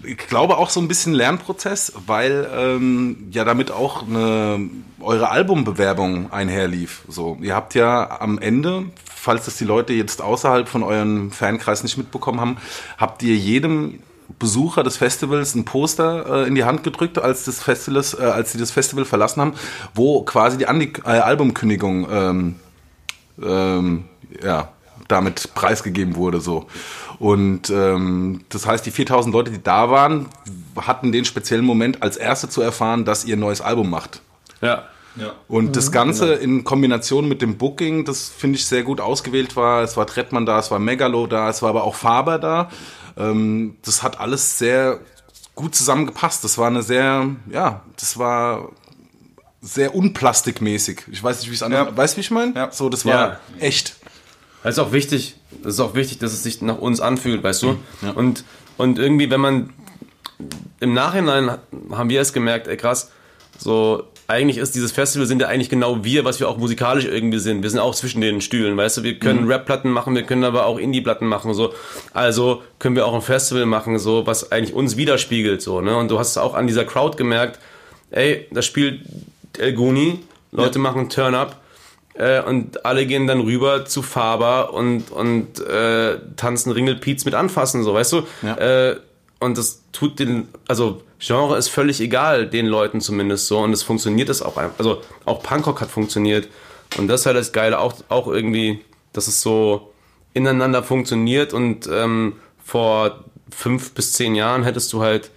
ich 0.03 0.17
glaube 0.17 0.57
auch 0.57 0.69
so 0.69 0.79
ein 0.79 0.87
bisschen 0.87 1.13
Lernprozess, 1.13 1.93
weil 2.07 2.49
ähm, 2.53 3.27
ja 3.31 3.43
damit 3.43 3.71
auch 3.71 4.07
eine, 4.07 4.69
eure 4.99 5.29
Albumbewerbung 5.29 6.31
einherlief. 6.31 7.03
So, 7.07 7.37
ihr 7.41 7.55
habt 7.55 7.75
ja 7.75 8.19
am 8.19 8.39
Ende, 8.39 8.85
falls 9.05 9.45
das 9.45 9.57
die 9.57 9.65
Leute 9.65 9.93
jetzt 9.93 10.21
außerhalb 10.21 10.67
von 10.67 10.83
eurem 10.83 11.31
Fankreis 11.31 11.83
nicht 11.83 11.97
mitbekommen 11.97 12.41
haben, 12.41 12.57
habt 12.97 13.21
ihr 13.23 13.35
jedem 13.35 13.99
Besucher 14.39 14.83
des 14.83 14.97
Festivals 14.97 15.53
ein 15.53 15.65
Poster 15.65 16.43
äh, 16.43 16.47
in 16.47 16.55
die 16.55 16.63
Hand 16.63 16.83
gedrückt, 16.83 17.19
als 17.19 17.45
das 17.45 17.61
Festivals, 17.61 18.15
äh, 18.15 18.23
als 18.23 18.51
sie 18.51 18.57
das 18.57 18.71
Festival 18.71 19.05
verlassen 19.05 19.41
haben, 19.41 19.53
wo 19.93 20.23
quasi 20.23 20.57
die 20.57 20.67
Andi 20.67 20.93
äh, 21.05 21.09
Albumkündigung 21.09 22.07
ähm, 22.09 22.55
ähm, 23.41 24.05
ja, 24.43 24.69
damit 25.07 25.53
preisgegeben 25.55 26.15
wurde. 26.15 26.41
So. 26.41 26.67
Und 27.19 27.69
ähm, 27.69 28.41
das 28.49 28.65
heißt, 28.65 28.85
die 28.85 28.91
4000 28.91 29.33
Leute, 29.33 29.51
die 29.51 29.61
da 29.63 29.89
waren, 29.89 30.27
hatten 30.79 31.11
den 31.11 31.25
speziellen 31.25 31.65
Moment 31.65 32.01
als 32.01 32.17
Erste 32.17 32.49
zu 32.49 32.61
erfahren, 32.61 33.05
dass 33.05 33.25
ihr 33.25 33.35
ein 33.37 33.39
neues 33.39 33.61
Album 33.61 33.89
macht. 33.89 34.21
Ja. 34.61 34.83
Ja. 35.17 35.31
Und 35.47 35.77
das 35.77 35.93
Ganze 35.93 36.33
in 36.33 36.65
Kombination 36.65 37.29
mit 37.29 37.41
dem 37.41 37.57
Booking, 37.57 38.03
das 38.03 38.27
finde 38.27 38.57
ich 38.57 38.65
sehr 38.65 38.83
gut 38.83 38.99
ausgewählt 38.99 39.55
war. 39.55 39.81
Es 39.81 39.95
war 39.95 40.05
Trettmann 40.05 40.45
da, 40.45 40.59
es 40.59 40.71
war 40.71 40.79
Megalo 40.79 41.25
da, 41.25 41.47
es 41.49 41.61
war 41.61 41.69
aber 41.69 41.85
auch 41.85 41.95
Faber 41.95 42.37
da. 42.37 42.69
Ähm, 43.17 43.77
das 43.85 44.03
hat 44.03 44.19
alles 44.19 44.57
sehr 44.57 44.99
gut 45.55 45.73
zusammengepasst. 45.73 46.43
Das 46.43 46.57
war 46.57 46.67
eine 46.67 46.83
sehr, 46.83 47.29
ja, 47.49 47.81
das 47.97 48.17
war 48.17 48.67
sehr 49.61 49.95
unplastikmäßig. 49.95 51.03
Ich 51.09 51.23
weiß 51.23 51.39
nicht, 51.39 51.49
wie 51.49 51.55
es 51.55 51.63
andere, 51.63 51.85
Ja. 51.85 51.95
weißt 51.97 52.15
du, 52.15 52.17
wie 52.17 52.21
ich 52.21 52.31
meine? 52.31 52.53
Ja. 52.53 52.71
So, 52.71 52.89
das 52.89 53.05
war 53.05 53.13
Ja. 53.13 53.39
echt. 53.59 53.95
Das 54.65 54.77
ist 54.77 54.79
auch 54.79 54.91
wichtig. 54.91 55.35
Das 55.63 55.75
ist 55.75 55.79
auch 55.79 55.93
wichtig, 55.93 56.17
dass 56.17 56.33
es 56.33 56.41
sich 56.41 56.59
nach 56.63 56.79
uns 56.79 56.99
anfühlt, 56.99 57.43
weißt 57.43 57.61
du? 57.61 57.77
Und, 58.15 58.43
und 58.77 58.97
irgendwie, 58.97 59.29
wenn 59.29 59.39
man 59.39 59.69
im 60.79 60.93
Nachhinein 60.93 61.57
haben 61.91 62.09
wir 62.09 62.19
es 62.19 62.33
gemerkt, 62.33 62.67
ey 62.67 62.75
krass, 62.75 63.11
so 63.59 64.05
eigentlich 64.27 64.57
ist 64.57 64.73
dieses 64.73 64.91
Festival 64.91 65.27
sind 65.27 65.39
ja 65.39 65.49
eigentlich 65.49 65.69
genau 65.69 66.03
wir, 66.03 66.25
was 66.25 66.39
wir 66.39 66.49
auch 66.49 66.57
musikalisch 66.57 67.05
irgendwie 67.05 67.37
sind. 67.37 67.61
Wir 67.61 67.69
sind 67.69 67.79
auch 67.79 67.93
zwischen 67.93 68.21
den 68.21 68.41
Stühlen, 68.41 68.75
weißt 68.75 68.97
du? 68.97 69.03
Wir 69.03 69.19
können 69.19 69.47
Rap-Platten 69.47 69.91
machen, 69.91 70.15
wir 70.15 70.23
können 70.23 70.43
aber 70.43 70.65
auch 70.65 70.79
Indie-Platten 70.79 71.27
machen, 71.27 71.53
so. 71.53 71.75
Also 72.13 72.63
können 72.79 72.95
wir 72.95 73.05
auch 73.05 73.13
ein 73.13 73.21
Festival 73.21 73.67
machen, 73.67 73.99
so, 73.99 74.25
was 74.25 74.51
eigentlich 74.51 74.73
uns 74.73 74.97
widerspiegelt, 74.97 75.61
so, 75.61 75.79
ne? 75.79 75.95
Und 75.95 76.09
du 76.09 76.17
hast 76.17 76.37
auch 76.37 76.55
an 76.55 76.65
dieser 76.65 76.85
Crowd 76.85 77.17
gemerkt, 77.17 77.59
ey, 78.09 78.47
da 78.49 78.63
spielt 78.63 79.01
El 79.59 79.73
Guni, 79.73 80.21
Leute 80.51 80.79
machen 80.79 81.09
Turn-Up, 81.09 81.61
äh, 82.17 82.41
und 82.41 82.85
alle 82.85 83.05
gehen 83.05 83.27
dann 83.27 83.41
rüber 83.41 83.85
zu 83.85 84.01
Faber 84.01 84.73
und, 84.73 85.11
und 85.11 85.59
äh, 85.59 86.17
tanzen 86.35 86.71
Ringelpiez 86.71 87.25
mit 87.25 87.33
anfassen, 87.33 87.83
so, 87.83 87.93
weißt 87.93 88.13
du? 88.13 88.23
Ja. 88.41 88.57
Äh, 88.57 88.99
und 89.39 89.57
das 89.57 89.83
tut 89.91 90.19
den, 90.19 90.47
also 90.67 91.01
Genre 91.19 91.57
ist 91.57 91.69
völlig 91.69 91.99
egal, 92.01 92.47
den 92.47 92.67
Leuten 92.67 93.01
zumindest 93.01 93.47
so. 93.47 93.59
Und 93.59 93.73
es 93.73 93.83
funktioniert 93.83 94.29
es 94.29 94.41
auch 94.41 94.57
einfach. 94.57 94.79
Also 94.79 95.01
auch 95.25 95.43
Punkrock 95.43 95.81
hat 95.81 95.89
funktioniert. 95.89 96.47
Und 96.97 97.07
das 97.07 97.21
ist 97.21 97.25
halt 97.25 97.37
das 97.37 97.51
Geile, 97.51 97.79
auch, 97.79 97.95
auch 98.09 98.27
irgendwie, 98.27 98.81
dass 99.13 99.27
es 99.27 99.41
so 99.41 99.91
ineinander 100.33 100.83
funktioniert. 100.83 101.53
Und 101.53 101.87
ähm, 101.91 102.33
vor 102.63 103.25
fünf 103.49 103.93
bis 103.93 104.13
zehn 104.13 104.35
Jahren 104.35 104.63
hättest 104.63 104.91
du 104.93 105.01
halt 105.01 105.31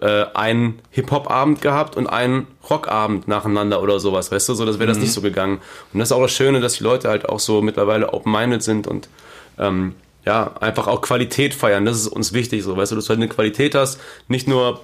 äh, 0.00 0.24
einen 0.34 0.78
Hip-Hop-Abend 0.90 1.60
gehabt 1.60 1.96
und 1.96 2.06
einen 2.06 2.46
Rock-Abend 2.68 3.28
nacheinander 3.28 3.82
oder 3.82 4.00
sowas, 4.00 4.32
weißt 4.32 4.48
du, 4.48 4.54
so, 4.54 4.64
das 4.64 4.78
wäre 4.78 4.88
das 4.88 4.98
nicht 4.98 5.12
so 5.12 5.20
gegangen. 5.20 5.60
Und 5.92 5.98
das 5.98 6.08
ist 6.08 6.12
auch 6.12 6.22
das 6.22 6.32
Schöne, 6.32 6.60
dass 6.60 6.74
die 6.74 6.84
Leute 6.84 7.08
halt 7.08 7.28
auch 7.28 7.40
so 7.40 7.62
mittlerweile 7.62 8.12
open-minded 8.12 8.62
sind 8.62 8.86
und 8.86 9.08
ähm, 9.58 9.94
ja, 10.24 10.52
einfach 10.60 10.86
auch 10.86 11.02
Qualität 11.02 11.52
feiern, 11.52 11.84
das 11.84 11.96
ist 11.96 12.08
uns 12.08 12.32
wichtig, 12.32 12.62
so, 12.62 12.76
weißt 12.76 12.92
du, 12.92 12.96
dass 12.96 13.06
du 13.06 13.10
halt 13.10 13.18
eine 13.18 13.28
Qualität 13.28 13.74
hast, 13.74 14.00
nicht 14.28 14.46
nur 14.46 14.80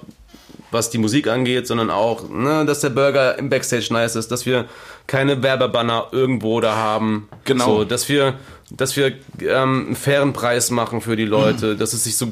was 0.71 0.89
die 0.89 0.97
Musik 0.97 1.27
angeht, 1.27 1.65
sondern 1.65 1.89
auch, 1.89 2.29
ne, 2.29 2.65
dass 2.65 2.81
der 2.81 2.89
Burger 2.89 3.37
im 3.39 3.49
Backstage 3.49 3.87
nice 3.91 4.15
ist, 4.15 4.31
dass 4.31 4.45
wir 4.45 4.65
keine 5.07 5.41
Werbebanner 5.41 6.07
irgendwo 6.11 6.59
da 6.61 6.75
haben, 6.75 7.27
Genau. 7.45 7.65
so, 7.65 7.83
dass 7.85 8.09
wir, 8.09 8.35
dass 8.69 8.95
wir 8.95 9.13
ähm, 9.41 9.85
einen 9.87 9.95
fairen 9.95 10.33
Preis 10.33 10.69
machen 10.69 11.01
für 11.01 11.15
die 11.15 11.25
Leute, 11.25 11.75
dass 11.75 11.93
es 11.93 12.03
sich 12.03 12.17
so 12.17 12.27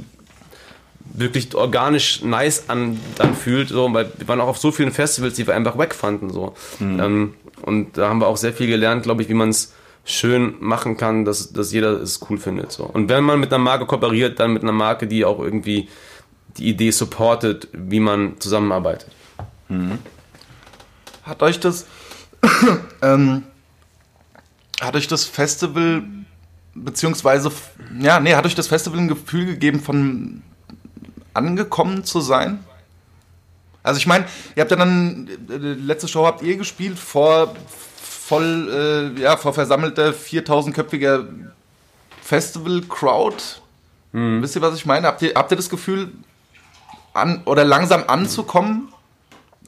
wirklich 1.13 1.53
organisch 1.55 2.23
nice 2.23 2.69
an, 2.69 2.99
anfühlt, 3.19 3.69
so, 3.69 3.93
weil 3.93 4.11
wir 4.17 4.27
waren 4.27 4.41
auch 4.41 4.47
auf 4.47 4.57
so 4.57 4.71
vielen 4.71 4.91
Festivals, 4.91 5.35
die 5.35 5.47
wir 5.47 5.55
einfach 5.55 5.77
weg 5.77 5.93
fanden. 5.93 6.29
So. 6.29 6.53
Ähm, 6.79 7.33
und 7.63 7.97
da 7.97 8.09
haben 8.09 8.19
wir 8.19 8.27
auch 8.27 8.37
sehr 8.37 8.53
viel 8.53 8.67
gelernt, 8.67 9.03
glaube 9.03 9.21
ich, 9.21 9.29
wie 9.29 9.33
man 9.33 9.49
es 9.49 9.73
schön 10.05 10.55
machen 10.59 10.95
kann, 10.95 11.25
dass, 11.25 11.51
dass 11.51 11.73
jeder 11.73 12.01
es 12.01 12.21
cool 12.29 12.37
findet. 12.37 12.71
So. 12.71 12.83
Und 12.83 13.09
wenn 13.09 13.23
man 13.23 13.39
mit 13.39 13.51
einer 13.51 13.63
Marke 13.63 13.85
kooperiert, 13.85 14.39
dann 14.39 14.53
mit 14.53 14.63
einer 14.63 14.71
Marke, 14.71 15.07
die 15.07 15.25
auch 15.25 15.39
irgendwie 15.39 15.89
die 16.57 16.69
Idee 16.69 16.91
supportet, 16.91 17.67
wie 17.73 17.99
man 17.99 18.39
zusammenarbeitet. 18.39 19.09
Hat 21.23 21.43
euch 21.43 21.59
das, 21.59 21.85
ähm, 23.01 23.43
hat 24.79 24.95
euch 24.95 25.07
das 25.07 25.25
Festival, 25.25 26.03
beziehungsweise, 26.73 27.51
ja, 27.99 28.19
nee, 28.19 28.33
hat 28.33 28.45
euch 28.45 28.55
das 28.55 28.67
Festival 28.67 28.99
ein 28.99 29.07
Gefühl 29.07 29.45
gegeben, 29.45 29.81
von 29.81 30.41
angekommen 31.37 32.03
zu 32.03 32.19
sein? 32.19 32.63
Also 33.83 33.99
ich 33.99 34.07
meine, 34.07 34.25
ihr 34.55 34.61
habt 34.61 34.71
ja 34.71 34.77
dann, 34.77 35.29
äh, 35.49 35.59
die 35.59 35.81
letzte 35.81 36.07
Show 36.07 36.25
habt 36.25 36.41
ihr 36.41 36.57
gespielt 36.57 36.99
vor 36.99 37.55
voll, 38.01 39.13
äh, 39.17 39.21
ja, 39.21 39.37
vor 39.37 39.53
versammelter 39.53 40.11
4000-köpfiger 40.11 41.25
Festival-Crowd. 42.21 43.37
Wisst 44.11 44.55
ihr, 44.55 44.61
was 44.61 44.75
ich 44.75 44.85
meine? 44.85 45.05
Habt 45.05 45.21
ihr, 45.21 45.33
habt 45.35 45.51
ihr 45.51 45.57
das 45.57 45.69
Gefühl, 45.69 46.11
an, 47.13 47.41
oder 47.45 47.63
langsam 47.63 48.03
anzukommen? 48.07 48.91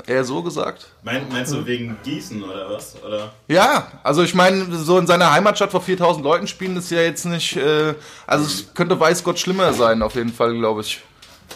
Eher 0.08 0.24
so 0.24 0.42
gesagt. 0.42 0.88
Mein, 1.04 1.28
meinst 1.30 1.54
du 1.54 1.66
wegen 1.66 1.98
Gießen 2.04 2.42
oder 2.42 2.70
was? 2.70 2.96
Oder? 3.04 3.32
Ja, 3.48 3.88
also 4.02 4.24
ich 4.24 4.34
meine, 4.34 4.76
so 4.76 4.98
in 4.98 5.06
seiner 5.08 5.32
Heimatstadt 5.32 5.72
vor 5.72 5.82
4000 5.82 6.24
Leuten 6.24 6.48
spielen 6.48 6.78
ist 6.78 6.90
ja 6.90 7.02
jetzt 7.02 7.26
nicht, 7.26 7.58
äh, 7.58 7.94
also 8.26 8.46
es 8.46 8.74
könnte 8.74 9.00
weiß 9.00 9.24
Gott 9.24 9.38
schlimmer 9.40 9.74
sein, 9.74 10.02
auf 10.02 10.16
jeden 10.16 10.34
Fall, 10.34 10.54
glaube 10.58 10.82
ich. 10.82 11.02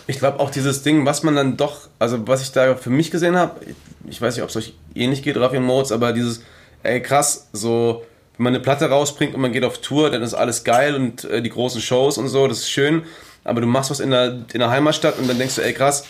Ich 0.08 0.20
glaube 0.20 0.40
auch 0.40 0.50
dieses 0.50 0.84
Ding, 0.84 1.06
was 1.06 1.24
man 1.24 1.36
dann 1.36 1.58
doch, 1.58 1.88
also 2.00 2.28
was 2.28 2.42
ich 2.42 2.52
da 2.52 2.76
für 2.76 2.90
mich 2.90 3.12
gesehen 3.12 3.36
habe, 3.36 3.62
ich 4.10 4.22
weiß 4.22 4.36
nicht, 4.36 4.44
ob 4.44 4.50
es 4.50 4.58
euch 4.58 4.74
ähnlich 4.96 5.24
geht, 5.24 5.38
Raffi 5.38 5.58
und 5.58 5.64
Moritz, 5.64 5.92
aber 5.92 6.14
dieses, 6.14 6.42
ey 6.84 7.02
krass, 7.02 7.48
so, 7.54 8.04
wenn 8.38 8.44
man 8.46 8.54
eine 8.54 8.64
Platte 8.64 8.90
rausbringt 8.90 9.34
und 9.34 9.42
man 9.42 9.54
geht 9.54 9.64
auf 9.64 9.80
Tour, 9.80 10.10
dann 10.10 10.22
ist 10.22 10.34
alles 10.34 10.64
geil 10.64 10.96
und 10.96 11.24
äh, 11.26 11.42
die 11.42 11.50
großen 11.50 11.82
Shows 11.82 12.18
und 12.18 12.28
so, 12.28 12.48
das 12.48 12.60
ist 12.60 12.70
schön, 12.70 13.04
aber 13.44 13.62
du 13.62 13.68
machst 13.68 13.92
was 13.92 14.00
in 14.00 14.12
der, 14.12 14.46
in 14.52 14.60
der 14.60 14.70
Heimatstadt 14.70 15.18
und 15.20 15.28
dann 15.30 15.38
denkst 15.38 15.56
du, 15.56 15.62
ey 15.62 15.74
krass, 15.74 16.06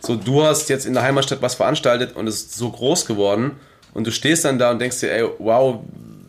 so 0.00 0.16
du 0.16 0.44
hast 0.44 0.68
jetzt 0.68 0.86
in 0.86 0.94
der 0.94 1.02
Heimatstadt 1.02 1.40
was 1.40 1.54
veranstaltet 1.54 2.16
und 2.16 2.26
es 2.26 2.42
ist 2.42 2.56
so 2.56 2.70
groß 2.70 3.06
geworden 3.06 3.52
und 3.94 4.06
du 4.06 4.12
stehst 4.12 4.44
dann 4.44 4.58
da 4.58 4.70
und 4.70 4.78
denkst 4.78 5.00
dir, 5.00 5.12
ey, 5.12 5.28
wow, 5.38 5.80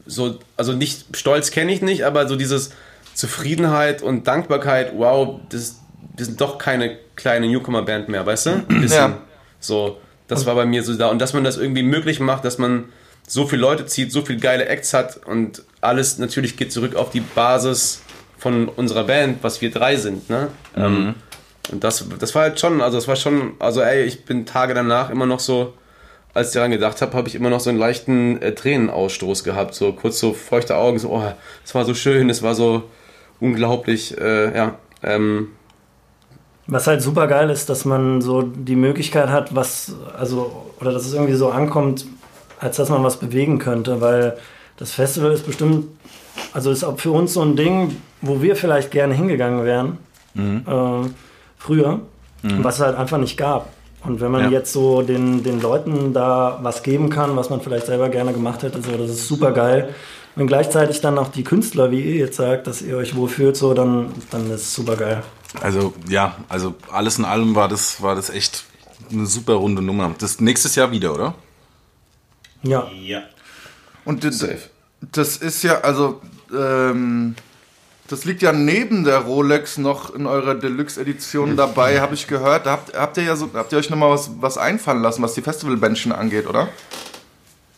so, 0.05 0.39
also 0.57 0.73
nicht, 0.73 1.05
Stolz 1.15 1.51
kenne 1.51 1.71
ich 1.71 1.81
nicht, 1.81 2.03
aber 2.03 2.27
so 2.27 2.35
dieses 2.35 2.71
Zufriedenheit 3.13 4.01
und 4.01 4.27
Dankbarkeit, 4.27 4.93
wow, 4.95 5.39
das, 5.49 5.78
wir 6.19 6.25
sind 6.25 6.39
doch 6.39 6.57
keine 6.57 6.97
kleine 7.15 7.47
Newcomer-Band 7.47 8.09
mehr, 8.09 8.25
weißt 8.25 8.45
du? 8.45 8.49
Ein 8.51 8.81
bisschen. 8.81 9.11
Ja. 9.11 9.17
So, 9.59 9.99
das 10.27 10.45
war 10.45 10.55
bei 10.55 10.65
mir 10.65 10.83
so 10.83 10.95
da. 10.95 11.07
Und 11.07 11.19
dass 11.19 11.33
man 11.33 11.43
das 11.43 11.57
irgendwie 11.57 11.83
möglich 11.83 12.19
macht, 12.19 12.45
dass 12.45 12.57
man 12.57 12.85
so 13.27 13.45
viele 13.45 13.61
Leute 13.61 13.85
zieht, 13.85 14.11
so 14.11 14.21
viele 14.23 14.39
geile 14.39 14.65
Acts 14.65 14.93
hat 14.93 15.17
und 15.25 15.63
alles 15.81 16.17
natürlich 16.17 16.57
geht 16.57 16.71
zurück 16.71 16.95
auf 16.95 17.11
die 17.11 17.19
Basis 17.21 18.01
von 18.37 18.69
unserer 18.69 19.03
Band, 19.03 19.39
was 19.43 19.61
wir 19.61 19.69
drei 19.69 19.97
sind, 19.97 20.29
ne? 20.29 20.47
Ähm, 20.75 21.15
und 21.71 21.83
das, 21.83 22.05
das 22.17 22.33
war 22.33 22.43
halt 22.43 22.59
schon, 22.59 22.81
also 22.81 22.97
das 22.97 23.07
war 23.07 23.15
schon, 23.15 23.53
also 23.59 23.81
ey, 23.81 24.03
ich 24.03 24.25
bin 24.25 24.45
Tage 24.45 24.73
danach 24.73 25.11
immer 25.11 25.27
noch 25.27 25.39
so, 25.39 25.73
als 26.33 26.49
ich 26.49 26.53
daran 26.55 26.71
gedacht 26.71 27.01
habe, 27.01 27.15
habe 27.15 27.27
ich 27.27 27.35
immer 27.35 27.49
noch 27.49 27.59
so 27.59 27.69
einen 27.69 27.77
leichten 27.77 28.41
äh, 28.41 28.55
Tränenausstoß 28.55 29.43
gehabt, 29.43 29.75
so 29.75 29.93
kurz 29.93 30.19
so 30.19 30.33
feuchte 30.33 30.75
Augen, 30.77 30.97
so, 30.97 31.09
oh, 31.09 31.33
es 31.63 31.75
war 31.75 31.85
so 31.85 31.93
schön, 31.93 32.29
es 32.29 32.41
war 32.41 32.55
so 32.55 32.89
unglaublich, 33.39 34.17
äh, 34.17 34.55
ja, 34.55 34.79
ähm, 35.03 35.49
Was 36.71 36.85
halt 36.85 37.01
super 37.01 37.25
geil 37.27 37.49
ist, 37.49 37.69
dass 37.69 37.83
man 37.83 38.21
so 38.21 38.43
die 38.43 38.75
Möglichkeit 38.75 39.29
hat, 39.29 39.55
was, 39.55 39.95
also, 40.17 40.65
oder 40.79 40.91
dass 40.91 41.05
es 41.05 41.13
irgendwie 41.13 41.33
so 41.33 41.49
ankommt, 41.49 42.05
als 42.59 42.77
dass 42.77 42.89
man 42.89 43.03
was 43.03 43.17
bewegen 43.17 43.57
könnte, 43.57 44.01
weil 44.01 44.37
das 44.77 44.91
Festival 44.91 45.31
ist 45.31 45.45
bestimmt, 45.45 45.87
also 46.53 46.69
ist 46.69 46.83
auch 46.83 46.99
für 46.99 47.11
uns 47.11 47.33
so 47.33 47.41
ein 47.41 47.55
Ding, 47.55 47.97
wo 48.21 48.41
wir 48.41 48.55
vielleicht 48.55 48.91
gerne 48.91 49.15
hingegangen 49.15 49.65
wären, 49.65 49.97
äh, 50.67 51.09
früher, 51.57 52.01
was 52.63 52.75
es 52.75 52.81
halt 52.81 52.97
einfach 52.97 53.17
nicht 53.17 53.35
gab. 53.37 53.69
Und 54.05 54.21
wenn 54.21 54.31
man 54.31 54.43
Ja. 54.45 54.49
jetzt 54.49 54.71
so 54.71 55.01
den, 55.01 55.43
den 55.43 55.61
Leuten 55.61 56.13
da 56.13 56.59
was 56.61 56.83
geben 56.83 57.09
kann, 57.09 57.35
was 57.35 57.49
man 57.49 57.59
vielleicht 57.61 57.85
selber 57.87 58.09
gerne 58.09 58.31
gemacht 58.33 58.63
hätte, 58.63 58.81
so, 58.81 58.91
das 58.91 59.09
ist 59.09 59.27
super 59.27 59.51
geil. 59.51 59.93
Wenn 60.35 60.47
gleichzeitig 60.47 61.01
dann 61.01 61.17
auch 61.17 61.27
die 61.29 61.43
Künstler, 61.43 61.91
wie 61.91 62.01
ihr 62.01 62.15
jetzt 62.15 62.37
sagt, 62.37 62.67
dass 62.67 62.81
ihr 62.81 62.95
euch 62.95 63.15
wohlfühlt, 63.15 63.57
so, 63.57 63.73
dann, 63.73 64.13
dann 64.31 64.45
ist 64.51 64.61
es 64.61 64.73
super 64.75 64.95
geil. 64.95 65.21
Also 65.61 65.93
ja, 66.07 66.35
also 66.47 66.75
alles 66.91 67.17
in 67.17 67.25
allem 67.25 67.55
war 67.55 67.67
das, 67.67 68.01
war 68.01 68.15
das 68.15 68.29
echt 68.29 68.63
eine 69.11 69.25
super 69.25 69.53
runde 69.53 69.81
Nummer. 69.81 70.11
Das 70.17 70.39
nächstes 70.39 70.75
Jahr 70.75 70.91
wieder, 70.91 71.13
oder? 71.13 71.33
Ja. 72.63 72.87
Ja. 73.01 73.23
Und 74.05 74.23
das, 74.23 74.39
Safe. 74.39 74.59
das 75.11 75.37
ist 75.37 75.63
ja, 75.63 75.81
also, 75.81 76.21
ähm, 76.55 77.35
das 78.09 78.25
liegt 78.25 78.41
ja 78.41 78.51
neben 78.51 79.03
der 79.03 79.19
Rolex 79.19 79.77
noch 79.77 80.13
in 80.15 80.25
eurer 80.25 80.55
Deluxe-Edition 80.55 81.55
dabei, 81.55 82.01
habe 82.01 82.15
ich 82.15 82.25
gehört. 82.25 82.65
Da 82.65 82.71
habt, 82.71 82.95
habt 82.95 83.17
ihr 83.17 83.23
ja 83.23 83.35
so, 83.35 83.49
habt 83.53 83.71
ihr 83.71 83.77
euch 83.77 83.89
nochmal 83.89 84.09
was, 84.09 84.31
was 84.39 84.57
einfallen 84.57 85.01
lassen, 85.01 85.21
was 85.21 85.35
die 85.35 85.41
Festivalbändchen 85.41 86.11
angeht, 86.11 86.47
oder? 86.47 86.69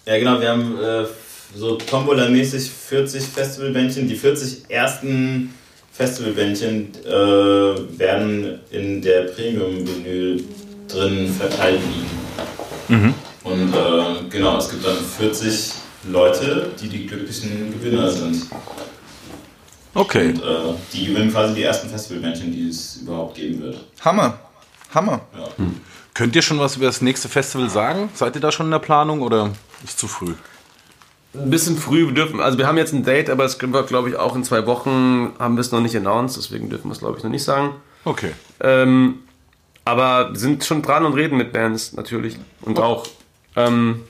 Ja, 0.06 0.18
genau, 0.18 0.40
wir 0.40 0.50
haben 0.50 0.80
äh, 0.80 1.06
so 1.54 1.76
Tombola-mäßig 1.76 2.72
40 2.72 3.24
Festivalbändchen. 3.24 4.08
Die 4.08 4.16
40 4.16 4.70
ersten 4.70 5.54
Festivalbändchen 5.92 6.94
äh, 7.06 7.10
werden 8.00 8.60
in 8.72 9.02
der 9.02 9.24
Premium-Vinyl 9.24 10.44
drin 10.88 11.34
verteilt 11.38 11.82
liegen. 12.90 13.14
Und 13.44 13.74
äh, 13.74 14.30
genau, 14.30 14.58
es 14.58 14.70
gibt 14.70 14.86
dann 14.86 14.96
40 14.96 15.72
Leute, 16.10 16.70
die 16.82 16.88
die 16.88 17.06
glücklichen 17.06 17.74
Gewinner 17.74 18.10
sind. 18.10 18.48
Okay. 19.94 20.30
Und 20.30 20.42
äh, 20.42 20.74
die 20.94 21.06
gewinnen 21.08 21.32
quasi 21.32 21.56
die 21.56 21.64
ersten 21.64 21.90
Festivalbändchen, 21.90 22.52
die 22.52 22.70
es 22.70 22.98
überhaupt 22.98 23.36
geben 23.36 23.62
wird. 23.62 23.78
Hammer. 24.02 24.40
Hammer. 24.94 25.22
Ja. 25.38 25.66
Könnt 26.14 26.36
ihr 26.36 26.42
schon 26.42 26.60
was 26.60 26.76
über 26.76 26.86
das 26.86 27.02
nächste 27.02 27.30
Festival 27.30 27.70
sagen? 27.70 28.10
Seid 28.14 28.36
ihr 28.36 28.42
da 28.42 28.52
schon 28.52 28.68
in 28.68 28.72
der 28.72 28.80
Planung 28.80 29.22
oder 29.22 29.52
ist 29.84 30.00
zu 30.00 30.08
früh? 30.08 30.34
ein 31.34 31.50
bisschen 31.50 31.78
früh 31.78 32.08
wir 32.08 32.14
dürfen. 32.14 32.40
Also 32.40 32.58
wir 32.58 32.68
haben 32.68 32.78
jetzt 32.78 32.94
ein 32.94 33.04
Date, 33.04 33.30
aber 33.30 33.44
das 33.44 33.58
können 33.58 33.74
wir, 33.74 33.84
glaube 33.84 34.10
ich, 34.10 34.16
auch 34.16 34.36
in 34.36 34.44
zwei 34.44 34.66
Wochen 34.66 35.34
haben 35.40 35.56
wir 35.56 35.62
es 35.62 35.72
noch 35.72 35.80
nicht 35.80 35.96
announced, 35.96 36.38
deswegen 36.38 36.70
dürfen 36.70 36.90
wir 36.90 36.94
es, 36.94 37.00
glaube 37.00 37.18
ich, 37.18 37.24
noch 37.24 37.32
nicht 37.32 37.44
sagen. 37.44 37.76
Okay. 38.04 38.32
Ähm, 38.60 39.20
aber 39.86 40.32
sind 40.34 40.64
schon 40.64 40.82
dran 40.82 41.06
und 41.06 41.14
reden 41.14 41.38
mit 41.38 41.54
Bands 41.54 41.94
natürlich 41.94 42.38
und 42.62 42.80
auch 42.80 43.08
ähm, 43.56 44.02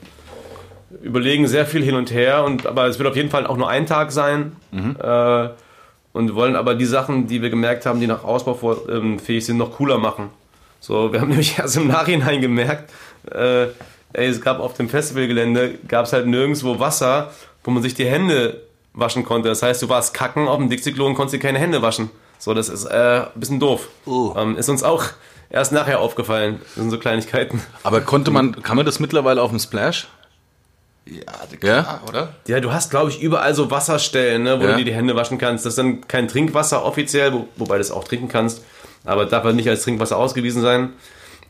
überlegen 1.02 1.46
sehr 1.46 1.64
viel 1.64 1.82
hin 1.82 1.94
und 1.94 2.10
her. 2.10 2.44
Und 2.44 2.66
aber 2.66 2.86
es 2.86 2.98
wird 2.98 3.08
auf 3.08 3.16
jeden 3.16 3.30
Fall 3.30 3.46
auch 3.46 3.56
nur 3.56 3.68
ein 3.68 3.86
Tag 3.86 4.12
sein. 4.12 4.56
Äh, 4.72 5.48
und 6.12 6.34
wollen 6.34 6.56
aber 6.56 6.74
die 6.74 6.84
Sachen, 6.86 7.26
die 7.26 7.42
wir 7.42 7.50
gemerkt 7.50 7.86
haben, 7.86 8.00
die 8.00 8.06
nach 8.06 8.24
Ausbau 8.24 8.54
vor- 8.54 8.88
ähm, 8.88 9.18
fähig 9.18 9.44
sind, 9.46 9.56
noch 9.56 9.72
cooler 9.72 9.98
machen. 9.98 10.28
So, 10.80 11.12
wir 11.12 11.20
haben 11.20 11.28
nämlich 11.30 11.58
erst 11.58 11.76
im 11.76 11.88
Nachhinein 11.88 12.40
gemerkt, 12.40 12.90
äh, 13.30 13.64
ey, 14.14 14.26
es 14.28 14.40
gab 14.40 14.60
auf 14.60 14.74
dem 14.74 14.88
Festivalgelände 14.88 15.74
gab 15.88 16.06
es 16.06 16.12
halt 16.12 16.26
nirgendwo 16.26 16.78
Wasser, 16.78 17.30
wo 17.64 17.70
man 17.70 17.82
sich 17.82 17.94
die 17.94 18.06
Hände 18.06 18.62
waschen 18.94 19.24
konnte. 19.24 19.48
Das 19.48 19.62
heißt, 19.62 19.80
du 19.82 19.88
warst 19.88 20.12
kacken 20.12 20.48
auf 20.48 20.58
dem 20.58 20.68
Dixie-Klo 20.68 21.06
und 21.06 21.14
konntest 21.14 21.34
dir 21.34 21.38
keine 21.46 21.58
Hände 21.58 21.80
waschen. 21.80 22.10
So, 22.38 22.52
das 22.52 22.68
ist 22.68 22.84
äh, 22.86 23.22
ein 23.32 23.40
bisschen 23.40 23.60
doof. 23.60 23.88
Oh. 24.04 24.34
Ähm, 24.36 24.56
ist 24.58 24.68
uns 24.68 24.82
auch 24.82 25.04
erst 25.48 25.72
nachher 25.72 26.00
aufgefallen. 26.00 26.60
Das 26.60 26.74
sind 26.74 26.90
so 26.90 26.98
Kleinigkeiten. 26.98 27.62
Aber 27.84 28.00
konnte 28.00 28.30
man, 28.30 28.60
kann 28.62 28.76
man 28.76 28.84
das 28.84 28.98
mittlerweile 29.00 29.40
auf 29.40 29.50
dem 29.50 29.60
Splash? 29.60 30.08
Ja, 31.04 31.22
Ja? 31.62 32.00
oder? 32.08 32.34
Ja, 32.46 32.60
du 32.60 32.72
hast, 32.72 32.90
glaube 32.90 33.10
ich, 33.10 33.20
überall 33.20 33.54
so 33.54 33.70
Wasserstellen, 33.70 34.42
ne, 34.44 34.58
wo 34.60 34.64
Ja. 34.64 34.70
du 34.72 34.76
dir 34.78 34.84
die 34.84 34.94
Hände 34.94 35.16
waschen 35.16 35.38
kannst. 35.38 35.66
Das 35.66 35.72
ist 35.72 35.78
dann 35.78 36.06
kein 36.06 36.28
Trinkwasser 36.28 36.84
offiziell, 36.84 37.32
wo, 37.32 37.48
wobei 37.56 37.74
du 37.76 37.80
es 37.80 37.90
auch 37.90 38.04
trinken 38.04 38.28
kannst, 38.28 38.62
aber 39.04 39.26
darf 39.26 39.42
halt 39.44 39.56
nicht 39.56 39.68
als 39.68 39.82
Trinkwasser 39.82 40.16
ausgewiesen 40.16 40.62
sein. 40.62 40.90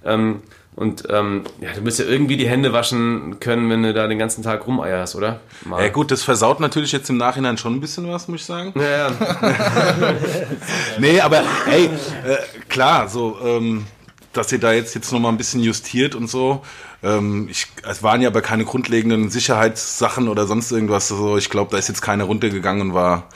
Ähm, 0.04 0.42
und 0.74 1.04
ähm, 1.10 1.42
ja, 1.60 1.68
du 1.74 1.82
musst 1.82 1.98
ja 1.98 2.06
irgendwie 2.06 2.38
die 2.38 2.48
Hände 2.48 2.72
waschen 2.72 3.38
können, 3.40 3.68
wenn 3.68 3.82
du 3.82 3.92
da 3.92 4.06
den 4.08 4.18
ganzen 4.18 4.42
Tag 4.42 4.66
rumeierst, 4.66 5.14
oder? 5.16 5.40
Mal. 5.66 5.82
Ja 5.82 5.88
gut, 5.90 6.10
das 6.10 6.22
versaut 6.22 6.60
natürlich 6.60 6.92
jetzt 6.92 7.10
im 7.10 7.18
Nachhinein 7.18 7.58
schon 7.58 7.74
ein 7.74 7.80
bisschen 7.82 8.10
was, 8.10 8.26
muss 8.26 8.40
ich 8.40 8.46
sagen. 8.46 8.72
Ja, 8.76 9.08
ja. 9.10 9.10
Nee, 10.98 11.20
aber 11.20 11.42
ey, 11.70 11.84
äh, 11.86 12.36
klar, 12.70 13.06
so, 13.08 13.36
ähm, 13.44 13.84
dass 14.32 14.52
ihr 14.52 14.58
da 14.58 14.72
jetzt, 14.72 14.94
jetzt 14.94 15.12
nochmal 15.12 15.32
ein 15.32 15.38
bisschen 15.38 15.60
justiert 15.60 16.14
und 16.14 16.28
so. 16.28 16.62
Ähm, 17.02 17.48
ich, 17.50 17.66
es 17.88 18.02
waren 18.02 18.22
ja 18.22 18.28
aber 18.28 18.42
keine 18.42 18.64
grundlegenden 18.64 19.30
Sicherheitssachen 19.30 20.28
oder 20.28 20.46
sonst 20.46 20.72
irgendwas. 20.72 21.08
So, 21.08 21.36
ich 21.36 21.50
glaube, 21.50 21.70
da 21.70 21.78
ist 21.78 21.88
jetzt 21.88 22.02
keiner 22.02 22.24
runtergegangen 22.24 22.88
und 22.88 22.94
war, 22.94 23.28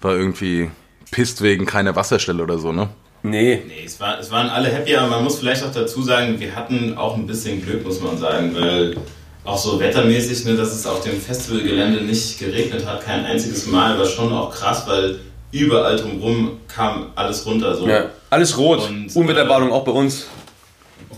war 0.00 0.14
irgendwie 0.14 0.70
pisst 1.10 1.42
wegen 1.42 1.66
keiner 1.66 1.96
Wasserstelle 1.96 2.42
oder 2.42 2.58
so, 2.58 2.72
ne? 2.72 2.88
Nee. 3.22 3.62
Nee, 3.66 3.84
es, 3.84 4.00
war, 4.00 4.18
es 4.18 4.30
waren 4.30 4.48
alle 4.48 4.68
happy, 4.68 4.96
aber 4.96 5.08
man 5.08 5.24
muss 5.24 5.38
vielleicht 5.38 5.62
auch 5.62 5.72
dazu 5.72 6.02
sagen, 6.02 6.40
wir 6.40 6.56
hatten 6.56 6.96
auch 6.96 7.14
ein 7.14 7.26
bisschen 7.26 7.62
Glück, 7.62 7.84
muss 7.84 8.00
man 8.00 8.18
sagen, 8.18 8.52
weil 8.54 8.96
auch 9.44 9.58
so 9.58 9.78
wettermäßig, 9.78 10.44
ne, 10.44 10.56
dass 10.56 10.72
es 10.72 10.86
auf 10.86 11.00
dem 11.02 11.20
Festivalgelände 11.20 12.02
nicht 12.02 12.38
geregnet 12.38 12.84
hat, 12.86 13.04
kein 13.04 13.24
einziges 13.24 13.66
Mal, 13.66 13.98
war 13.98 14.06
schon 14.06 14.32
auch 14.32 14.52
krass, 14.52 14.84
weil 14.86 15.20
überall 15.52 15.96
drumherum 15.96 16.58
kam 16.66 17.12
alles 17.14 17.46
runter. 17.46 17.76
So. 17.76 17.86
Ja, 17.86 18.06
alles 18.30 18.56
rot. 18.56 18.88
Und, 18.88 19.14
Unwetterwarnung 19.14 19.72
auch 19.72 19.84
bei 19.84 19.92
uns. 19.92 20.26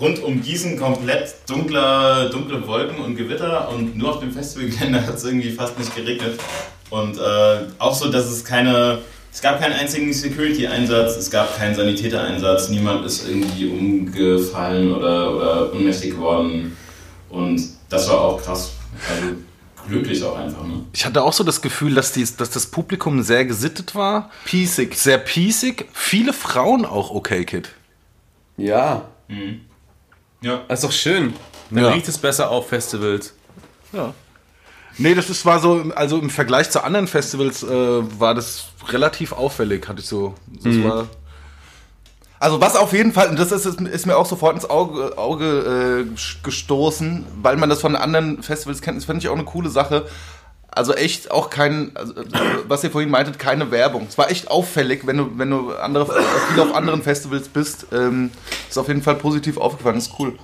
Rund 0.00 0.22
um 0.22 0.42
Gießen 0.42 0.78
komplett 0.78 1.34
dunkler, 1.48 2.28
dunkle 2.28 2.66
Wolken 2.66 2.98
und 2.98 3.16
Gewitter 3.16 3.68
und 3.70 3.96
nur 3.96 4.14
auf 4.14 4.20
dem 4.20 4.32
Festivalgelände 4.32 5.06
hat 5.06 5.14
es 5.14 5.24
irgendwie 5.24 5.50
fast 5.50 5.78
nicht 5.78 5.94
geregnet. 5.94 6.38
Und 6.90 7.18
äh, 7.18 7.66
auch 7.78 7.94
so, 7.94 8.10
dass 8.10 8.26
es 8.26 8.44
keine, 8.44 8.98
es 9.32 9.40
gab 9.40 9.60
keinen 9.60 9.72
einzigen 9.72 10.12
Security-Einsatz, 10.12 11.16
es 11.16 11.30
gab 11.30 11.56
keinen 11.56 11.74
Sanitätereinsatz, 11.74 12.68
niemand 12.68 13.04
ist 13.06 13.28
irgendwie 13.28 13.66
umgefallen 13.66 14.92
oder, 14.92 15.34
oder 15.36 15.72
ohnmächtig 15.72 16.12
geworden. 16.12 16.76
Und 17.30 17.62
das 17.88 18.08
war 18.08 18.20
auch 18.20 18.42
krass. 18.42 18.72
Also 19.10 19.34
glücklich 19.88 20.22
auch 20.22 20.36
einfach, 20.36 20.64
ne? 20.64 20.84
Ich 20.92 21.04
hatte 21.04 21.22
auch 21.22 21.32
so 21.32 21.44
das 21.44 21.60
Gefühl, 21.62 21.94
dass, 21.94 22.12
die, 22.12 22.24
dass 22.36 22.50
das 22.50 22.66
Publikum 22.66 23.22
sehr 23.22 23.44
gesittet 23.44 23.94
war. 23.94 24.30
Piesig. 24.44 24.94
Sehr 24.94 25.18
piesig. 25.18 25.86
Viele 25.92 26.32
Frauen 26.32 26.84
auch 26.84 27.10
okay, 27.10 27.44
Kid. 27.44 27.70
Ja. 28.56 29.08
Ja. 30.40 30.62
Das 30.68 30.80
ist 30.80 30.84
doch 30.84 30.92
schön. 30.92 31.34
Dann 31.70 31.84
Ja. 31.84 31.90
riecht 31.90 32.08
es 32.08 32.18
besser 32.18 32.50
auf 32.50 32.68
Festivals. 32.68 33.34
Nee, 34.96 35.14
das 35.14 35.28
ist, 35.30 35.44
war 35.44 35.58
so, 35.60 35.90
also 35.96 36.18
im 36.18 36.30
Vergleich 36.30 36.70
zu 36.70 36.82
anderen 36.84 37.08
Festivals 37.08 37.62
äh, 37.62 37.68
war 38.20 38.34
das 38.34 38.66
relativ 38.88 39.32
auffällig, 39.32 39.88
hatte 39.88 40.00
ich 40.00 40.06
so. 40.06 40.34
Das 40.62 40.74
war, 40.84 41.06
Also 42.38 42.60
was 42.60 42.76
auf 42.76 42.92
jeden 42.92 43.12
Fall, 43.12 43.28
und 43.28 43.38
das 43.38 43.50
ist, 43.50 43.64
ist 43.80 44.06
mir 44.06 44.16
auch 44.16 44.26
sofort 44.26 44.54
ins 44.54 44.68
Auge, 44.68 45.16
Auge 45.18 46.04
äh, 46.06 46.14
gestoßen, 46.44 47.24
weil 47.42 47.56
man 47.56 47.70
das 47.70 47.80
von 47.80 47.96
anderen 47.96 48.42
Festivals 48.42 48.82
kennt, 48.82 48.98
das 48.98 49.04
finde 49.04 49.20
ich 49.20 49.28
auch 49.28 49.34
eine 49.34 49.44
coole 49.44 49.70
Sache. 49.70 50.06
Also 50.74 50.92
echt 50.92 51.30
auch 51.30 51.50
kein, 51.50 51.92
also, 51.94 52.14
was 52.66 52.82
ihr 52.82 52.90
vorhin 52.90 53.10
meintet, 53.10 53.38
keine 53.38 53.70
Werbung. 53.70 54.06
Es 54.08 54.18
war 54.18 54.30
echt 54.30 54.50
auffällig, 54.50 55.06
wenn 55.06 55.18
du, 55.18 55.30
wenn 55.36 55.50
du 55.50 55.72
andere, 55.72 56.06
viel 56.52 56.60
auf 56.60 56.74
anderen 56.74 57.02
Festivals 57.02 57.48
bist. 57.48 57.86
Ähm, 57.92 58.30
ist 58.68 58.76
auf 58.76 58.88
jeden 58.88 59.02
Fall 59.02 59.14
positiv 59.14 59.56
aufgefallen, 59.56 59.98
ist 59.98 60.12
cool. 60.18 60.36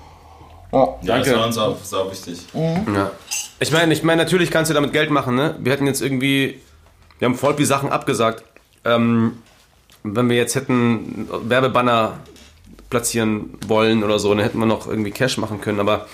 Ja, 0.72 0.86
Danke. 1.02 1.30
das 1.30 1.38
war 1.38 1.46
uns 1.46 1.58
auch 1.58 1.76
sau 1.82 2.10
wichtig. 2.10 2.38
Ja. 2.54 3.10
Ich 3.58 3.72
meine, 3.72 3.92
ich 3.92 4.04
meine, 4.04 4.22
natürlich 4.22 4.52
kannst 4.52 4.70
du 4.70 4.74
damit 4.74 4.92
Geld 4.92 5.10
machen, 5.10 5.34
ne? 5.34 5.56
Wir 5.58 5.72
hätten 5.72 5.86
jetzt 5.86 6.00
irgendwie, 6.00 6.60
wir 7.18 7.26
haben 7.26 7.34
voll 7.34 7.54
viele 7.54 7.66
Sachen 7.66 7.90
abgesagt. 7.90 8.44
Ähm, 8.84 9.38
wenn 10.04 10.28
wir 10.28 10.36
jetzt 10.36 10.54
hätten 10.54 11.28
Werbebanner 11.42 12.20
platzieren 12.88 13.58
wollen 13.66 14.04
oder 14.04 14.18
so, 14.18 14.32
dann 14.32 14.42
hätten 14.42 14.58
wir 14.58 14.66
noch 14.66 14.86
irgendwie 14.86 15.10
Cash 15.10 15.38
machen 15.38 15.60
können. 15.60 15.80
Aber 15.80 16.06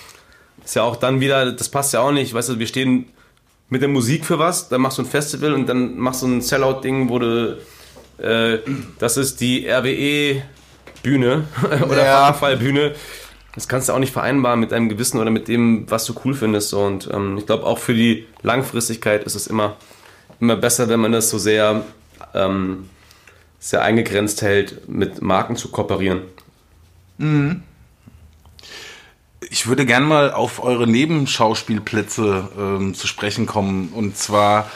ist 0.65 0.75
ja 0.75 0.83
auch 0.83 0.97
dann 0.97 1.21
wieder, 1.21 1.53
das 1.53 1.69
passt 1.69 1.93
ja 1.93 2.01
auch 2.01 2.13
nicht. 2.13 2.33
Weißt 2.33 2.49
du, 2.49 2.59
wir 2.59 2.67
stehen 2.67 3.11
mit 3.69 3.83
der 3.83 3.89
Musik 3.89 4.25
für 4.25 4.39
was, 4.39 4.69
dann 4.69 4.81
machst 4.81 4.99
du 4.99 5.03
ein 5.03 5.07
Festival 5.07 5.53
und 5.53 5.67
dann 5.69 5.97
machst 5.99 6.23
du 6.23 6.27
ein 6.27 6.41
Sellout-Ding, 6.41 7.09
wo 7.09 7.19
du, 7.19 7.59
äh, 8.19 8.59
das 8.99 9.17
ist 9.17 9.41
die 9.41 9.67
RWE-Bühne 9.69 11.45
oder 11.89 12.05
Ja. 12.05 12.27
Vattenfall-Bühne. 12.27 12.95
Das 13.55 13.69
kannst 13.69 13.89
du 13.89 13.95
auch 13.95 13.99
nicht 13.99 14.13
vereinbaren 14.13 14.61
mit 14.61 14.73
deinem 14.73 14.89
Gewissen 14.91 15.19
oder 15.19 15.31
mit 15.31 15.49
dem, 15.49 15.91
was 15.91 16.05
du 16.05 16.15
cool 16.25 16.35
findest. 16.35 16.69
So. 16.71 16.81
Und 16.83 17.09
ähm, 17.13 17.39
ich 17.39 17.47
glaube, 17.47 17.65
auch 17.65 17.79
für 17.79 17.95
die 17.95 18.27
Langfristigkeit 18.43 19.25
ist 19.25 19.35
es 19.35 19.47
immer, 19.47 19.77
immer 20.41 20.57
besser, 20.57 20.89
wenn 20.91 21.01
man 21.01 21.13
das 21.13 21.31
so 21.31 21.39
sehr, 21.39 21.83
ähm, 22.35 22.89
sehr 23.59 23.83
eingegrenzt 23.83 24.43
hält, 24.43 24.87
mit 24.89 25.23
Marken 25.23 25.57
zu 25.57 25.69
kooperieren. 25.71 26.21
Ich 29.51 29.67
würde 29.67 29.87
gern 29.87 30.05
mal 30.05 30.33
auf 30.33 30.63
eure 30.63 30.87
Nebenschauspielplätze 30.87 32.49
ähm, 32.59 32.95
zu 32.95 33.07
sprechen 33.07 33.47
kommen. 33.47 33.91
Und 33.95 34.17
zwar, 34.17 34.71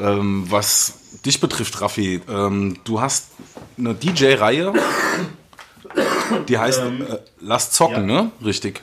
ähm, 0.00 0.44
was 0.48 0.94
dich 1.24 1.40
betrifft, 1.40 1.80
Raffi. 1.80 2.20
Ähm, 2.28 2.78
du 2.84 3.00
hast 3.00 3.28
eine 3.78 3.94
DJ-Reihe, 3.94 4.72
die 6.48 6.58
heißt 6.58 6.80
äh, 6.80 7.18
Lass 7.40 7.70
zocken, 7.70 8.08
ja. 8.08 8.22
ne? 8.22 8.32
Richtig. 8.44 8.82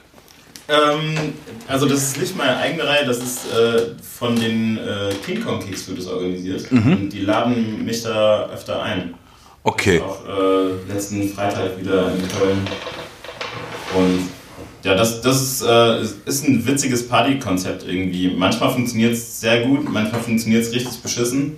Ähm, 0.69 1.33
also 1.67 1.85
das 1.87 2.03
ist 2.03 2.19
nicht 2.19 2.37
meine 2.37 2.57
eigene 2.57 2.85
Reihe, 2.85 3.05
das 3.05 3.19
ist 3.19 3.51
äh, 3.51 3.95
von 4.01 4.35
den 4.35 4.77
äh, 4.77 5.13
King 5.25 5.43
Kong 5.43 5.59
Kicks 5.59 5.87
wird 5.87 5.99
das 5.99 6.07
organisiert. 6.07 6.69
Und 6.71 7.09
die 7.09 7.21
laden 7.21 7.85
mich 7.85 8.03
da 8.03 8.49
öfter 8.49 8.81
ein. 8.83 9.13
Okay. 9.63 10.01
Auch 10.01 10.25
äh, 10.27 10.91
letzten 10.93 11.29
Freitag 11.29 11.77
wieder 11.79 12.11
in 12.11 12.27
Köln. 12.29 12.67
Und 13.95 14.29
ja, 14.87 14.95
das, 14.95 15.21
das 15.21 15.41
ist, 15.41 15.61
äh, 15.63 16.01
ist- 16.25 16.47
ein 16.47 16.65
witziges 16.65 17.07
Partykonzept 17.07 17.85
irgendwie. 17.87 18.29
Manchmal 18.29 18.71
funktioniert 18.71 19.13
es 19.13 19.39
sehr 19.39 19.61
gut, 19.61 19.91
manchmal 19.91 20.21
funktioniert 20.21 20.63
es 20.63 20.71
richtig 20.73 20.97
beschissen. 21.01 21.57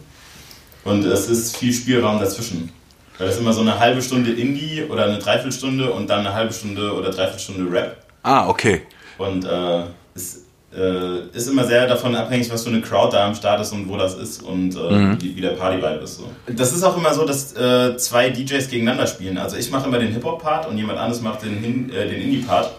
Und 0.84 1.06
es 1.06 1.28
ist 1.30 1.58
viel 1.58 1.74
Spielraum 1.74 2.20
dazwischen. 2.20 2.72
Weil 3.18 3.28
es 3.28 3.36
ist 3.36 3.42
immer 3.42 3.54
so 3.54 3.62
eine 3.62 3.78
halbe 3.80 4.02
Stunde 4.02 4.32
Indie 4.32 4.84
oder 4.90 5.06
eine 5.06 5.20
Dreiviertelstunde 5.20 5.92
und 5.92 6.10
dann 6.10 6.20
eine 6.26 6.34
halbe 6.34 6.54
Stunde 6.54 6.94
oder 6.94 7.10
Dreiviertelstunde 7.12 7.70
Rap. 7.72 7.98
Ah, 8.24 8.48
okay. 8.48 8.84
Und 9.18 9.44
äh, 9.46 9.84
es 10.16 10.46
äh, 10.76 11.28
ist 11.34 11.48
immer 11.50 11.66
sehr 11.66 11.86
davon 11.88 12.16
abhängig, 12.16 12.50
was 12.52 12.64
für 12.64 12.70
eine 12.70 12.80
Crowd 12.82 13.16
da 13.16 13.26
am 13.28 13.36
Start 13.36 13.60
ist 13.60 13.74
und 13.74 13.90
wo 13.90 13.98
das 13.98 14.14
ist 14.16 14.42
und 14.44 14.74
äh, 14.76 15.22
wie, 15.22 15.36
wie 15.36 15.42
der 15.42 15.50
Party-Vibe 15.50 16.02
ist. 16.04 16.18
So. 16.18 16.30
Das 16.56 16.72
ist 16.72 16.84
auch 16.84 16.96
immer 16.96 17.14
so, 17.14 17.26
dass 17.26 17.54
äh, 17.58 17.98
zwei 17.98 18.30
DJs 18.30 18.70
gegeneinander 18.70 19.06
spielen. 19.08 19.38
Also 19.38 19.58
ich 19.58 19.70
mache 19.72 19.88
immer 19.88 20.00
den 20.00 20.14
Hip-Hop-Part 20.14 20.68
und 20.70 20.78
jemand 20.78 20.98
anderes 21.00 21.22
macht 21.22 21.42
den, 21.44 21.92
äh, 21.92 22.08
den 22.08 22.22
Indie-Part. 22.22 22.72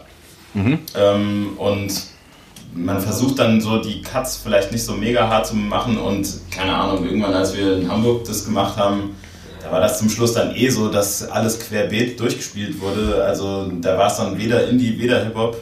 Ähm, 0.97 1.53
und 1.57 1.93
man 2.75 3.01
versucht 3.01 3.39
dann 3.39 3.61
so 3.61 3.79
die 3.79 4.03
Cuts 4.03 4.41
vielleicht 4.43 4.73
nicht 4.73 4.85
so 4.85 4.95
mega 4.95 5.29
hart 5.29 5.47
zu 5.47 5.55
machen 5.57 5.97
und 5.99 6.29
keine 6.51 6.75
Ahnung, 6.75 7.05
irgendwann 7.05 7.35
als 7.35 7.57
wir 7.57 7.79
in 7.79 7.89
Hamburg 7.91 8.25
das 8.25 8.45
gemacht 8.45 8.77
haben, 8.77 9.15
da 9.63 9.73
war 9.73 9.81
das 9.81 9.99
zum 9.99 10.09
Schluss 10.09 10.35
dann 10.35 10.55
eh 10.55 10.71
so, 10.71 10.89
dass 10.89 11.29
alles 11.29 11.59
querbeet 11.61 12.19
durchgespielt 12.19 12.81
wurde. 12.81 13.23
Also 13.25 13.71
da 13.81 13.99
war 13.99 14.07
es 14.07 14.17
dann 14.17 14.39
weder 14.39 14.67
Indie, 14.69 14.99
weder 14.99 15.23
Hip-Hop. 15.25 15.57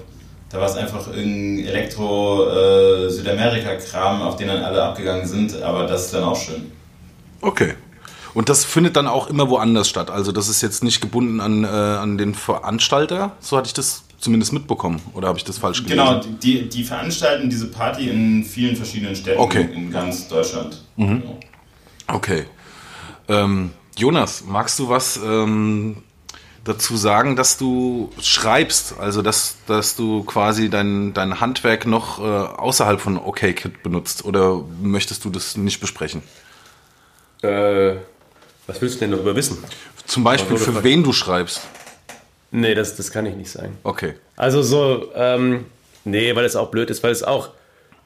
Da 0.50 0.58
war 0.58 0.66
es 0.66 0.76
einfach 0.76 1.08
irgendein 1.08 1.66
Elektro-Südamerika-Kram, 1.66 4.22
auf 4.22 4.36
den 4.36 4.48
dann 4.48 4.62
alle 4.62 4.82
abgegangen 4.82 5.26
sind, 5.26 5.62
aber 5.62 5.86
das 5.86 6.06
ist 6.06 6.14
dann 6.14 6.24
auch 6.24 6.36
schön. 6.36 6.72
Okay. 7.40 7.74
Und 8.34 8.48
das 8.48 8.64
findet 8.64 8.96
dann 8.96 9.06
auch 9.06 9.28
immer 9.28 9.50
woanders 9.50 9.88
statt. 9.88 10.10
Also 10.10 10.32
das 10.32 10.48
ist 10.48 10.62
jetzt 10.62 10.82
nicht 10.84 11.00
gebunden 11.00 11.40
an, 11.40 11.64
äh, 11.64 11.66
an 11.66 12.18
den 12.18 12.34
Veranstalter. 12.34 13.32
So 13.40 13.58
hatte 13.58 13.66
ich 13.66 13.74
das 13.74 14.04
zumindest 14.18 14.52
mitbekommen. 14.52 15.00
Oder 15.14 15.28
habe 15.28 15.38
ich 15.38 15.44
das 15.44 15.58
falsch 15.58 15.84
gelesen? 15.84 15.98
Genau, 15.98 16.20
die, 16.42 16.68
die 16.68 16.84
veranstalten 16.84 17.48
diese 17.48 17.68
Party 17.68 18.08
in 18.08 18.44
vielen 18.44 18.76
verschiedenen 18.76 19.14
Städten 19.16 19.40
Okay. 19.40 19.68
in 19.72 19.90
ganz 19.90 20.28
Deutschland. 20.28 20.82
Genau. 20.96 21.38
Okay. 22.08 22.44
Ähm, 23.28 23.70
Jonas, 23.96 24.44
magst 24.46 24.78
du 24.78 24.88
was 24.88 25.18
ähm, 25.22 26.02
dazu 26.64 26.96
sagen, 26.96 27.36
dass 27.36 27.58
du 27.58 28.10
schreibst? 28.20 28.98
Also, 28.98 29.22
dass, 29.22 29.56
dass 29.66 29.96
du 29.96 30.22
quasi 30.24 30.70
dein, 30.70 31.12
dein 31.14 31.40
Handwerk 31.40 31.86
noch 31.86 32.18
äh, 32.18 32.22
außerhalb 32.22 33.00
von 33.00 33.18
OKKit 33.18 33.82
benutzt? 33.82 34.24
Oder 34.24 34.62
möchtest 34.82 35.24
du 35.24 35.30
das 35.30 35.56
nicht 35.56 35.80
besprechen? 35.80 36.22
Äh, 37.42 37.96
was 38.66 38.80
willst 38.80 38.96
du 38.96 39.00
denn 39.00 39.12
darüber 39.12 39.34
wissen? 39.36 39.58
Zum 40.06 40.24
Beispiel, 40.24 40.56
für 40.56 40.82
wen 40.82 41.02
du 41.02 41.12
schreibst? 41.12 41.60
Nee, 42.50 42.74
das, 42.74 42.96
das 42.96 43.10
kann 43.10 43.26
ich 43.26 43.34
nicht 43.34 43.50
sagen. 43.50 43.76
Okay. 43.82 44.14
Also 44.36 44.62
so, 44.62 45.10
ähm, 45.14 45.66
nee, 46.04 46.34
weil 46.34 46.44
es 46.44 46.56
auch 46.56 46.70
blöd 46.70 46.88
ist, 46.90 47.02
weil 47.02 47.12
es 47.12 47.22
auch 47.22 47.50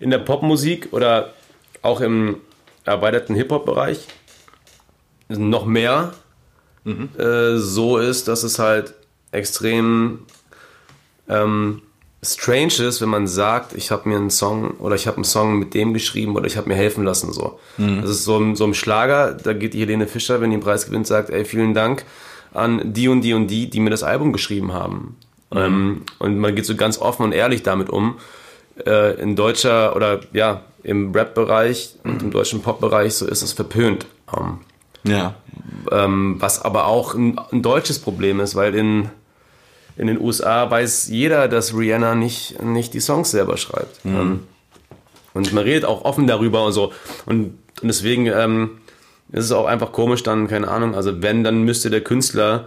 in 0.01 0.11
der 0.11 0.19
Popmusik 0.19 0.89
oder 0.93 1.33
auch 1.83 2.01
im 2.01 2.37
erweiterten 2.85 3.35
Hip-Hop-Bereich 3.35 4.07
noch 5.29 5.65
mehr 5.65 6.13
äh, 6.85 7.57
so 7.59 7.99
ist, 7.99 8.27
dass 8.27 8.43
es 8.43 8.59
halt 8.59 8.95
extrem 9.31 10.27
ähm, 11.29 11.83
strange 12.25 12.75
ist, 12.83 13.01
wenn 13.01 13.09
man 13.09 13.27
sagt, 13.27 13.73
ich 13.75 13.91
habe 13.91 14.09
mir 14.09 14.17
einen 14.17 14.31
Song 14.31 14.73
oder 14.79 14.95
ich 14.97 15.07
habe 15.07 15.17
einen 15.19 15.25
Song 15.25 15.59
mit 15.59 15.75
dem 15.75 15.95
geschrieben 15.95 16.37
oder 16.37 16.47
ich 16.47 16.57
habe 16.57 16.69
mir 16.69 16.75
helfen 16.75 17.05
lassen. 17.05 17.33
So. 17.33 17.59
Das 17.79 18.11
ist 18.11 18.25
so, 18.25 18.37
im- 18.37 18.57
so 18.57 18.65
im 18.65 18.75
Schlager, 18.75 19.33
da 19.35 19.53
geht 19.53 19.75
die 19.75 19.81
Helene 19.81 20.07
Fischer, 20.07 20.41
wenn 20.41 20.51
die 20.51 20.57
den 20.57 20.63
Preis 20.63 20.87
gewinnt, 20.87 21.07
sagt, 21.07 21.31
ey, 21.31 21.45
vielen 21.45 21.75
Dank 21.75 22.05
an 22.55 22.93
die 22.93 23.09
und 23.09 23.23
die 23.23 23.35
und 23.35 23.47
die, 23.49 23.69
die 23.71 23.81
mir 23.81 23.91
das 23.91 24.03
Album 24.03 24.33
geschrieben 24.33 24.73
haben. 24.73 25.17
Ähm, 25.55 26.03
und 26.19 26.39
man 26.39 26.55
geht 26.55 26.67
so 26.67 26.77
ganz 26.77 26.99
offen 26.99 27.25
und 27.25 27.33
ehrlich 27.33 27.63
damit 27.63 27.89
um. 27.91 28.19
Äh, 28.87 29.21
in 29.21 29.37
deutscher 29.37 29.95
oder 29.95 30.21
ja, 30.33 30.63
im 30.83 31.13
Rap-Bereich 31.13 31.97
und 32.05 32.23
im 32.23 32.31
deutschen 32.31 32.63
Pop-Bereich, 32.63 33.15
so 33.15 33.27
ist 33.27 33.43
es 33.43 33.53
verpönt. 33.53 34.07
Ähm, 34.37 34.59
Ja. 35.05 35.35
ähm, 35.91 36.37
was 36.41 36.63
aber 36.63 36.87
auch 36.87 37.15
ein, 37.15 37.39
ein 37.53 37.61
deutsches 37.63 37.99
Problem 37.99 38.41
ist, 38.41 38.55
weil 38.55 38.75
in, 38.75 39.11
in 39.97 40.07
den 40.07 40.19
USA 40.21 40.71
weiß 40.71 41.09
jeder, 41.09 41.49
dass 41.49 41.77
Rihanna 41.77 42.15
nicht, 42.15 42.63
nicht 42.63 42.95
die 42.95 43.01
Songs 43.01 43.31
selber 43.31 43.57
schreibt. 43.59 44.01
Ähm, 44.07 44.45
und 45.35 45.53
man 45.53 45.65
redet 45.65 45.85
auch 45.85 46.05
offen 46.05 46.27
darüber 46.27 46.65
und 46.65 46.73
so. 46.73 46.93
Und, 47.27 47.59
und 47.83 47.89
deswegen 47.89 48.27
ähm, 49.33 49.39
ist 49.39 49.47
es 49.47 49.53
auch 49.53 49.67
einfach 49.67 49.93
komisch 49.93 50.23
dann, 50.23 50.49
keine 50.49 50.69
Ahnung, 50.69 50.95
also 50.95 51.23
wenn, 51.23 51.45
dann 51.45 51.63
müsste 51.63 51.91
der 51.91 52.03
Künstler 52.03 52.67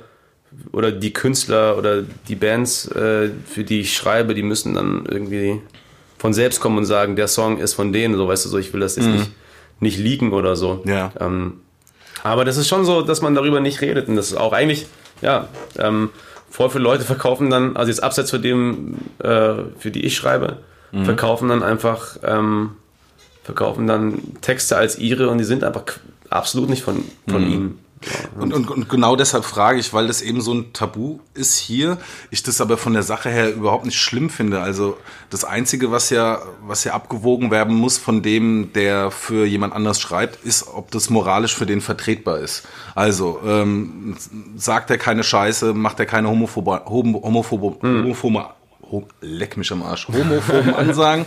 oder 0.71 0.91
die 0.91 1.13
Künstler 1.13 1.77
oder 1.77 2.03
die 2.27 2.35
Bands, 2.35 2.87
äh, 2.91 3.29
für 3.45 3.63
die 3.63 3.81
ich 3.81 3.93
schreibe, 3.93 4.33
die 4.33 4.43
müssen 4.43 4.75
dann 4.75 5.05
irgendwie 5.05 5.61
von 6.17 6.33
selbst 6.33 6.59
kommen 6.59 6.77
und 6.77 6.85
sagen, 6.85 7.15
der 7.15 7.27
Song 7.27 7.59
ist 7.59 7.73
von 7.73 7.91
denen, 7.93 8.15
so 8.15 8.27
weißt 8.27 8.45
du, 8.45 8.49
so 8.49 8.57
ich 8.57 8.73
will 8.73 8.79
das 8.79 8.95
jetzt 8.95 9.07
nicht, 9.07 9.31
nicht 9.79 9.99
leaken 9.99 10.33
oder 10.33 10.55
so. 10.55 10.81
Ja. 10.85 11.11
Ähm, 11.19 11.61
aber 12.23 12.45
das 12.45 12.57
ist 12.57 12.67
schon 12.67 12.85
so, 12.85 13.01
dass 13.01 13.21
man 13.21 13.35
darüber 13.35 13.59
nicht 13.59 13.81
redet. 13.81 14.07
Und 14.07 14.15
das 14.15 14.27
ist 14.31 14.37
auch 14.37 14.53
eigentlich, 14.53 14.87
ja, 15.21 15.49
ähm, 15.77 16.09
voll 16.49 16.69
viele 16.69 16.83
Leute 16.83 17.03
verkaufen 17.03 17.49
dann, 17.49 17.75
also 17.75 17.89
jetzt 17.89 18.01
abseits 18.01 18.31
von 18.31 18.41
dem, 18.41 18.95
äh, 19.19 19.55
für 19.77 19.91
die 19.91 20.05
ich 20.05 20.15
schreibe, 20.15 20.59
verkaufen 21.03 21.49
dann 21.49 21.61
einfach, 21.61 22.17
ähm, 22.23 22.71
verkaufen 23.43 23.85
dann 23.85 24.21
Texte 24.39 24.77
als 24.77 24.97
ihre 24.97 25.29
und 25.29 25.39
die 25.39 25.43
sind 25.43 25.65
einfach 25.65 25.83
absolut 26.35 26.69
nicht 26.69 26.83
von, 26.83 27.03
von 27.27 27.43
ihnen. 27.49 27.79
Und, 28.39 28.53
und, 28.53 28.69
und 28.69 28.87
genau 28.89 29.15
deshalb 29.15 29.45
frage 29.45 29.79
ich, 29.79 29.91
weil 29.93 30.05
das 30.07 30.21
eben 30.21 30.39
so 30.41 30.53
ein 30.53 30.73
Tabu 30.73 31.19
ist 31.33 31.57
hier, 31.57 31.97
ich 32.29 32.43
das 32.43 32.61
aber 32.61 32.77
von 32.77 32.93
der 32.93 33.01
Sache 33.01 33.29
her 33.29 33.51
überhaupt 33.51 33.85
nicht 33.85 33.97
schlimm 33.97 34.29
finde. 34.29 34.59
Also 34.61 34.97
das 35.31 35.43
Einzige, 35.43 35.89
was 35.91 36.11
ja, 36.11 36.39
was 36.67 36.83
ja 36.83 36.93
abgewogen 36.93 37.49
werden 37.49 37.73
muss 37.73 37.97
von 37.97 38.21
dem, 38.21 38.71
der 38.73 39.09
für 39.09 39.45
jemand 39.45 39.73
anders 39.73 39.99
schreibt, 39.99 40.43
ist, 40.45 40.67
ob 40.67 40.91
das 40.91 41.09
moralisch 41.09 41.55
für 41.55 41.65
den 41.65 41.81
vertretbar 41.81 42.39
ist. 42.39 42.67
Also 42.93 43.39
ähm, 43.43 44.15
sagt 44.55 44.91
er 44.91 44.99
keine 44.99 45.23
Scheiße, 45.23 45.73
macht 45.73 45.99
er 45.99 46.05
keine 46.05 46.29
homophobe, 46.29 46.83
homo- 46.85 47.23
homophobe, 47.23 47.77
homophobe 47.81 48.39
ho- 48.39 48.49
leck 49.21 49.57
mich 49.57 49.71
am 49.71 49.83
Arsch, 49.83 50.07
homophoben 50.07 50.73
Ansagen 50.75 51.25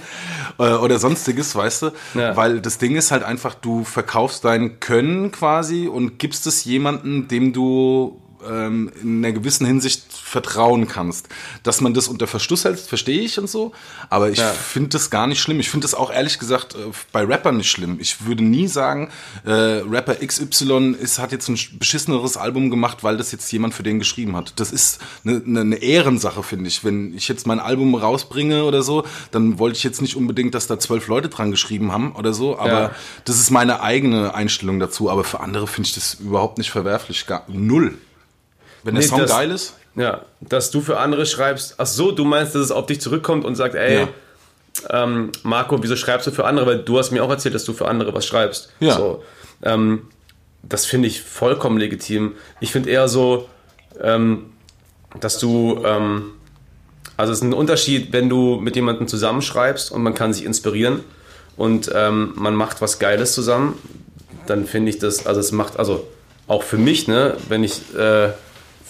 äh, 0.59 0.75
oder 0.75 0.99
sonstiges, 0.99 1.55
weißt 1.55 1.83
du? 1.83 1.91
Ja. 2.15 2.37
Weil 2.37 2.61
das 2.61 2.79
Ding 2.79 2.97
ist 2.97 3.11
halt 3.11 3.23
einfach, 3.23 3.55
du 3.55 3.85
verkaufst 3.85 4.45
dein 4.45 4.81
Können 4.81 5.33
quasi 5.33 5.87
und 5.87 6.19
gibst 6.19 6.47
es 6.47 6.65
jemanden, 6.65 7.29
dem 7.29 7.53
du 7.53 8.21
ähm, 8.49 8.91
in 9.03 9.25
einer 9.25 9.33
gewissen 9.33 9.67
Hinsicht 9.67 10.05
vertrauen 10.13 10.87
kannst. 10.89 11.29
Dass 11.63 11.81
man 11.81 11.95
das 11.95 12.09
unter 12.09 12.27
Verschluss 12.27 12.65
hält, 12.65 12.79
verstehe 12.81 13.21
ich 13.21 13.39
und 13.39 13.49
so, 13.49 13.73
aber 14.11 14.31
ich 14.31 14.39
Ja. 14.39 14.51
finde 14.51 14.91
das 14.91 15.11
gar 15.11 15.27
nicht 15.27 15.41
schlimm. 15.41 15.61
Ich 15.61 15.71
finde 15.71 15.85
das 15.85 15.95
auch 15.95 16.13
ehrlich 16.13 16.39
gesagt 16.39 16.75
äh, 16.75 16.79
bei 17.13 17.23
Rappern 17.25 17.57
nicht 17.57 17.71
schlimm. 17.71 17.99
Ich 18.01 18.27
würde 18.27 18.45
nie 18.45 18.69
sagen, 18.69 19.11
äh, 19.45 19.51
Rapper 19.51 20.15
XY 20.17 20.95
ist, 21.01 21.19
hat 21.19 21.33
jetzt 21.33 21.49
ein 21.49 21.59
beschisseneres 21.79 22.37
Album 22.37 22.71
gemacht, 22.71 23.03
weil 23.03 23.17
das 23.17 23.33
jetzt 23.33 23.51
jemand 23.53 23.75
für 23.75 23.83
den 23.83 23.99
geschrieben 23.99 24.37
hat. 24.37 24.53
Das 24.57 24.73
ist 24.73 25.01
eine, 25.25 25.43
eine, 25.45 25.61
eine 25.61 25.77
Ehrensache, 25.77 26.43
finde 26.43 26.69
ich. 26.69 26.85
Wenn 26.85 27.15
ich 27.15 27.29
jetzt 27.29 27.47
mein 27.47 27.61
Album 27.61 27.95
rausbringe 27.95 28.65
oder 28.65 28.83
so, 28.83 29.05
dann 29.31 29.59
wollte 29.59 29.77
ich 29.77 29.85
jetzt 29.85 30.03
nicht 30.03 30.17
unbedingt, 30.17 30.55
dass 30.55 30.67
da 30.67 30.79
zwölf 30.79 31.09
Leute 31.09 31.29
dran 31.29 31.51
geschrieben 31.51 31.93
haben 31.93 32.13
oder 32.13 32.33
so, 32.33 32.59
aber 32.59 32.69
Ja. 32.81 32.91
das 33.25 33.39
ist 33.41 33.51
meine 33.51 33.81
eigene 33.81 34.35
Einstellung 34.35 34.79
dazu. 34.81 35.11
Aber 35.11 35.25
für 35.25 35.41
andere 35.41 35.67
finde 35.67 35.89
ich 35.89 35.95
das 35.95 36.15
überhaupt 36.15 36.59
nicht 36.59 36.71
verwerflich. 36.71 37.27
Gar, 37.27 37.45
null. 37.49 37.97
Wenn 38.85 38.95
der 38.95 39.03
Nee, 39.03 39.09
Song 39.09 39.19
das- 39.21 39.31
geil 39.31 39.51
ist. 39.51 39.75
Ja, 39.95 40.23
dass 40.41 40.71
du 40.71 40.81
für 40.81 40.99
andere 40.99 41.27
schreibst. 41.27 41.75
Ach 41.79 41.87
so, 41.87 42.13
du 42.13 42.25
meinst, 42.25 42.55
dass 42.55 42.63
es 42.63 42.71
auf 42.71 42.87
dich 42.87 43.01
zurückkommt 43.01 43.45
und 43.45 43.57
sagt, 43.57 43.75
ey, 43.75 44.07
Ja. 44.91 45.03
ähm, 45.05 45.33
Marco, 45.43 45.83
wieso 45.83 45.97
schreibst 45.97 46.27
du 46.29 46.31
für 46.31 46.45
andere? 46.45 46.67
Weil 46.67 46.79
du 46.85 46.99
hast 46.99 47.11
mir 47.11 47.25
auch 47.25 47.31
erzählt, 47.31 47.55
dass 47.57 47.65
du 47.65 47.73
für 47.73 47.89
andere 47.89 48.15
was 48.15 48.25
schreibst. 48.25 48.71
Ja. 48.79 48.97
So, 48.97 49.25
ähm, 49.65 50.03
das 50.63 50.87
finde 50.87 51.09
ich 51.09 51.21
vollkommen 51.23 51.79
legitim. 51.79 52.35
Ich 52.61 52.71
finde 52.71 52.91
eher 52.91 53.09
so, 53.09 53.49
ähm, 54.01 54.47
dass 55.19 55.39
du, 55.39 55.83
ähm, 55.85 56.31
also 57.17 57.33
es 57.33 57.39
ist 57.39 57.45
ein 57.45 57.53
Unterschied, 57.55 58.13
wenn 58.13 58.29
du 58.29 58.57
mit 58.61 58.77
jemandem 58.77 59.09
zusammenschreibst 59.09 59.91
und 59.91 60.03
man 60.03 60.15
kann 60.15 60.33
sich 60.33 60.45
inspirieren 60.45 61.03
und 61.57 61.91
ähm, 61.93 62.35
man 62.37 62.55
macht 62.55 62.81
was 62.81 63.01
Geiles 63.01 63.33
zusammen, 63.33 63.77
dann 64.47 64.65
finde 64.67 64.91
ich 64.91 64.99
das, 64.99 65.27
also 65.27 65.41
es 65.41 65.51
macht, 65.51 65.77
also 65.77 66.07
auch 66.47 66.63
für 66.63 66.79
mich, 66.79 67.09
ne, 67.09 67.37
wenn 67.49 67.65
ich 67.65 67.81
äh, 67.97 68.29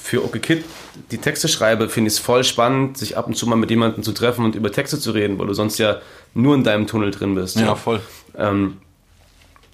für 0.09 0.24
Okay 0.24 0.38
Kid 0.38 0.64
die 1.11 1.18
Texte 1.18 1.48
schreibe, 1.48 1.90
finde 1.90 2.09
ich 2.09 2.14
es 2.14 2.18
voll 2.18 2.42
spannend, 2.42 2.96
sich 2.96 3.18
ab 3.18 3.26
und 3.26 3.36
zu 3.36 3.46
mal 3.46 3.56
mit 3.56 3.68
jemandem 3.68 4.02
zu 4.02 4.12
treffen 4.12 4.44
und 4.44 4.54
über 4.54 4.72
Texte 4.72 4.98
zu 4.98 5.11
reden, 5.11 5.38
weil 5.38 5.46
du 5.46 5.52
sonst 5.52 5.78
ja 5.78 6.00
nur 6.32 6.54
in 6.54 6.64
deinem 6.64 6.86
Tunnel 6.86 7.11
drin 7.11 7.34
bist. 7.34 7.56
Ja, 7.61 7.74
voll. 7.74 8.00
Ähm, 8.36 8.78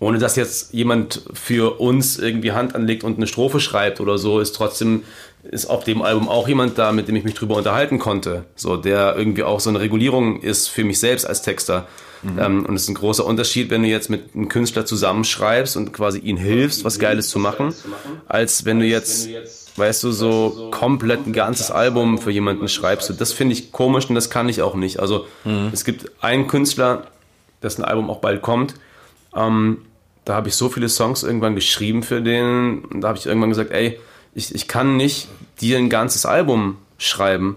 ohne 0.01 0.19
dass 0.19 0.35
jetzt 0.35 0.75
jemand 0.75 1.23
für 1.33 1.79
uns 1.79 2.19
irgendwie 2.19 2.51
Hand 2.51 2.75
anlegt 2.75 3.05
und 3.05 3.17
eine 3.17 3.29
Strophe 3.29 3.61
schreibt 3.61 4.01
oder 4.01 4.19
so, 4.19 4.41
ist 4.41 4.57
trotzdem 4.57 5.05
ist 5.45 5.67
auf 5.67 5.85
dem 5.85 6.03
Album 6.03 6.29
auch 6.29 6.49
jemand 6.49 6.79
da, 6.79 6.91
mit 6.91 7.07
dem 7.07 7.15
ich 7.15 7.23
mich 7.23 7.35
drüber 7.35 7.55
unterhalten 7.55 7.99
konnte. 7.99 8.45
So, 8.57 8.77
der 8.77 9.15
irgendwie 9.17 9.45
auch 9.45 9.61
so 9.61 9.71
eine 9.71 9.79
Regulierung 9.79 10.41
ist 10.41 10.69
für 10.69 10.83
mich 10.85 10.99
selbst 10.99 11.27
als 11.27 11.43
Texter. 11.43 11.87
Ähm, 12.39 12.65
und 12.67 12.75
es 12.75 12.83
ist 12.83 12.89
ein 12.89 12.95
großer 12.95 13.25
Unterschied, 13.25 13.71
wenn 13.71 13.83
du 13.83 13.89
jetzt 13.89 14.09
mit 14.09 14.35
einem 14.35 14.49
Künstler 14.49 14.87
zusammenschreibst 14.87 15.77
und 15.77 15.93
quasi 15.93 16.19
ihn 16.19 16.37
hilfst, 16.37 16.85
was 16.85 16.99
Geiles 16.99 17.29
zu 17.29 17.39
machen, 17.39 17.75
als 18.27 18.65
wenn 18.65 18.81
du 18.81 18.87
jetzt, 18.87 19.29
weißt 19.77 20.05
du, 20.05 20.13
so 20.13 20.69
komplett 20.71 21.27
ein 21.27 21.33
ganzes 21.33 21.71
Album 21.71 22.19
für 22.19 22.31
jemanden 22.31 22.69
schreibst. 22.69 23.11
Und 23.11 23.21
das 23.21 23.33
finde 23.33 23.55
ich 23.55 23.73
komisch 23.73 24.09
und 24.09 24.15
das 24.15 24.31
kann 24.31 24.49
ich 24.49 24.63
auch 24.63 24.75
nicht. 24.75 25.01
Also, 25.01 25.27
es 25.73 25.85
gibt 25.85 26.11
einen 26.23 26.47
Künstler, 26.47 27.09
dessen 27.63 27.85
Album 27.85 28.11
auch 28.11 28.19
bald 28.19 28.43
kommt, 28.43 28.75
ähm, 29.35 29.79
da 30.25 30.35
habe 30.35 30.49
ich 30.49 30.57
so 30.57 30.69
viele 30.69 30.89
Songs 30.89 31.23
irgendwann 31.23 31.55
geschrieben 31.55 32.03
für 32.03 32.23
den. 32.23 32.85
Und 32.85 33.03
da 33.03 33.09
habe 33.09 33.19
ich 33.19 33.27
irgendwann 33.27 33.51
gesagt, 33.51 33.71
ey, 33.73 33.99
ich, 34.35 34.55
ich 34.55 34.69
kann 34.69 34.97
nicht 34.97 35.29
dir 35.61 35.79
ein 35.79 35.91
ganzes 35.91 36.25
Album 36.25 36.79
schreiben. 36.99 37.57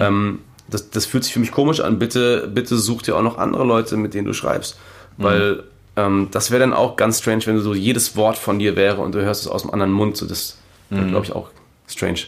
Ähm, 0.00 0.38
das, 0.68 0.90
das 0.90 1.06
fühlt 1.06 1.24
sich 1.24 1.32
für 1.32 1.38
mich 1.38 1.52
komisch 1.52 1.80
an. 1.80 1.98
Bitte, 1.98 2.50
bitte 2.52 2.76
such 2.76 3.02
dir 3.02 3.16
auch 3.16 3.22
noch 3.22 3.38
andere 3.38 3.64
Leute, 3.64 3.96
mit 3.96 4.14
denen 4.14 4.26
du 4.26 4.32
schreibst. 4.32 4.78
Weil 5.16 5.62
ähm, 5.96 6.28
das 6.30 6.50
wäre 6.50 6.60
dann 6.60 6.72
auch 6.72 6.96
ganz 6.96 7.20
strange, 7.20 7.46
wenn 7.46 7.60
so 7.60 7.74
jedes 7.74 8.16
Wort 8.16 8.36
von 8.36 8.58
dir 8.58 8.76
wäre 8.76 9.00
und 9.00 9.14
du 9.14 9.22
hörst 9.22 9.42
es 9.42 9.48
aus 9.48 9.62
dem 9.62 9.72
anderen 9.72 9.92
Mund. 9.92 10.16
So, 10.16 10.26
das 10.26 10.58
wäre, 10.90 11.06
glaube 11.10 11.26
ich, 11.26 11.32
auch 11.32 11.50
strange. 11.88 12.20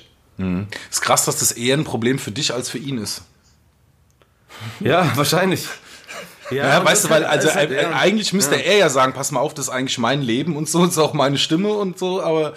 Ist 0.90 1.02
krass, 1.02 1.26
dass 1.26 1.38
das 1.40 1.52
eher 1.52 1.76
ein 1.76 1.84
Problem 1.84 2.18
für 2.18 2.30
dich 2.30 2.54
als 2.54 2.70
für 2.70 2.78
ihn 2.78 2.96
ist. 2.98 3.22
Ja, 4.80 5.10
wahrscheinlich. 5.16 5.66
Ja, 6.50 6.80
und 6.80 6.86
weißt 6.86 7.04
du, 7.04 7.10
weil 7.10 7.24
also 7.24 7.54
halt- 7.54 7.70
äh, 7.70 7.76
ist 7.76 7.82
halt- 7.84 7.92
ja. 7.92 7.98
eigentlich 7.98 8.32
müsste 8.32 8.56
er 8.56 8.76
ja 8.78 8.88
sagen, 8.88 9.12
pass 9.12 9.30
mal 9.32 9.40
auf, 9.40 9.54
das 9.54 9.66
ist 9.66 9.70
eigentlich 9.70 9.98
mein 9.98 10.20
Leben 10.22 10.56
und 10.56 10.68
so, 10.68 10.80
das 10.84 10.92
ist 10.92 10.98
auch 10.98 11.14
meine 11.14 11.38
Stimme 11.38 11.68
und 11.74 11.98
so, 11.98 12.20
aber 12.22 12.54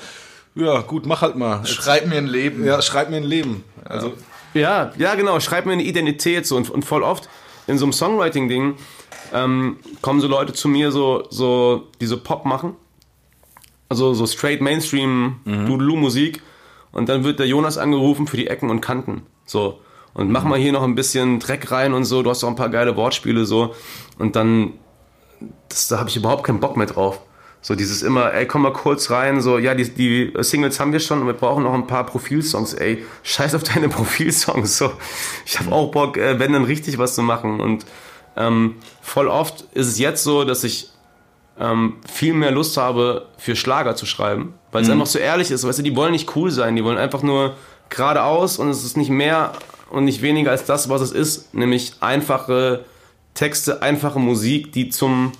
ja, 0.55 0.81
gut, 0.81 1.05
mach 1.05 1.21
halt 1.21 1.35
mal. 1.35 1.65
Schreib 1.65 2.07
mir 2.07 2.17
ein 2.17 2.27
Leben. 2.27 2.65
Ja, 2.65 2.81
schreib 2.81 3.09
mir 3.09 3.17
ein 3.17 3.23
Leben. 3.23 3.63
Also, 3.85 4.13
Ja, 4.53 4.91
ja, 4.97 5.15
genau. 5.15 5.39
Schreib 5.39 5.65
mir 5.65 5.73
eine 5.73 5.83
Identität 5.83 6.45
so 6.47 6.55
und, 6.57 6.69
und 6.69 6.85
voll 6.85 7.03
oft 7.03 7.27
in 7.67 7.77
so 7.77 7.85
einem 7.85 7.93
Songwriting-Ding 7.93 8.75
ähm, 9.33 9.77
kommen 10.01 10.21
so 10.21 10.27
Leute 10.27 10.53
zu 10.53 10.67
mir, 10.67 10.91
so, 10.91 11.25
so 11.31 11.87
die 11.99 12.05
so 12.05 12.17
Pop 12.19 12.45
machen, 12.45 12.75
also 13.89 14.13
so 14.13 14.25
straight 14.27 14.61
Mainstream 14.61 15.39
Doodaloo-Musik 15.45 16.41
und 16.93 17.09
dann 17.09 17.25
wird 17.25 17.39
der 17.39 17.47
Jonas 17.47 17.77
angerufen 17.77 18.27
für 18.27 18.37
die 18.37 18.47
Ecken 18.47 18.69
und 18.69 18.79
Kanten, 18.79 19.23
so. 19.45 19.79
Und 20.13 20.31
mach 20.31 20.43
mal 20.43 20.59
hier 20.59 20.71
noch 20.71 20.83
ein 20.83 20.95
bisschen 20.95 21.39
Dreck 21.39 21.71
rein 21.71 21.93
und 21.93 22.05
so. 22.05 22.21
Du 22.21 22.29
hast 22.29 22.43
auch 22.43 22.47
ein 22.47 22.55
paar 22.55 22.69
geile 22.69 22.95
Wortspiele 22.95 23.45
so. 23.45 23.73
Und 24.19 24.35
dann 24.35 24.73
das, 25.69 25.87
da 25.87 25.99
habe 25.99 26.09
ich 26.09 26.15
überhaupt 26.15 26.43
keinen 26.43 26.59
Bock 26.59 26.77
mehr 26.77 26.87
drauf. 26.87 27.19
So 27.61 27.75
dieses 27.75 28.01
immer, 28.01 28.33
ey, 28.33 28.45
komm 28.45 28.63
mal 28.63 28.73
kurz 28.73 29.09
rein, 29.09 29.41
so, 29.41 29.57
ja, 29.57 29.73
die, 29.73 29.89
die 29.89 30.33
Singles 30.39 30.81
haben 30.81 30.91
wir 30.91 30.99
schon 30.99 31.21
und 31.21 31.27
wir 31.27 31.33
brauchen 31.33 31.63
noch 31.63 31.73
ein 31.73 31.87
paar 31.87 32.05
Profilsongs, 32.05 32.73
ey, 32.73 33.05
scheiß 33.23 33.55
auf 33.55 33.63
deine 33.63 33.87
Profilsongs, 33.89 34.77
so. 34.77 34.91
Ich 35.45 35.59
habe 35.59 35.71
auch 35.71 35.91
Bock, 35.91 36.17
äh, 36.17 36.39
wenn 36.39 36.51
dann 36.51 36.65
richtig 36.65 36.97
was 36.97 37.15
zu 37.15 37.21
machen. 37.21 37.61
Und 37.61 37.85
ähm, 38.35 38.75
voll 39.01 39.27
oft 39.29 39.61
ist 39.73 39.87
es 39.87 39.97
jetzt 39.97 40.23
so, 40.23 40.43
dass 40.43 40.65
ich 40.65 40.89
ähm, 41.57 41.97
viel 42.11 42.33
mehr 42.33 42.51
Lust 42.51 42.75
habe, 42.75 43.27
für 43.37 43.55
Schlager 43.55 43.95
zu 43.95 44.05
schreiben, 44.05 44.55
weil 44.73 44.83
es 44.83 44.89
einfach 44.89 45.05
so 45.05 45.19
ehrlich 45.19 45.51
ist, 45.51 45.65
weißt 45.65 45.79
du, 45.79 45.83
die 45.83 45.95
wollen 45.95 46.11
nicht 46.11 46.35
cool 46.35 46.51
sein, 46.51 46.75
die 46.75 46.83
wollen 46.83 46.97
einfach 46.97 47.23
nur 47.23 47.55
geradeaus 47.89 48.57
und 48.57 48.69
es 48.69 48.83
ist 48.83 48.97
nicht 48.97 49.09
mehr 49.09 49.53
und 49.89 50.05
nicht 50.05 50.21
weniger 50.21 50.51
als 50.51 50.65
das, 50.65 50.89
was 50.89 51.01
es 51.01 51.11
ist, 51.11 51.53
nämlich 51.53 51.93
einfache 52.01 52.83
Texte, 53.35 53.81
einfache 53.81 54.19
Musik, 54.19 54.71
die 54.73 54.89
zum 54.89 55.31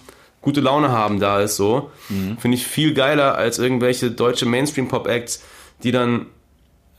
gute 0.42 0.62
Laune 0.62 0.90
haben 0.92 1.20
da 1.20 1.42
ist 1.42 1.56
so. 1.56 1.92
Finde 2.38 2.56
ich 2.56 2.68
viel 2.68 2.94
geiler 2.94 3.36
als 3.36 3.60
irgendwelche 3.60 4.12
deutsche 4.12 4.46
Mainstream-Pop-Acts, 4.46 5.44
die 5.84 5.92
dann 5.92 6.28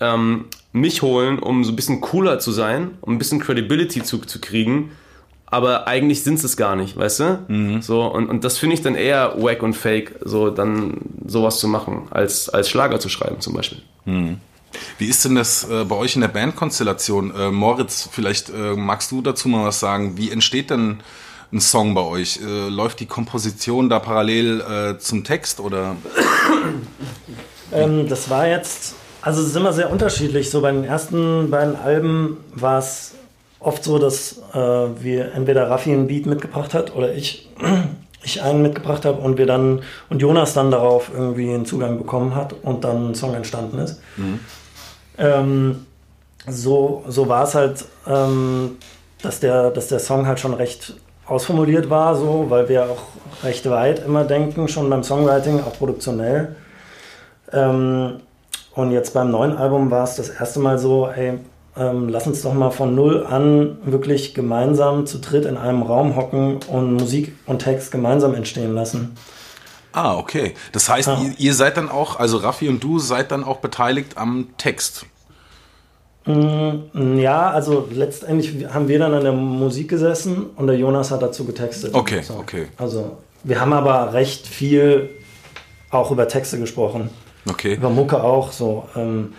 ähm, 0.00 0.46
mich 0.72 1.02
holen, 1.02 1.38
um 1.38 1.62
so 1.62 1.72
ein 1.72 1.76
bisschen 1.76 2.00
cooler 2.00 2.38
zu 2.40 2.50
sein, 2.50 2.98
um 3.00 3.14
ein 3.14 3.18
bisschen 3.18 3.40
Credibility 3.40 4.02
zu, 4.02 4.18
zu 4.18 4.40
kriegen. 4.40 4.92
Aber 5.54 5.86
eigentlich 5.86 6.24
sind 6.24 6.42
es 6.42 6.56
gar 6.56 6.74
nicht, 6.74 6.96
weißt 6.96 7.20
du? 7.20 7.78
So, 7.80 8.02
und, 8.02 8.28
und 8.28 8.42
das 8.42 8.58
finde 8.58 8.74
ich 8.74 8.82
dann 8.82 8.96
eher 8.96 9.34
wack 9.40 9.62
und 9.62 9.74
fake, 9.74 10.16
so 10.24 10.50
dann 10.50 10.96
sowas 11.24 11.60
zu 11.60 11.68
machen, 11.68 12.08
als, 12.10 12.48
als 12.48 12.68
Schlager 12.68 12.98
zu 12.98 13.08
schreiben 13.08 13.40
zum 13.40 13.54
Beispiel. 13.54 13.78
wie 14.98 15.06
ist 15.06 15.24
denn 15.24 15.36
das 15.36 15.62
äh, 15.70 15.84
bei 15.84 15.94
euch 15.94 16.16
in 16.16 16.22
der 16.22 16.28
Bandkonstellation? 16.28 17.32
Äh, 17.36 17.52
Moritz, 17.52 18.08
vielleicht 18.10 18.50
äh, 18.50 18.74
magst 18.74 19.12
du 19.12 19.22
dazu 19.22 19.48
mal 19.48 19.64
was 19.64 19.78
sagen. 19.78 20.16
Wie 20.16 20.32
entsteht 20.32 20.70
denn 20.70 20.98
ein 21.52 21.60
Song 21.60 21.94
bei 21.94 22.00
euch? 22.02 22.40
Äh, 22.42 22.68
läuft 22.68 22.98
die 22.98 23.06
Komposition 23.06 23.88
da 23.88 24.00
parallel 24.00 24.60
äh, 24.60 24.98
zum 24.98 25.22
Text 25.22 25.60
oder? 25.60 25.94
Ähm, 27.72 28.08
das 28.08 28.28
war 28.28 28.48
jetzt, 28.48 28.96
also 29.22 29.40
es 29.40 29.50
ist 29.50 29.56
immer 29.56 29.72
sehr 29.72 29.92
unterschiedlich. 29.92 30.50
So 30.50 30.62
bei 30.62 30.72
den 30.72 30.82
ersten 30.82 31.48
beiden 31.48 31.76
Alben 31.76 32.38
war 32.52 32.80
es 32.80 33.14
oft 33.64 33.82
so, 33.82 33.98
dass 33.98 34.42
äh, 34.52 34.58
wir 34.58 35.32
entweder 35.32 35.68
Raffi 35.70 35.92
einen 35.92 36.06
Beat 36.06 36.26
mitgebracht 36.26 36.74
hat 36.74 36.94
oder 36.94 37.12
ich, 37.14 37.48
ich 38.22 38.42
einen 38.42 38.62
mitgebracht 38.62 39.04
habe 39.04 39.20
und 39.20 39.38
wir 39.38 39.46
dann 39.46 39.82
und 40.10 40.20
Jonas 40.20 40.54
dann 40.54 40.70
darauf 40.70 41.10
irgendwie 41.12 41.52
einen 41.52 41.66
Zugang 41.66 41.98
bekommen 41.98 42.34
hat 42.34 42.54
und 42.62 42.84
dann 42.84 43.10
ein 43.10 43.14
Song 43.14 43.34
entstanden 43.34 43.78
ist. 43.78 44.00
Ähm, 45.18 45.86
so, 46.46 47.04
so 47.08 47.28
war 47.28 47.44
es 47.44 47.54
halt, 47.54 47.84
ähm, 48.06 48.76
dass, 49.22 49.40
der, 49.40 49.70
dass 49.70 49.88
der 49.88 49.98
Song 49.98 50.26
halt 50.26 50.40
schon 50.40 50.54
recht 50.54 50.94
ausformuliert 51.26 51.88
war, 51.88 52.14
so, 52.16 52.46
weil 52.50 52.68
wir 52.68 52.84
auch 52.84 53.44
recht 53.44 53.68
weit 53.70 54.04
immer 54.04 54.24
denken, 54.24 54.68
schon 54.68 54.90
beim 54.90 55.02
Songwriting, 55.02 55.60
auch 55.60 55.78
produktionell. 55.78 56.56
Ähm, 57.52 58.20
und 58.74 58.90
jetzt 58.90 59.14
beim 59.14 59.30
neuen 59.30 59.56
Album 59.56 59.90
war 59.90 60.04
es 60.04 60.16
das 60.16 60.28
erste 60.28 60.60
Mal 60.60 60.78
so, 60.78 61.08
ey, 61.08 61.38
ähm, 61.76 62.08
lass 62.08 62.26
uns 62.26 62.42
doch 62.42 62.54
mal 62.54 62.70
von 62.70 62.94
null 62.94 63.24
an 63.26 63.78
wirklich 63.84 64.34
gemeinsam 64.34 65.06
zu 65.06 65.18
dritt 65.18 65.44
in 65.44 65.56
einem 65.56 65.82
Raum 65.82 66.16
hocken 66.16 66.58
und 66.68 66.94
Musik 66.94 67.32
und 67.46 67.60
Text 67.60 67.90
gemeinsam 67.92 68.34
entstehen 68.34 68.74
lassen. 68.74 69.16
Ah, 69.92 70.16
okay. 70.16 70.54
Das 70.72 70.88
heißt, 70.88 71.08
Ja. 71.08 71.20
ihr, 71.22 71.34
ihr 71.38 71.54
seid 71.54 71.76
dann 71.76 71.88
auch, 71.88 72.18
also 72.18 72.38
Raffi 72.38 72.68
und 72.68 72.82
du 72.82 72.98
seid 72.98 73.30
dann 73.30 73.44
auch 73.44 73.58
beteiligt 73.58 74.16
am 74.16 74.48
Text. 74.58 75.06
Ja, 76.26 77.50
also 77.50 77.86
letztendlich 77.92 78.66
haben 78.72 78.88
wir 78.88 78.98
dann 78.98 79.12
an 79.12 79.24
der 79.24 79.32
Musik 79.34 79.88
gesessen 79.90 80.46
und 80.56 80.68
der 80.68 80.76
Jonas 80.78 81.10
hat 81.10 81.20
dazu 81.20 81.44
getextet. 81.44 81.92
Okay, 81.94 82.22
So. 82.22 82.34
okay. 82.34 82.68
Also 82.78 83.18
wir 83.42 83.60
haben 83.60 83.74
aber 83.74 84.14
recht 84.14 84.46
viel 84.46 85.10
auch 85.90 86.10
über 86.10 86.26
Texte 86.26 86.58
gesprochen. 86.58 87.10
Okay. 87.46 87.74
Über 87.74 87.90
Mucke 87.90 88.22
auch 88.22 88.52
so. 88.52 88.88
Ähm, 88.96 89.34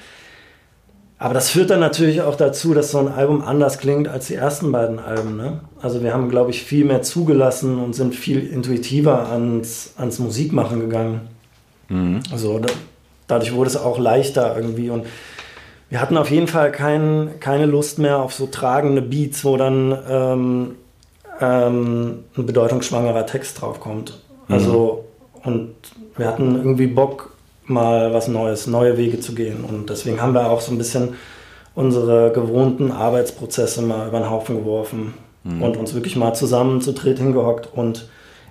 aber 1.18 1.34
das 1.34 1.50
führt 1.50 1.70
dann 1.70 1.80
natürlich 1.80 2.22
auch 2.22 2.36
dazu, 2.36 2.74
dass 2.74 2.92
so 2.92 3.00
ein 3.00 3.08
Album 3.08 3.42
anders 3.42 3.78
klingt 3.78 4.08
als 4.08 4.28
die 4.28 4.36
ersten 4.36 4.72
beiden 4.72 5.00
Alben. 5.00 5.38
Ne? 5.38 5.62
Also 5.82 6.04
wir 6.04 6.14
haben, 6.14 6.30
glaube 6.30 6.52
ich, 6.52 6.64
viel 6.64 6.84
mehr 6.84 7.02
zugelassen 7.02 7.80
und 7.80 7.96
sind 7.96 8.16
viel 8.16 8.46
intuitiver 8.46 9.30
ans, 9.30 9.94
ans 9.98 10.20
Musikmachen 10.20 10.82
gegangen. 10.82 11.22
Also 12.32 12.60
da, 12.60 12.68
dadurch 13.28 13.54
wurde 13.54 13.70
es 13.70 13.78
auch 13.78 13.98
leichter 13.98 14.56
irgendwie 14.56 14.90
und 14.90 15.06
wir 15.90 16.02
hatten 16.02 16.18
auf 16.18 16.32
jeden 16.32 16.48
Fall 16.48 16.72
kein, 16.72 17.36
keine 17.40 17.68
Lust 17.68 18.00
mehr 18.00 18.18
auf 18.18 18.34
so 18.34 18.48
tragende 18.48 19.02
Beats, 19.02 19.46
wo 19.46 19.56
dann 19.56 19.98
ähm, 20.10 20.76
ähm, 21.40 22.24
ein 22.36 22.46
bedeutungsschwangerer 22.46 23.26
Text 23.26 23.62
draufkommt. 23.62 24.20
Also, 24.48 25.06
und 25.44 25.74
wir 26.18 26.28
hatten 26.28 26.56
irgendwie 26.56 26.88
Bock, 26.88 27.35
mal 27.68 28.14
was 28.14 28.28
Neues, 28.28 28.68
neue 28.68 28.98
Wege 28.98 29.20
zu 29.20 29.34
gehen. 29.34 29.64
Und 29.64 29.90
deswegen 29.90 30.22
haben 30.22 30.34
wir 30.34 30.50
auch 30.50 30.62
so 30.62 30.72
ein 30.72 30.78
bisschen 30.78 31.16
unsere 31.74 32.32
gewohnten 32.32 32.92
Arbeitsprozesse 32.92 33.82
mal 33.82 34.08
über 34.08 34.20
den 34.20 34.30
Haufen 34.30 34.58
geworfen 34.58 35.14
und 35.44 35.78
uns 35.78 35.94
wirklich 35.94 36.16
mal 36.16 36.34
zusammen 36.34 36.82
zu 36.82 36.92
dritt 36.94 37.20
hingehockt 37.20 37.70
und 37.76 38.08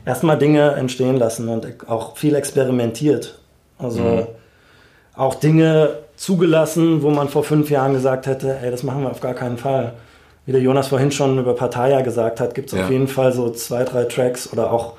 erstmal 0.07 0.39
Dinge 0.39 0.73
entstehen 0.73 1.17
lassen 1.17 1.49
und 1.49 1.67
auch 1.89 2.17
viel 2.17 2.37
experimentiert. 2.37 3.39
Also 3.79 4.29
auch 5.17 5.35
Dinge 5.35 5.99
zugelassen, 6.17 7.03
wo 7.03 7.11
man 7.11 7.29
vor 7.29 7.43
fünf 7.43 7.69
Jahren 7.71 7.95
gesagt 7.95 8.27
hätte, 8.27 8.59
ey, 8.63 8.71
das 8.71 8.85
machen 8.85 9.03
wir 9.03 9.11
auf 9.11 9.21
gar 9.21 9.35
keinen 9.35 9.57
Fall. 9.59 9.95
Wie 10.47 10.53
der 10.53 10.61
Jonas 10.61 10.89
vorhin 10.89 11.11
schon 11.11 11.39
über 11.39 11.55
Parteier 11.55 12.03
gesagt 12.03 12.39
hat, 12.39 12.55
gibt 12.55 12.73
es 12.73 12.79
Ja. 12.79 12.85
auf 12.85 12.91
jeden 12.91 13.09
Fall 13.09 13.33
so 13.33 13.51
zwei, 13.51 13.83
drei 13.83 14.05
Tracks 14.05 14.53
oder 14.53 14.71
auch 14.73 14.93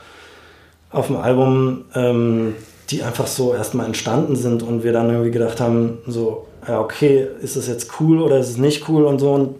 auf 0.91 1.07
dem 1.07 1.17
Album, 1.17 1.85
ähm, 1.95 2.55
die 2.89 3.03
einfach 3.03 3.27
so 3.27 3.53
erstmal 3.53 3.85
entstanden 3.85 4.35
sind 4.35 4.63
und 4.63 4.83
wir 4.83 4.93
dann 4.93 5.09
irgendwie 5.09 5.31
gedacht 5.31 5.59
haben, 5.59 5.99
so, 6.07 6.47
ja, 6.67 6.79
okay, 6.79 7.27
ist 7.41 7.55
es 7.55 7.67
jetzt 7.67 7.99
cool 7.99 8.21
oder 8.21 8.37
ist 8.37 8.49
es 8.49 8.57
nicht 8.57 8.87
cool 8.89 9.05
und 9.05 9.19
so. 9.19 9.33
Und, 9.33 9.55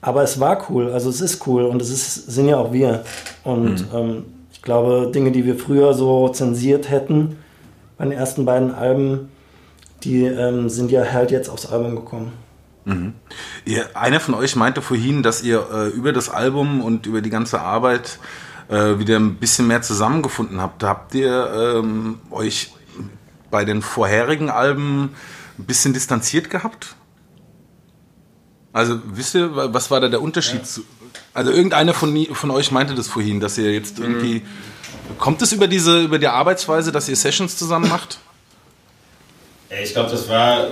aber 0.00 0.22
es 0.22 0.40
war 0.40 0.70
cool, 0.70 0.90
also 0.90 1.10
es 1.10 1.20
ist 1.20 1.46
cool 1.46 1.64
und 1.64 1.80
es 1.82 1.90
ist, 1.90 2.30
sind 2.30 2.48
ja 2.48 2.56
auch 2.56 2.72
wir. 2.72 3.04
Und 3.44 3.86
ähm, 3.94 4.24
ich 4.52 4.62
glaube, 4.62 5.10
Dinge, 5.12 5.32
die 5.32 5.44
wir 5.44 5.56
früher 5.56 5.94
so 5.94 6.28
zensiert 6.28 6.90
hätten 6.90 7.36
bei 7.98 8.04
den 8.04 8.12
ersten 8.12 8.44
beiden 8.44 8.74
Alben, 8.74 9.28
die 10.02 10.24
ähm, 10.24 10.68
sind 10.68 10.90
ja 10.90 11.12
halt 11.12 11.30
jetzt 11.30 11.48
aufs 11.48 11.66
Album 11.66 11.96
gekommen. 11.96 12.32
Ihr, 13.64 13.96
einer 13.96 14.18
von 14.18 14.34
euch 14.34 14.56
meinte 14.56 14.82
vorhin, 14.82 15.22
dass 15.22 15.42
ihr 15.42 15.64
äh, 15.72 15.88
über 15.88 16.12
das 16.12 16.28
Album 16.28 16.82
und 16.82 17.06
über 17.06 17.20
die 17.20 17.30
ganze 17.30 17.60
Arbeit 17.60 18.18
äh, 18.72 18.98
wieder 18.98 19.16
ein 19.18 19.36
bisschen 19.36 19.66
mehr 19.66 19.82
zusammengefunden 19.82 20.60
habt. 20.60 20.82
Habt 20.82 21.14
ihr 21.14 21.76
ähm, 21.78 22.18
euch 22.30 22.72
bei 23.50 23.64
den 23.64 23.82
vorherigen 23.82 24.50
Alben 24.50 25.14
ein 25.58 25.64
bisschen 25.64 25.92
distanziert 25.92 26.50
gehabt? 26.50 26.96
Also 28.72 28.98
wisst 29.04 29.34
ihr, 29.34 29.54
wa- 29.54 29.68
was 29.72 29.90
war 29.90 30.00
da 30.00 30.08
der 30.08 30.22
Unterschied? 30.22 30.66
Zu, 30.66 30.82
also 31.34 31.50
irgendeiner 31.50 31.92
von, 31.94 32.26
von 32.32 32.50
euch 32.50 32.70
meinte 32.72 32.94
das 32.94 33.08
vorhin, 33.08 33.38
dass 33.40 33.58
ihr 33.58 33.72
jetzt 33.72 33.98
irgendwie... 33.98 34.42
Kommt 35.18 35.42
es 35.42 35.52
über 35.52 35.66
diese 35.68 36.02
über 36.04 36.18
die 36.18 36.28
Arbeitsweise, 36.28 36.90
dass 36.92 37.08
ihr 37.08 37.16
Sessions 37.16 37.56
zusammen 37.58 37.88
macht? 37.88 38.18
Ich 39.82 39.92
glaube, 39.92 40.10
das 40.10 40.28
war. 40.28 40.68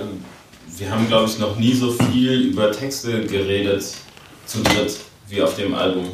Wir 0.77 0.89
haben, 0.89 1.07
glaube 1.07 1.27
ich, 1.29 1.37
noch 1.37 1.57
nie 1.57 1.73
so 1.73 1.91
viel 1.91 2.33
über 2.49 2.71
Texte 2.71 3.25
geredet 3.25 3.83
zu 4.45 4.63
dritt 4.63 4.99
wie 5.27 5.41
auf 5.41 5.55
dem 5.57 5.75
Album. 5.75 6.07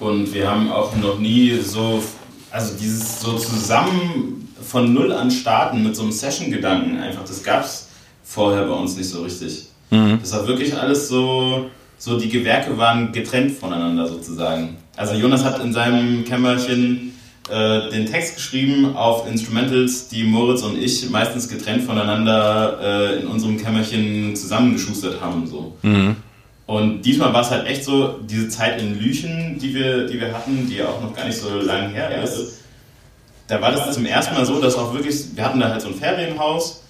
Und 0.00 0.32
wir 0.34 0.50
haben 0.50 0.70
auch 0.70 0.94
noch 0.96 1.18
nie 1.18 1.58
so. 1.60 2.02
Also 2.50 2.74
dieses 2.80 3.20
so 3.20 3.36
zusammen 3.36 4.48
von 4.62 4.92
Null 4.94 5.12
an 5.12 5.30
starten 5.30 5.82
mit 5.82 5.96
so 5.96 6.02
einem 6.02 6.12
Session-Gedanken 6.12 6.98
einfach, 6.98 7.22
das 7.22 7.42
gab 7.42 7.64
es 7.64 7.88
vorher 8.22 8.64
bei 8.64 8.74
uns 8.74 8.96
nicht 8.96 9.08
so 9.08 9.22
richtig. 9.22 9.66
Das 10.20 10.32
war 10.32 10.46
wirklich 10.46 10.76
alles 10.76 11.08
so. 11.08 11.70
So, 11.98 12.18
die 12.18 12.28
Gewerke 12.28 12.76
waren 12.76 13.12
getrennt 13.12 13.52
voneinander 13.52 14.06
sozusagen. 14.06 14.76
Also 14.96 15.14
Jonas 15.14 15.44
hat 15.44 15.62
in 15.64 15.72
seinem 15.72 16.24
Kämmerchen 16.24 17.12
äh, 17.48 17.90
den 17.90 18.06
Text 18.06 18.36
geschrieben 18.36 18.94
auf 18.96 19.28
Instrumentals, 19.28 20.08
die 20.08 20.24
Moritz 20.24 20.62
und 20.62 20.76
ich 20.76 21.08
meistens 21.10 21.48
getrennt 21.48 21.82
voneinander 21.82 22.78
äh, 22.82 23.20
in 23.20 23.26
unserem 23.26 23.56
Kämmerchen 23.56 24.34
zusammengeschustert 24.36 25.20
haben. 25.20 25.46
So. 25.46 25.76
Und 26.66 27.02
diesmal 27.02 27.32
war 27.32 27.42
es 27.42 27.50
halt 27.50 27.66
echt 27.66 27.84
so, 27.84 28.20
diese 28.22 28.48
Zeit 28.48 28.80
in 28.80 28.98
Lüchen, 28.98 29.58
die 29.58 29.74
wir, 29.74 30.06
die 30.06 30.18
wir 30.18 30.32
hatten, 30.32 30.66
die 30.66 30.76
ja 30.76 30.88
auch 30.88 31.00
noch 31.00 31.14
gar 31.14 31.26
nicht 31.26 31.36
so 31.36 31.58
lange 31.60 31.88
her 31.88 32.22
ist, 32.22 32.60
da 33.46 33.60
war 33.60 33.70
das 33.70 33.92
zum 33.92 34.06
ersten 34.06 34.34
Mal 34.34 34.46
so, 34.46 34.60
dass 34.60 34.74
auch 34.76 34.94
wirklich, 34.94 35.36
wir 35.36 35.44
hatten 35.44 35.60
da 35.60 35.68
halt 35.68 35.82
so 35.82 35.88
ein 35.88 35.94
Ferienhaus 35.94 36.82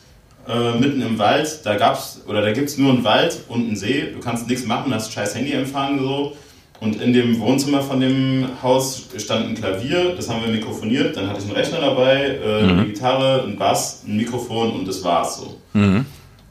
äh, 0.49 0.79
mitten 0.79 1.03
im 1.03 1.19
Wald, 1.19 1.61
da 1.65 1.75
gab's, 1.75 2.21
oder 2.29 2.43
da 2.43 2.53
gibt's 2.53 2.79
nur 2.79 2.93
einen 2.93 3.03
Wald 3.03 3.41
und 3.49 3.67
einen 3.67 3.77
See, 3.77 4.13
du 4.13 4.21
kannst 4.21 4.49
nichts 4.49 4.65
machen, 4.67 4.95
hast 4.95 5.13
scheiß 5.13 5.35
Handyempfang 5.35 5.99
so. 5.99 6.37
Und 6.81 7.01
in 7.01 7.13
dem 7.13 7.39
Wohnzimmer 7.41 7.81
von 7.81 8.01
dem 8.01 8.47
Haus 8.63 9.09
stand 9.17 9.49
ein 9.49 9.55
Klavier, 9.55 10.15
das 10.17 10.29
haben 10.29 10.45
wir 10.45 10.53
mikrofoniert, 10.53 11.17
dann 11.17 11.29
hatte 11.29 11.39
ich 11.41 11.47
einen 11.47 11.57
Rechner 11.57 11.81
dabei, 11.81 12.39
äh, 12.45 12.59
eine 12.63 12.85
Gitarre, 12.87 13.43
einen 13.43 13.57
Bass, 13.57 14.03
ein 14.07 14.17
Mikrofon 14.17 14.73
und 14.73 14.87
das 14.87 15.03
war's 15.03 15.39
so. 15.39 15.61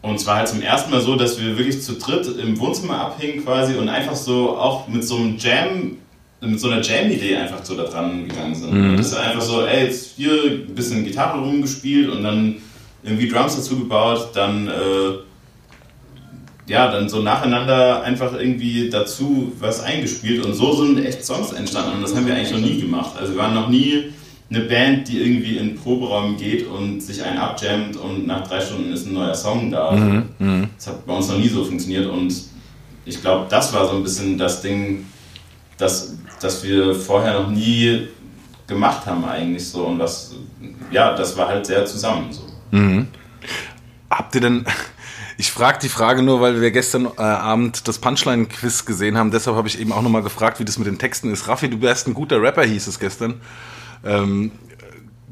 Und 0.03 0.15
es 0.15 0.27
war 0.27 0.35
halt 0.35 0.49
zum 0.49 0.61
ersten 0.61 0.91
Mal 0.91 0.99
so, 0.99 1.15
dass 1.15 1.39
wir 1.41 1.57
wirklich 1.57 1.81
zu 1.81 1.93
dritt 1.93 2.27
im 2.37 2.59
Wohnzimmer 2.59 2.99
abhingen 2.99 3.43
quasi 3.43 3.75
und 3.75 3.87
einfach 3.87 4.15
so 4.15 4.57
auch 4.57 4.87
mit 4.89 5.05
so 5.05 5.15
einem 5.15 5.37
Jam, 5.37 5.97
mit 6.41 6.59
so 6.59 6.69
einer 6.69 6.81
Jam-Idee 6.81 7.37
einfach 7.37 7.63
so 7.63 7.73
da 7.75 7.83
dran 7.85 8.27
gegangen 8.27 8.53
sind. 8.53 8.69
Und 8.69 8.97
das 8.97 9.07
ist 9.07 9.17
einfach 9.17 9.41
so, 9.41 9.65
ey, 9.65 9.85
jetzt 9.85 10.17
hier 10.17 10.33
ein 10.67 10.75
bisschen 10.75 11.05
Gitarre 11.05 11.39
rumgespielt 11.39 12.09
und 12.09 12.21
dann 12.21 12.57
irgendwie 13.01 13.29
Drums 13.29 13.55
dazu 13.55 13.79
gebaut, 13.79 14.31
dann 14.33 14.67
äh, 14.67 15.19
ja, 16.67 16.91
dann 16.91 17.07
so 17.07 17.21
nacheinander 17.21 18.03
einfach 18.03 18.33
irgendwie 18.33 18.89
dazu 18.89 19.53
was 19.59 19.81
eingespielt 19.81 20.45
und 20.45 20.53
so 20.53 20.73
sind 20.73 21.03
echt 21.05 21.25
Songs 21.25 21.53
entstanden 21.53 21.95
und 21.95 22.01
das 22.01 22.13
haben 22.13 22.27
wir 22.27 22.35
eigentlich 22.35 22.51
noch 22.51 22.59
nie 22.59 22.79
gemacht. 22.79 23.11
Also 23.17 23.33
wir 23.33 23.39
waren 23.39 23.53
noch 23.53 23.69
nie 23.69 24.11
eine 24.53 24.65
Band, 24.65 25.07
die 25.07 25.19
irgendwie 25.19 25.57
in 25.57 25.69
den 25.69 25.75
Proberaum 25.75 26.37
geht 26.37 26.67
und 26.67 27.01
sich 27.01 27.23
einen 27.23 27.37
abjammt 27.37 27.95
und 27.97 28.27
nach 28.27 28.47
drei 28.47 28.61
Stunden 28.61 28.93
ist 28.93 29.07
ein 29.07 29.13
neuer 29.13 29.33
Song 29.33 29.71
da. 29.71 29.95
Das 30.77 30.87
hat 30.87 31.05
bei 31.05 31.13
uns 31.13 31.27
noch 31.27 31.37
nie 31.37 31.47
so 31.47 31.63
funktioniert 31.65 32.05
und 32.05 32.33
ich 33.05 33.19
glaube, 33.21 33.47
das 33.49 33.73
war 33.73 33.87
so 33.87 33.97
ein 33.97 34.03
bisschen 34.03 34.37
das 34.37 34.61
Ding, 34.61 35.05
das, 35.77 36.15
das 36.39 36.63
wir 36.63 36.93
vorher 36.93 37.41
noch 37.41 37.49
nie 37.49 38.07
gemacht 38.67 39.05
haben 39.05 39.25
eigentlich 39.25 39.67
so 39.67 39.85
und 39.85 39.99
was, 39.99 40.35
ja, 40.91 41.15
das 41.15 41.35
war 41.35 41.47
halt 41.47 41.65
sehr 41.65 41.85
zusammen 41.85 42.31
so. 42.31 42.43
Habt 44.09 44.35
ihr 44.35 44.41
denn, 44.41 44.65
ich 45.37 45.51
frage 45.51 45.79
die 45.81 45.89
Frage 45.89 46.21
nur, 46.21 46.41
weil 46.41 46.61
wir 46.61 46.71
gestern 46.71 47.07
äh, 47.17 47.21
Abend 47.21 47.87
das 47.87 47.97
Punchline-Quiz 47.97 48.85
gesehen 48.85 49.17
haben, 49.17 49.31
deshalb 49.31 49.57
habe 49.57 49.67
ich 49.67 49.79
eben 49.79 49.91
auch 49.91 50.03
nochmal 50.03 50.23
gefragt, 50.23 50.59
wie 50.59 50.65
das 50.65 50.77
mit 50.77 50.87
den 50.87 50.99
Texten 50.99 51.31
ist. 51.31 51.47
Raffi, 51.47 51.69
du 51.69 51.81
wärst 51.81 52.07
ein 52.07 52.13
guter 52.13 52.41
Rapper, 52.41 52.63
hieß 52.63 52.85
es 52.87 52.99
gestern. 52.99 53.41
Ähm, 54.05 54.51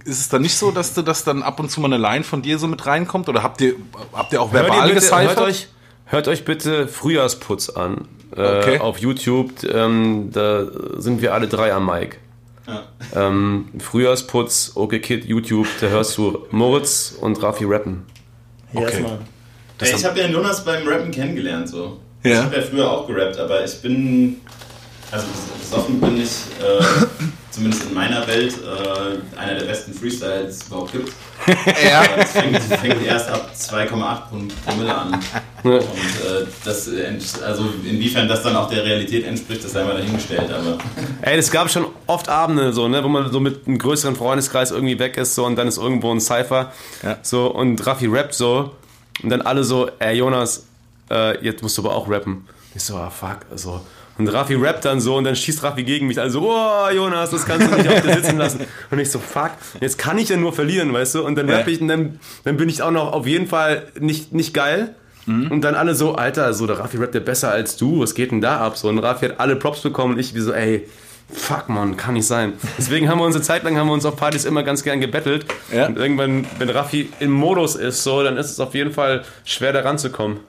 ist 0.05 0.19
es 0.19 0.29
dann 0.29 0.41
nicht 0.41 0.55
so, 0.55 0.71
dass 0.71 0.93
du 0.93 1.01
das 1.01 1.23
dann 1.23 1.43
ab 1.43 1.59
und 1.59 1.69
zu 1.69 1.79
mal 1.81 1.93
eine 1.93 2.01
Line 2.01 2.23
von 2.23 2.41
dir 2.41 2.57
so 2.57 2.67
mit 2.67 2.85
reinkommt? 2.85 3.29
Oder 3.29 3.43
habt 3.43 3.61
ihr, 3.61 3.75
habt 4.13 4.33
ihr 4.33 4.41
auch 4.41 4.51
Hört, 4.51 4.65
ihr 4.67 4.69
verbal 4.69 4.89
bitte, 4.93 5.01
hört, 5.11 5.21
gecyphert? 5.27 5.47
euch, 5.47 5.67
hört 6.05 6.27
euch 6.27 6.45
bitte 6.45 6.87
Frühjahrsputz 6.87 7.69
an. 7.69 8.07
Äh, 8.35 8.41
Okay. 8.41 8.79
Auf 8.79 8.97
YouTube, 8.99 9.51
ähm, 9.63 10.29
da 10.31 10.65
sind 10.97 11.21
wir 11.21 11.33
alle 11.33 11.47
drei 11.47 11.73
am 11.73 11.85
Mic. 11.85 12.17
Ähm, 13.13 13.65
Frühjahrsputz, 13.79 14.71
okay 14.75 14.99
Kid, 15.01 15.25
YouTube, 15.25 15.67
da 15.81 15.87
hörst 15.87 16.17
du 16.17 16.45
Moritz 16.51 17.13
und 17.19 17.41
Raffi 17.43 17.65
rappen. 17.65 18.03
Okay. 18.73 19.03
Ey, 19.79 19.95
ich 19.95 20.05
habe 20.05 20.19
ja 20.19 20.27
Jonas 20.27 20.63
beim 20.63 20.87
Rappen 20.87 21.11
kennengelernt 21.11 21.67
so. 21.67 21.99
Ja. 22.23 22.31
Ich 22.31 22.37
habe 22.37 22.55
ja 22.55 22.61
früher 22.61 22.89
auch 22.89 23.07
gerappt, 23.07 23.37
aber 23.37 23.65
ich 23.65 23.81
bin, 23.81 24.37
also 25.11 25.25
besoffen 25.59 25.99
bin 25.99 26.17
ich, 26.21 26.29
äh, 26.59 26.83
zumindest 27.51 27.83
in 27.85 27.93
meiner 27.93 28.25
Welt, 28.27 28.53
äh, 28.55 29.37
einer 29.37 29.59
der 29.59 29.65
besten 29.65 29.93
Freestyles 29.93 30.41
die 30.59 30.63
es 30.63 30.67
überhaupt 30.67 30.91
gibt. 30.93 31.11
Ja. 31.83 32.03
Das 32.15 32.31
fängt, 32.31 32.55
das 32.55 32.79
fängt 32.79 33.03
erst 33.05 33.29
ab 33.29 33.51
2,8 33.57 34.21
Promille 34.65 34.95
an. 34.95 35.19
Und 35.63 35.73
äh, 35.73 35.81
das, 36.63 36.87
äh, 36.87 37.17
also 37.43 37.65
inwiefern 37.83 38.27
das 38.27 38.43
dann 38.43 38.55
auch 38.55 38.69
der 38.69 38.83
Realität 38.85 39.25
entspricht, 39.25 39.63
das 39.63 39.71
sei 39.73 39.83
mal 39.83 39.97
dahingestellt. 39.97 40.51
Aber 40.51 40.77
Ey, 41.21 41.37
es 41.39 41.49
gab 41.51 41.69
schon 41.71 41.87
oft 42.07 42.29
Abende, 42.29 42.73
so, 42.73 42.87
ne, 42.87 43.03
wo 43.03 43.07
man 43.07 43.31
so 43.31 43.39
mit 43.39 43.67
einem 43.67 43.79
größeren 43.79 44.15
Freundeskreis 44.15 44.71
irgendwie 44.71 44.99
weg 44.99 45.17
ist, 45.17 45.33
so, 45.35 45.45
und 45.45 45.55
dann 45.55 45.67
ist 45.67 45.77
irgendwo 45.77 46.11
ein 46.11 46.21
Cypher, 46.21 46.71
Ja. 47.03 47.17
so, 47.23 47.47
und 47.47 47.85
Raffi 47.85 48.05
rappt 48.05 48.35
so, 48.35 48.71
und 49.23 49.29
dann 49.29 49.41
alle 49.41 49.63
so, 49.63 49.89
ey, 49.99 50.15
Jonas, 50.17 50.65
äh, 51.09 51.43
jetzt 51.43 51.63
musst 51.63 51.77
du 51.77 51.81
aber 51.83 51.95
auch 51.95 52.07
rappen. 52.09 52.47
Ich 52.75 52.83
so, 52.83 52.95
ah, 52.95 53.09
fuck, 53.09 53.39
so. 53.55 53.81
Und 54.17 54.27
Raffi 54.27 54.55
rappt 54.55 54.85
dann 54.85 54.99
so, 54.99 55.15
und 55.15 55.23
dann 55.23 55.35
schießt 55.35 55.63
Raffi 55.63 55.83
gegen 55.83 56.07
mich, 56.07 56.19
also, 56.19 56.41
oh, 56.41 56.89
Jonas, 56.93 57.29
das 57.31 57.45
kannst 57.45 57.71
du 57.71 57.75
nicht 57.75 57.89
auf 57.89 58.01
dir 58.01 58.13
sitzen 58.13 58.37
lassen. 58.37 58.61
Und 58.89 58.99
ich 58.99 59.09
so, 59.09 59.19
fuck, 59.19 59.51
jetzt 59.79 59.97
kann 59.97 60.17
ich 60.17 60.29
ja 60.29 60.37
nur 60.37 60.53
verlieren, 60.53 60.93
weißt 60.93 61.15
du, 61.15 61.25
und 61.25 61.35
dann 61.35 61.49
rapp 61.49 61.67
ich, 61.67 61.81
und 61.81 61.87
dann, 61.87 62.19
dann 62.43 62.57
bin 62.57 62.69
ich 62.69 62.81
auch 62.81 62.91
noch 62.91 63.13
auf 63.13 63.25
jeden 63.25 63.47
Fall 63.47 63.87
nicht, 63.99 64.33
nicht 64.33 64.53
geil. 64.53 64.95
Und 65.27 65.61
dann 65.61 65.75
alle 65.75 65.93
so, 65.95 66.15
Alter, 66.15 66.53
so 66.53 66.65
der 66.67 66.79
Raffi 66.79 66.97
rappt 66.97 67.13
ja 67.13 67.21
besser 67.21 67.51
als 67.51 67.77
du, 67.77 68.01
was 68.01 68.15
geht 68.15 68.31
denn 68.31 68.41
da 68.41 68.57
ab? 68.57 68.75
So, 68.75 68.89
und 68.89 68.99
Raffi 68.99 69.27
hat 69.27 69.39
alle 69.39 69.55
Props 69.55 69.81
bekommen 69.81 70.15
und 70.15 70.19
ich 70.19 70.33
wie 70.33 70.39
so, 70.39 70.51
ey, 70.51 70.87
fuck 71.31 71.69
man, 71.69 71.95
kann 71.95 72.15
nicht 72.15 72.25
sein. 72.25 72.53
Deswegen 72.77 73.07
haben 73.07 73.19
wir 73.19 73.25
uns 73.25 73.35
eine 73.35 73.43
Zeit 73.43 73.63
lang 73.63 73.77
haben 73.77 73.87
wir 73.87 73.93
uns 73.93 74.05
auf 74.05 74.15
Partys 74.15 74.45
immer 74.45 74.63
ganz 74.63 74.83
gern 74.83 74.99
gebettelt. 74.99 75.45
Ja. 75.71 75.85
Und 75.85 75.97
irgendwann, 75.97 76.45
wenn 76.57 76.69
Raffi 76.69 77.09
im 77.19 77.31
Modus 77.31 77.75
ist, 77.75 78.03
so, 78.03 78.23
dann 78.23 78.35
ist 78.35 78.49
es 78.49 78.59
auf 78.59 78.73
jeden 78.73 78.91
Fall 78.91 79.23
schwer 79.45 79.73
da 79.73 79.81
ranzukommen. 79.81 80.39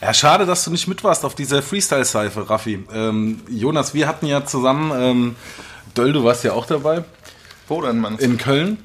Ja, 0.00 0.14
schade, 0.14 0.46
dass 0.46 0.64
du 0.64 0.70
nicht 0.70 0.86
mit 0.86 1.02
warst 1.02 1.24
auf 1.24 1.34
dieser 1.34 1.60
Freestyle-Cypher, 1.62 2.48
Raffi. 2.48 2.86
Ähm, 2.92 3.40
Jonas, 3.48 3.94
wir 3.94 4.06
hatten 4.06 4.26
ja 4.26 4.44
zusammen, 4.44 4.92
ähm, 4.94 5.36
Döll, 5.96 6.12
du 6.12 6.22
warst 6.22 6.44
ja 6.44 6.52
auch 6.52 6.66
dabei, 6.66 7.02
Wo 7.66 7.80
denn, 7.82 7.98
Mann? 7.98 8.16
in 8.18 8.38
Köln. 8.38 8.78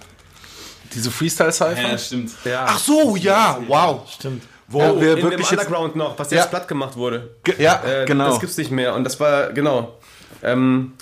Diese 0.95 1.11
Freestyle-Cypher? 1.11 1.81
Ja, 1.91 1.97
stimmt. 1.97 2.31
Ja. 2.45 2.65
Ach 2.67 2.79
so, 2.79 3.15
ja, 3.15 3.59
wow. 3.67 4.01
Stimmt. 4.11 4.43
Wo 4.67 4.79
Oh, 4.81 4.99
wir 5.01 5.17
in 5.17 5.23
wirklich 5.23 5.47
dem 5.47 5.57
jetzt, 5.57 5.67
Underground 5.67 5.95
noch, 5.95 6.17
was 6.17 6.31
Ja. 6.31 6.37
jetzt 6.39 6.49
platt 6.49 6.67
gemacht 6.67 6.95
wurde. 6.95 7.35
Ge- 7.43 7.61
Ja, 7.61 7.81
Äh, 7.83 8.05
genau. 8.05 8.29
Das 8.29 8.39
gibt's 8.39 8.57
nicht 8.57 8.71
mehr. 8.71 8.95
Und 8.95 9.03
das 9.03 9.19
war, 9.19 9.51
genau. 9.53 9.97
Ähm, 10.41 10.93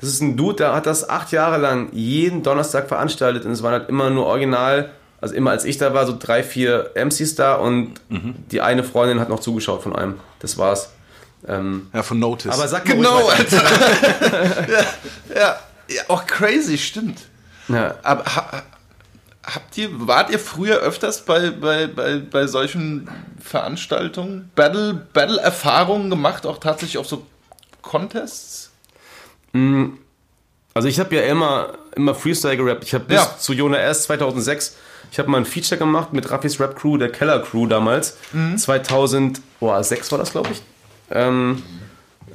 das 0.00 0.08
ist 0.08 0.22
ein 0.22 0.36
Dude, 0.36 0.56
der 0.56 0.74
hat 0.74 0.86
das 0.86 1.08
acht 1.08 1.32
Jahre 1.32 1.58
lang 1.58 1.88
jeden 1.92 2.42
Donnerstag 2.42 2.88
veranstaltet 2.88 3.44
und 3.44 3.50
es 3.52 3.62
waren 3.62 3.72
halt 3.72 3.88
immer 3.90 4.08
nur 4.10 4.26
original, 4.26 4.92
also 5.20 5.34
immer 5.34 5.50
als 5.50 5.64
ich 5.64 5.78
da 5.78 5.94
war, 5.94 6.06
so 6.06 6.16
drei, 6.18 6.42
vier 6.42 6.90
MCs 6.94 7.34
da 7.34 7.54
und 7.54 7.94
Mhm. 8.08 8.34
die 8.50 8.60
eine 8.60 8.84
Freundin 8.84 9.20
hat 9.20 9.28
noch 9.28 9.40
zugeschaut 9.40 9.82
von 9.82 9.94
einem. 9.96 10.20
Das 10.40 10.58
war's. 10.58 10.90
Ähm, 11.46 11.88
ja, 11.92 12.02
von 12.02 12.18
Notice. 12.18 12.52
aber 12.52 12.66
sag 12.68 12.86
mal 12.88 12.94
Genau. 12.96 13.28
Alter. 13.28 13.62
ja, 14.68 14.84
ja, 15.34 15.58
ja, 15.88 16.02
auch 16.08 16.26
crazy, 16.26 16.76
stimmt. 16.78 17.20
Ja. 17.68 17.94
Aber 18.02 18.24
ha, 18.24 18.62
habt 19.44 19.78
ihr, 19.78 19.88
wart 20.06 20.30
ihr 20.30 20.38
früher 20.40 20.78
öfters 20.78 21.24
bei, 21.24 21.50
bei, 21.50 21.86
bei, 21.86 22.18
bei 22.18 22.46
solchen 22.48 23.08
Veranstaltungen? 23.40 24.50
Battle, 24.56 24.94
Battle-Erfahrungen 25.12 26.10
gemacht, 26.10 26.44
auch 26.44 26.58
tatsächlich 26.58 26.98
auf 26.98 27.06
so 27.06 27.24
Contests? 27.82 28.70
Also 30.74 30.88
ich 30.88 31.00
habe 31.00 31.14
ja 31.16 31.22
immer, 31.22 31.74
immer 31.96 32.14
Freestyle 32.14 32.56
gerappt. 32.56 32.84
Ich 32.84 32.94
habe 32.94 33.04
bis 33.04 33.16
Ja. 33.16 33.36
zu 33.38 33.52
Jona 33.52 33.78
S 33.78 34.04
2006, 34.04 34.76
ich 35.10 35.18
habe 35.18 35.30
mal 35.30 35.38
ein 35.38 35.44
Feature 35.44 35.78
gemacht 35.78 36.12
mit 36.12 36.30
Raffis 36.30 36.60
Rap 36.60 36.76
Crew, 36.76 36.96
der 36.98 37.10
Keller 37.10 37.40
Crew 37.40 37.66
damals. 37.66 38.16
Mhm. 38.32 38.58
2006 38.58 40.12
war 40.12 40.18
das, 40.18 40.32
glaube 40.32 40.50
ich. 40.52 40.62
Ähm, 41.10 41.62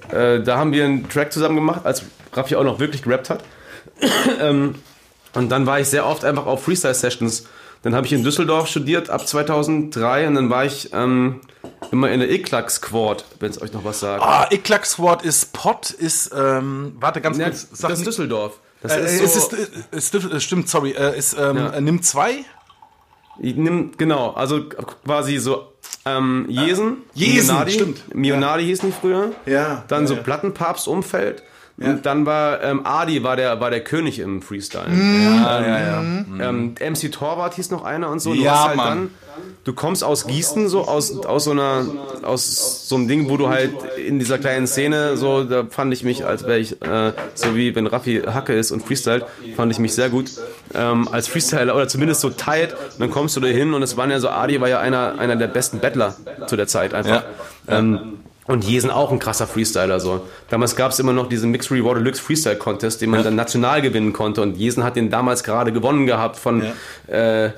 äh, 0.09 0.41
da 0.41 0.57
haben 0.57 0.71
wir 0.71 0.85
einen 0.85 1.07
Track 1.09 1.31
zusammen 1.31 1.55
gemacht, 1.55 1.81
als 1.85 2.03
Raffi 2.33 2.55
auch 2.55 2.63
noch 2.63 2.79
wirklich 2.79 3.03
gerappt 3.03 3.29
hat. 3.29 3.43
ähm, 4.41 4.75
und 5.33 5.49
dann 5.49 5.65
war 5.65 5.79
ich 5.79 5.87
sehr 5.87 6.05
oft 6.05 6.25
einfach 6.25 6.45
auf 6.45 6.63
Freestyle-Sessions. 6.63 7.47
Dann 7.83 7.95
habe 7.95 8.07
ich 8.07 8.13
in 8.13 8.23
Düsseldorf 8.23 8.67
studiert 8.67 9.09
ab 9.09 9.27
2003 9.27 10.27
und 10.27 10.35
dann 10.35 10.49
war 10.49 10.63
ich 10.63 10.93
ähm, 10.93 11.41
immer 11.91 12.09
in 12.11 12.21
der 12.21 12.31
Iklack 12.31 12.71
Squad, 12.71 13.25
wenn 13.39 13.51
es 13.51 13.61
euch 13.61 13.73
noch 13.73 13.83
was 13.83 13.99
sagt. 13.99 14.23
Ah, 14.23 14.47
Iklack 14.51 14.85
Squad 14.85 15.23
ist 15.23 15.51
Pot, 15.51 15.91
ist, 15.91 16.31
ähm, 16.35 16.93
warte 16.99 17.19
ganz 17.19 17.37
ja, 17.37 17.49
kurz. 17.49 17.67
Sag 17.73 17.89
das 17.89 17.99
ist 17.99 18.07
Düsseldorf. 18.07 18.59
Das 18.81 18.93
äh, 18.93 19.03
ist 19.03 19.17
so, 19.17 19.55
äh, 19.55 19.59
es 19.91 20.05
ist, 20.05 20.15
ist, 20.15 20.31
äh, 20.31 20.39
stimmt, 20.39 20.69
sorry, 20.69 20.91
äh, 20.91 21.17
ist 21.17 21.35
ähm, 21.37 21.57
ja. 21.57 21.81
Nimm 21.81 22.01
2? 22.01 22.45
Nimm, 23.39 23.91
genau, 23.97 24.31
also 24.31 24.61
quasi 25.05 25.37
so 25.37 25.67
ähm, 26.05 26.45
Jesen. 26.49 26.97
Jesen, 27.13 27.47
Mionadi, 27.55 27.71
stimmt. 27.71 28.15
Mionadi 28.15 28.63
hieß 28.65 28.83
nicht 28.83 28.97
früher. 28.99 29.31
Ja. 29.45 29.83
Dann 29.87 30.05
so 30.07 30.15
ja. 30.15 30.21
Plattenpapst-Umfeld. 30.21 31.43
Und 31.77 32.05
dann 32.05 32.25
war 32.27 32.61
ähm, 32.61 32.81
Adi 32.85 33.23
war 33.23 33.35
der, 33.35 33.59
war 33.59 33.71
der 33.71 33.83
König 33.83 34.19
im 34.19 34.43
Freestyle. 34.43 34.85
Ja, 34.93 35.59
ja, 35.59 35.79
ja. 35.79 35.99
Ähm, 36.01 36.75
MC 36.79 37.11
Torwart 37.11 37.55
hieß 37.55 37.71
noch 37.71 37.83
einer 37.83 38.09
und 38.09 38.19
so. 38.19 38.33
Du 38.33 38.39
Ja, 38.41 38.51
hast 38.53 38.67
halt 38.67 38.77
Mann. 38.77 38.87
dann, 38.87 39.09
du 39.63 39.73
kommst 39.73 40.03
aus 40.03 40.27
Gießen, 40.27 40.67
so 40.67 40.87
aus, 40.87 41.25
aus 41.25 41.45
so 41.45 41.51
einer, 41.51 41.85
aus 42.23 42.87
so 42.87 42.95
einem 42.95 43.07
Ding, 43.07 43.29
wo 43.29 43.37
du 43.37 43.49
halt 43.49 43.71
in 43.97 44.19
dieser 44.19 44.37
kleinen 44.37 44.67
Szene, 44.67 45.15
so, 45.15 45.43
da 45.43 45.65
fand 45.69 45.93
ich 45.93 46.03
mich, 46.03 46.25
als 46.25 46.43
wäre 46.43 46.59
ich, 46.59 46.81
äh, 46.81 47.13
so 47.33 47.55
wie 47.55 47.75
wenn 47.75 47.87
Raffi 47.87 48.21
Hacke 48.25 48.53
ist 48.53 48.71
und 48.71 48.85
freestylt, 48.85 49.25
fand 49.55 49.71
ich 49.71 49.79
mich 49.79 49.93
sehr 49.93 50.09
gut. 50.09 50.31
Ähm, 50.73 51.07
als 51.09 51.27
Freestyler 51.27 51.75
oder 51.75 51.87
zumindest 51.87 52.21
so 52.21 52.29
tight. 52.29 52.73
Und 52.73 52.99
dann 52.99 53.11
kommst 53.11 53.35
du 53.35 53.39
da 53.39 53.47
hin 53.47 53.73
und 53.73 53.83
es 53.83 53.95
waren 53.95 54.11
ja 54.11 54.19
so, 54.19 54.29
Adi 54.29 54.59
war 54.59 54.69
ja 54.69 54.79
einer, 54.79 55.19
einer 55.19 55.35
der 55.35 55.47
besten 55.47 55.79
Battler 55.79 56.15
zu 56.47 56.55
der 56.55 56.67
Zeit 56.67 56.93
einfach. 56.93 57.23
Ähm, 57.67 58.17
und 58.45 58.65
Jesen 58.65 58.91
auch 58.91 59.09
ein 59.11 59.19
krasser 59.19 59.47
Freestyler. 59.47 60.01
So. 60.01 60.25
Damals 60.49 60.75
gab 60.75 60.91
es 60.91 60.99
immer 60.99 61.13
noch 61.13 61.29
diesen 61.29 61.51
Mixed 61.51 61.71
Reward 61.71 61.99
Deluxe 61.99 62.21
Freestyle 62.21 62.57
Contest, 62.57 63.01
den 63.01 63.09
man 63.09 63.23
dann 63.23 63.35
national 63.35 63.81
gewinnen 63.81 64.11
konnte. 64.11 64.41
Und 64.41 64.57
Jesen 64.57 64.83
hat 64.83 64.97
den 64.97 65.09
damals 65.09 65.45
gerade 65.45 65.71
gewonnen 65.71 66.05
gehabt 66.07 66.35
von, 66.35 66.61
äh, 67.07 67.51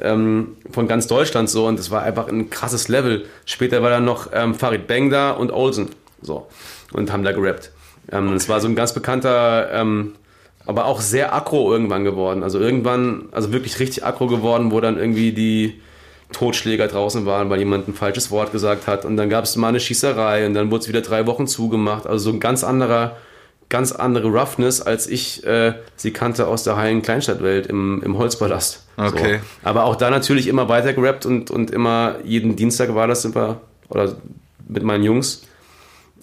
ähm, 0.00 0.56
von 0.70 0.88
ganz 0.88 1.06
Deutschland. 1.06 1.50
so 1.50 1.66
Und 1.66 1.78
das 1.78 1.90
war 1.90 2.02
einfach 2.02 2.28
ein 2.28 2.50
krasses 2.50 2.88
Level. 2.88 3.26
Später 3.44 3.82
war 3.82 3.90
dann 3.90 4.04
noch 4.04 4.28
ähm, 4.32 4.54
Farid 4.54 4.86
Bang 4.86 5.10
da 5.10 5.32
und 5.32 5.50
Olsen. 5.52 5.88
So. 6.22 6.46
Und 6.92 7.12
haben 7.12 7.22
da 7.22 7.32
gerappt. 7.32 7.70
Ähm, 8.12 8.32
das 8.32 8.48
war 8.48 8.60
so 8.60 8.68
ein 8.68 8.74
ganz 8.74 8.92
bekannter, 8.92 9.70
ähm, 9.72 10.14
aber 10.66 10.84
auch 10.84 11.00
sehr 11.00 11.34
aggro 11.34 11.72
irgendwann 11.72 12.04
geworden. 12.04 12.42
Also 12.42 12.58
irgendwann, 12.58 13.28
also 13.32 13.52
wirklich 13.52 13.78
richtig 13.80 14.04
aggro 14.04 14.26
geworden, 14.26 14.70
wo 14.72 14.80
dann 14.80 14.98
irgendwie 14.98 15.32
die 15.32 15.80
Totschläger 16.32 16.86
draußen 16.86 17.26
waren, 17.26 17.50
weil 17.50 17.58
jemand 17.58 17.88
ein 17.88 17.94
falsches 17.94 18.30
Wort 18.30 18.52
gesagt 18.52 18.86
hat. 18.86 19.04
Und 19.04 19.16
dann 19.16 19.28
gab 19.28 19.44
es 19.44 19.56
mal 19.56 19.68
eine 19.68 19.80
Schießerei 19.80 20.46
und 20.46 20.54
dann 20.54 20.70
wurde 20.70 20.82
es 20.82 20.88
wieder 20.88 21.00
drei 21.00 21.26
Wochen 21.26 21.46
zugemacht. 21.46 22.06
Also 22.06 22.30
so 22.30 22.36
ein 22.36 22.40
ganz 22.40 22.62
anderer, 22.62 23.16
ganz 23.70 23.92
andere 23.92 24.28
Roughness, 24.28 24.82
als 24.82 25.06
ich 25.06 25.46
äh, 25.46 25.72
sie 25.96 26.12
kannte 26.12 26.46
aus 26.46 26.64
der 26.64 26.76
heilen 26.76 27.00
Kleinstadtwelt 27.00 27.66
im, 27.66 28.02
im 28.04 28.18
Holzpalast. 28.18 28.84
Okay. 28.98 29.38
So. 29.62 29.68
Aber 29.68 29.84
auch 29.84 29.96
da 29.96 30.10
natürlich 30.10 30.46
immer 30.48 30.68
weiter 30.68 30.92
gerappt 30.92 31.24
und, 31.24 31.50
und 31.50 31.70
immer 31.70 32.16
jeden 32.24 32.56
Dienstag 32.56 32.94
war 32.94 33.06
das 33.06 33.24
immer, 33.24 33.60
oder 33.88 34.16
mit 34.68 34.82
meinen 34.82 35.04
Jungs, 35.04 35.42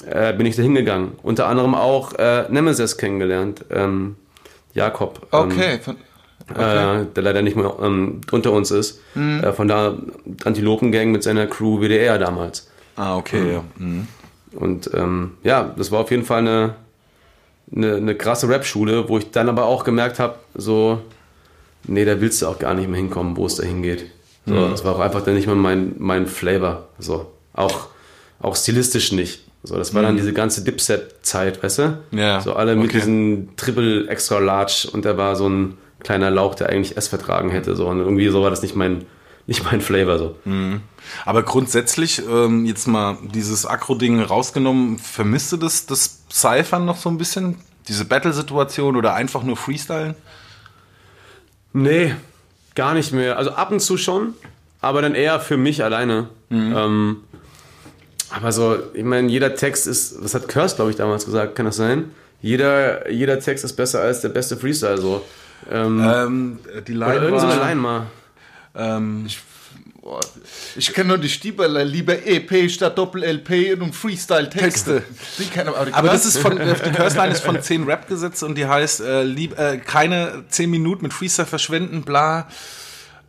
äh, 0.06 0.32
bin 0.34 0.46
ich 0.46 0.56
da 0.56 0.62
hingegangen. 0.62 1.14
Unter 1.24 1.48
anderem 1.48 1.74
auch 1.74 2.14
äh, 2.14 2.46
Nemesis 2.50 2.98
kennengelernt. 2.98 3.66
Ähm, 3.72 4.16
Jakob. 4.74 5.26
Ähm, 5.34 5.40
Okay. 5.40 5.80
von- 5.80 5.96
äh, 6.56 7.06
der 7.14 7.24
leider 7.24 7.42
nicht 7.42 7.58
mehr 7.58 7.74
ähm, 7.82 8.22
unter 8.32 8.52
uns 8.54 8.72
ist, 8.72 9.02
äh, 9.18 9.52
von 9.52 9.68
der 9.68 9.96
Antilopengang 10.46 11.12
mit 11.12 11.24
seiner 11.24 11.46
Crew 11.48 11.82
WDR 11.82 12.18
damals. 12.20 12.70
Ah, 12.96 13.18
okay, 13.18 13.54
ja. 13.54 13.64
Mhm. 13.78 14.08
Und 14.54 14.90
ähm, 14.94 15.32
ja, 15.44 15.74
das 15.78 15.92
war 15.92 16.00
auf 16.00 16.12
jeden 16.12 16.24
Fall 16.24 16.40
eine, 16.40 16.76
eine, 17.76 17.96
eine 17.96 18.16
krasse 18.16 18.48
Rap-Schule, 18.50 19.10
wo 19.10 19.18
ich 19.18 19.32
dann 19.32 19.50
aber 19.50 19.66
auch 19.66 19.84
gemerkt 19.84 20.20
habe, 20.20 20.36
so, 20.56 21.02
nee, 21.86 22.06
da 22.06 22.20
willst 22.22 22.42
du 22.42 22.48
auch 22.48 22.60
gar 22.60 22.74
nicht 22.74 22.90
mehr 22.90 23.00
hinkommen, 23.00 23.38
wo 23.38 23.46
es 23.46 23.56
da 23.56 23.64
hingeht. 23.64 24.06
So, 24.46 24.70
Das 24.70 24.86
war 24.86 24.96
auch 24.96 25.00
einfach 25.00 25.24
dann 25.24 25.36
nicht 25.36 25.48
mehr 25.48 25.56
mein, 25.56 25.96
mein 25.98 26.26
Flavor. 26.26 26.88
So, 27.00 27.32
auch, 27.54 27.88
auch 28.40 28.56
stilistisch 28.56 29.12
nicht. 29.12 29.42
So, 29.64 29.76
das 29.76 29.94
war 29.94 30.02
dann 30.02 30.16
diese 30.16 30.32
ganze 30.32 30.64
Dipset-Zeit, 30.64 31.62
weißt 31.62 31.80
du? 31.80 31.98
Ja, 32.12 32.40
So 32.40 32.54
alle 32.54 32.76
mit 32.76 32.86
okay. 32.90 33.00
diesen 33.00 33.56
Triple 33.58 34.08
Extra 34.08 34.40
Large 34.40 34.88
und 34.94 35.04
da 35.04 35.18
war 35.18 35.36
so 35.36 35.50
ein 35.50 35.78
kleiner 36.00 36.32
Lauch, 36.32 36.56
der 36.56 36.70
eigentlich 36.70 36.96
S 36.96 37.10
vertragen 37.10 37.50
hätte. 37.50 37.76
So, 37.76 37.88
und 37.88 38.00
irgendwie 38.00 38.30
so 38.30 38.42
war 38.42 38.50
das 38.50 38.62
nicht 38.62 38.76
mein, 38.76 39.06
nicht 39.48 39.64
mein 39.64 39.82
Flavor. 39.82 40.18
So. 40.20 40.36
Aber 41.26 41.44
grundsätzlich, 41.44 42.22
ähm, 42.30 42.66
jetzt 42.66 42.88
mal 42.88 43.18
dieses 43.22 43.66
Akro-Ding 43.66 44.22
rausgenommen, 44.22 45.00
vermisst 45.00 45.52
du 45.52 45.58
das, 45.58 45.86
das 45.86 46.20
Cyphern 46.30 46.86
noch 46.86 46.98
so 46.98 47.10
ein 47.10 47.18
bisschen? 47.18 47.56
Diese 47.88 48.06
Battle-Situation 48.06 48.96
oder 48.98 49.14
einfach 49.14 49.44
nur 49.44 49.56
Freestylen? 49.58 50.16
Nee, 51.74 52.14
gar 52.76 52.94
nicht 52.94 53.14
mehr. 53.14 53.38
Also 53.38 53.52
ab 53.52 53.72
und 53.72 53.80
zu 53.80 53.98
schon, 53.98 54.34
aber 54.82 55.02
dann 55.02 55.16
eher 55.16 55.40
für 55.40 55.58
mich 55.58 55.84
alleine. 55.84 56.30
Ähm, 56.52 57.18
aber 58.30 58.52
so, 58.52 58.78
ich 58.94 59.04
meine, 59.04 59.30
jeder 59.30 59.56
Text 59.56 59.88
ist, 59.88 60.22
was 60.22 60.34
hat 60.34 60.48
Curse, 60.50 60.76
glaube 60.76 60.92
ich, 60.92 60.98
damals 60.98 61.26
gesagt, 61.26 61.56
kann 61.56 61.66
das 61.66 61.78
sein? 61.78 62.12
Jeder, 62.42 63.10
jeder 63.10 63.40
Text 63.40 63.64
ist 63.64 63.74
besser 63.74 64.02
als 64.02 64.22
der 64.22 64.30
beste 64.30 64.58
Freestyle, 64.58 64.98
so. 64.98 65.26
Ähm, 65.72 66.02
Ähm, 66.06 66.60
die 66.88 66.96
oder 66.98 67.14
Line 67.14 67.26
irgend 67.26 67.42
so 67.42 67.48
eine 67.48 67.60
Line 67.62 67.82
mal. 67.82 68.08
Ähm, 68.78 69.28
Boah, 70.02 70.22
Ich 70.78 70.94
kenne 70.94 71.10
nur 71.10 71.18
die 71.18 71.28
Stieberler, 71.28 71.84
lieber 71.84 72.14
EP 72.26 72.70
statt 72.72 72.98
Doppel-LP 72.98 73.74
und 73.82 73.94
Freestyle-Texte. 73.94 75.04
Aber, 75.66 75.88
aber 75.92 76.08
das 76.10 76.26
ist 76.26 76.38
von, 76.38 76.58
äh, 76.58 76.76
die 76.86 76.92
Curse-Line 76.92 77.34
ist 77.34 77.44
von 77.44 77.62
10 77.62 77.84
Rap-Gesetze 77.84 78.46
und 78.46 78.56
die 78.56 78.66
heißt, 78.66 79.02
äh, 79.02 79.24
lieb, 79.24 79.60
äh, 79.60 79.78
keine 79.80 80.46
10 80.48 80.70
Minuten 80.70 81.04
mit 81.04 81.14
Freestyle 81.14 81.46
verschwenden, 81.48 82.04
bla. 82.04 82.48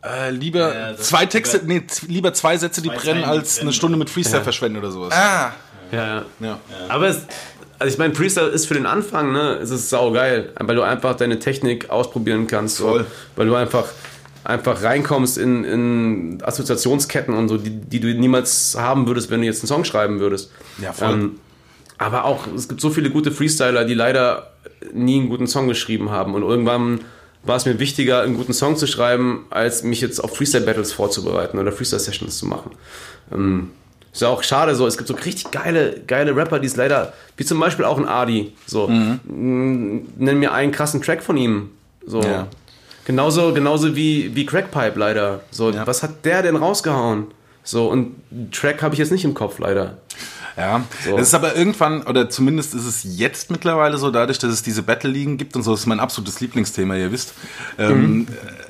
Äh, 0.01 0.29
lieber 0.31 0.73
Ja, 0.73 0.95
zwei 0.95 1.25
Texte, 1.25 1.57
lieber- 1.57 1.73
nee, 1.73 1.83
lieber 2.07 2.33
zwei 2.33 2.55
Sätze, 2.57 2.81
die 2.81 2.87
brennen, 2.89 3.25
als 3.25 3.59
eine 3.59 3.73
Stunde 3.73 3.97
mit 3.97 4.09
Freestyle 4.09 4.43
verschwenden 4.43 4.77
oder 4.77 4.91
sowas. 4.91 5.13
Ah, 5.13 5.51
Ja, 5.91 6.05
ja. 6.07 6.23
Ja. 6.39 6.59
Aber 6.87 7.07
es, 7.09 7.23
also 7.77 7.91
ich 7.91 7.97
meine, 7.97 8.15
Freestyle 8.15 8.47
ist 8.47 8.67
für 8.67 8.75
den 8.75 8.85
Anfang, 8.85 9.33
ne, 9.33 9.55
es 9.61 9.69
ist 9.71 9.89
saugeil, 9.89 10.53
weil 10.57 10.75
du 10.77 10.83
einfach 10.83 11.15
deine 11.17 11.39
Technik 11.39 11.89
ausprobieren 11.89 12.47
kannst. 12.47 12.77
So, 12.77 12.87
Voll. 12.87 13.05
weil 13.35 13.47
du 13.47 13.55
einfach, 13.55 13.85
einfach 14.43 14.83
reinkommst 14.83 15.37
in, 15.37 15.63
in 15.63 16.43
Assoziationsketten 16.43 17.33
und 17.33 17.49
so, 17.49 17.57
die, 17.57 17.69
die 17.69 17.99
du 17.99 18.13
niemals 18.13 18.75
haben 18.77 19.07
würdest, 19.07 19.29
wenn 19.29 19.41
du 19.41 19.47
jetzt 19.47 19.61
einen 19.61 19.67
Song 19.67 19.85
schreiben 19.85 20.19
würdest. 20.19 20.51
Ja, 20.81 20.93
voll. 20.93 21.11
Ähm, 21.11 21.39
aber 21.97 22.23
auch, 22.25 22.47
es 22.55 22.69
gibt 22.69 22.79
so 22.79 22.89
viele 22.89 23.09
gute 23.09 23.31
Freestyler, 23.31 23.83
die 23.83 23.93
leider 23.93 24.53
nie 24.93 25.19
einen 25.19 25.29
guten 25.29 25.47
Song 25.47 25.67
geschrieben 25.67 26.11
haben. 26.11 26.33
Und 26.33 26.43
irgendwann 26.43 27.01
war 27.43 27.57
es 27.57 27.65
mir 27.65 27.79
wichtiger, 27.79 28.21
einen 28.21 28.35
guten 28.35 28.53
Song 28.53 28.77
zu 28.77 28.87
schreiben, 28.87 29.45
als 29.49 29.83
mich 29.83 30.01
jetzt 30.01 30.23
auf 30.23 30.35
Freestyle-Battles 30.35 30.93
vorzubereiten 30.93 31.59
oder 31.59 31.71
Freestyle-Sessions 31.71 32.37
zu 32.37 32.45
machen. 32.45 32.71
Ähm, 33.33 33.71
ist 34.11 34.21
ja 34.21 34.29
auch 34.29 34.43
schade 34.43 34.75
so, 34.75 34.87
es 34.87 34.97
gibt 34.97 35.07
so 35.07 35.13
richtig 35.13 35.51
geile, 35.51 36.01
geile 36.07 36.35
Rapper, 36.35 36.59
die 36.59 36.67
es 36.67 36.75
leider, 36.75 37.13
wie 37.37 37.45
zum 37.45 37.59
Beispiel 37.59 37.85
auch 37.85 37.97
ein 37.97 38.07
Adi, 38.07 38.53
so, 38.65 38.87
mm, 38.87 40.07
nenn 40.17 40.39
mir 40.39 40.51
einen 40.51 40.71
krassen 40.71 41.01
Track 41.01 41.21
von 41.21 41.37
ihm, 41.37 41.69
so. 42.05 42.21
Ja. 42.21 42.47
Genauso, 43.09 43.51
genauso 43.55 43.95
wie, 43.95 44.35
wie 44.35 44.45
Crackpipe 44.45 44.99
leider, 44.99 45.39
so, 45.49 45.71
Ja. 45.71 45.87
was 45.87 46.03
hat 46.03 46.23
der 46.25 46.43
denn 46.43 46.55
rausgehauen? 46.55 47.25
So, 47.63 47.87
und 47.89 48.13
Track 48.51 48.83
habe 48.83 48.93
ich 48.93 48.99
jetzt 48.99 49.11
nicht 49.11 49.25
im 49.25 49.33
Kopf 49.33 49.57
leider. 49.57 49.97
Ja, 50.55 50.83
So. 51.03 51.17
es 51.17 51.29
ist 51.29 51.33
aber 51.33 51.55
irgendwann, 51.55 52.03
oder 52.03 52.29
zumindest 52.29 52.75
ist 52.75 52.85
es 52.85 53.01
jetzt 53.17 53.49
mittlerweile 53.49 53.97
so, 53.97 54.11
dadurch, 54.11 54.37
dass 54.37 54.51
es 54.51 54.61
diese 54.61 54.83
Battle-Ligen 54.83 55.37
gibt 55.37 55.55
und 55.55 55.63
so, 55.63 55.71
das 55.71 55.79
ist 55.79 55.85
mein 55.87 55.99
absolutes 55.99 56.39
Lieblingsthema, 56.39 56.97
ihr 56.97 57.11
wisst. 57.11 57.33
Ähm, 57.79 58.27
äh, 58.29 58.68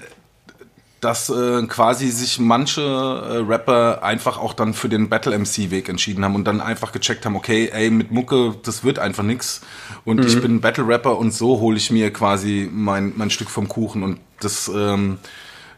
dass 1.02 1.30
äh, 1.30 1.66
quasi 1.68 2.10
sich 2.10 2.40
manche 2.40 2.82
äh, 2.82 3.38
Rapper 3.38 4.04
einfach 4.04 4.38
auch 4.38 4.54
dann 4.54 4.74
für 4.74 4.90
den 4.90 5.08
Battle 5.10 5.38
MC 5.38 5.72
Weg 5.72 5.88
entschieden 5.90 6.26
haben 6.26 6.36
und 6.36 6.46
dann 6.46 6.60
einfach 6.62 6.92
gecheckt 6.92 7.26
haben, 7.26 7.36
okay, 7.36 7.70
ey, 7.72 7.90
mit 7.90 8.12
Mucke, 8.12 8.56
das 8.64 8.84
wird 8.84 9.00
einfach 9.00 9.24
nix 9.24 9.62
und 10.06 10.26
ich 10.26 10.42
bin 10.42 10.60
Battle 10.62 10.88
Rapper 10.88 11.18
und 11.18 11.34
so 11.34 11.60
hole 11.60 11.78
ich 11.78 11.90
mir 11.92 12.12
quasi 12.12 12.70
mein 12.72 13.14
mein 13.16 13.30
Stück 13.30 13.50
vom 13.50 13.68
Kuchen 13.68 14.04
und 14.04 14.20
das 14.42 14.68
ähm, 14.74 15.20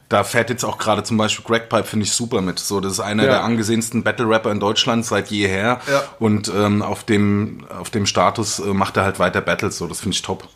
da 0.10 0.26
fährt 0.26 0.50
jetzt 0.50 0.66
auch 0.66 0.78
gerade 0.78 1.04
zum 1.04 1.16
Beispiel 1.16 1.46
Greg 1.46 1.70
Pipe, 1.70 1.86
finde 1.86 2.06
ich 2.06 2.12
super 2.12 2.42
mit. 2.42 2.60
So, 2.60 2.82
das 2.82 2.92
ist 2.94 3.00
einer 3.00 3.24
Ja. 3.24 3.30
der 3.30 3.44
angesehensten 3.46 4.04
Battle-Rapper 4.04 4.52
in 4.52 4.60
Deutschland 4.60 5.06
seit 5.06 5.32
jeher. 5.32 5.80
Ja. 5.90 6.04
Und 6.20 6.52
ähm, 6.54 6.82
auf 6.82 7.06
dem 7.06 7.64
auf 7.70 7.92
dem 7.92 8.06
Status 8.06 8.60
äh, 8.60 8.74
macht 8.74 8.98
er 8.98 9.04
halt 9.06 9.20
weiter 9.20 9.40
Battles. 9.40 9.78
So, 9.78 9.88
das 9.88 10.02
finde 10.02 10.16
ich 10.16 10.22
top. 10.22 10.50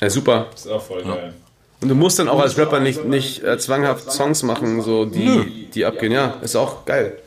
Ja, 0.00 0.10
super. 0.10 0.46
ist 0.54 0.68
auch 0.68 0.80
voll 0.82 1.02
geil. 1.02 1.34
Und 1.82 1.88
du 1.88 1.94
musst 1.94 2.18
dann 2.18 2.28
auch 2.28 2.40
als 2.40 2.58
Rapper 2.58 2.80
nicht, 2.80 3.04
nicht 3.06 3.42
äh, 3.42 3.56
zwanghaft 3.58 4.12
Songs 4.12 4.42
machen, 4.42 4.82
so 4.82 5.06
die, 5.06 5.68
die 5.74 5.84
abgehen. 5.86 6.12
Ja, 6.12 6.34
ist 6.42 6.54
auch 6.56 6.84
geil. 6.84 7.18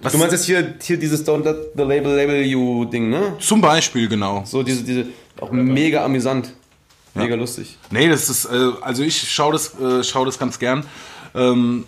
Was- 0.00 0.12
Du 0.12 0.18
meinst 0.18 0.32
jetzt 0.32 0.44
hier, 0.46 0.74
hier 0.80 0.98
dieses 0.98 1.26
Don't 1.26 1.44
Let 1.44 1.72
the 1.76 1.82
Label 1.82 2.14
Label 2.14 2.42
You 2.42 2.84
Ding, 2.86 3.10
ne? 3.10 3.34
Zum 3.38 3.60
Beispiel 3.60 4.08
genau. 4.08 4.42
So 4.46 4.62
diese, 4.62 4.82
diese, 4.82 5.06
auch 5.40 5.50
mega 5.50 6.04
amüsant. 6.04 6.52
Mega 7.14 7.34
lustig. 7.34 7.78
Nee, 7.90 8.08
das 8.08 8.28
ist, 8.28 8.44
äh, 8.46 8.70
also 8.82 9.02
ich 9.02 9.30
schaue 9.30 9.52
das, 9.52 9.78
äh, 9.80 10.02
schau 10.04 10.24
das 10.26 10.38
ganz 10.38 10.58
gern. 10.58 10.84
Ähm, 11.34 11.84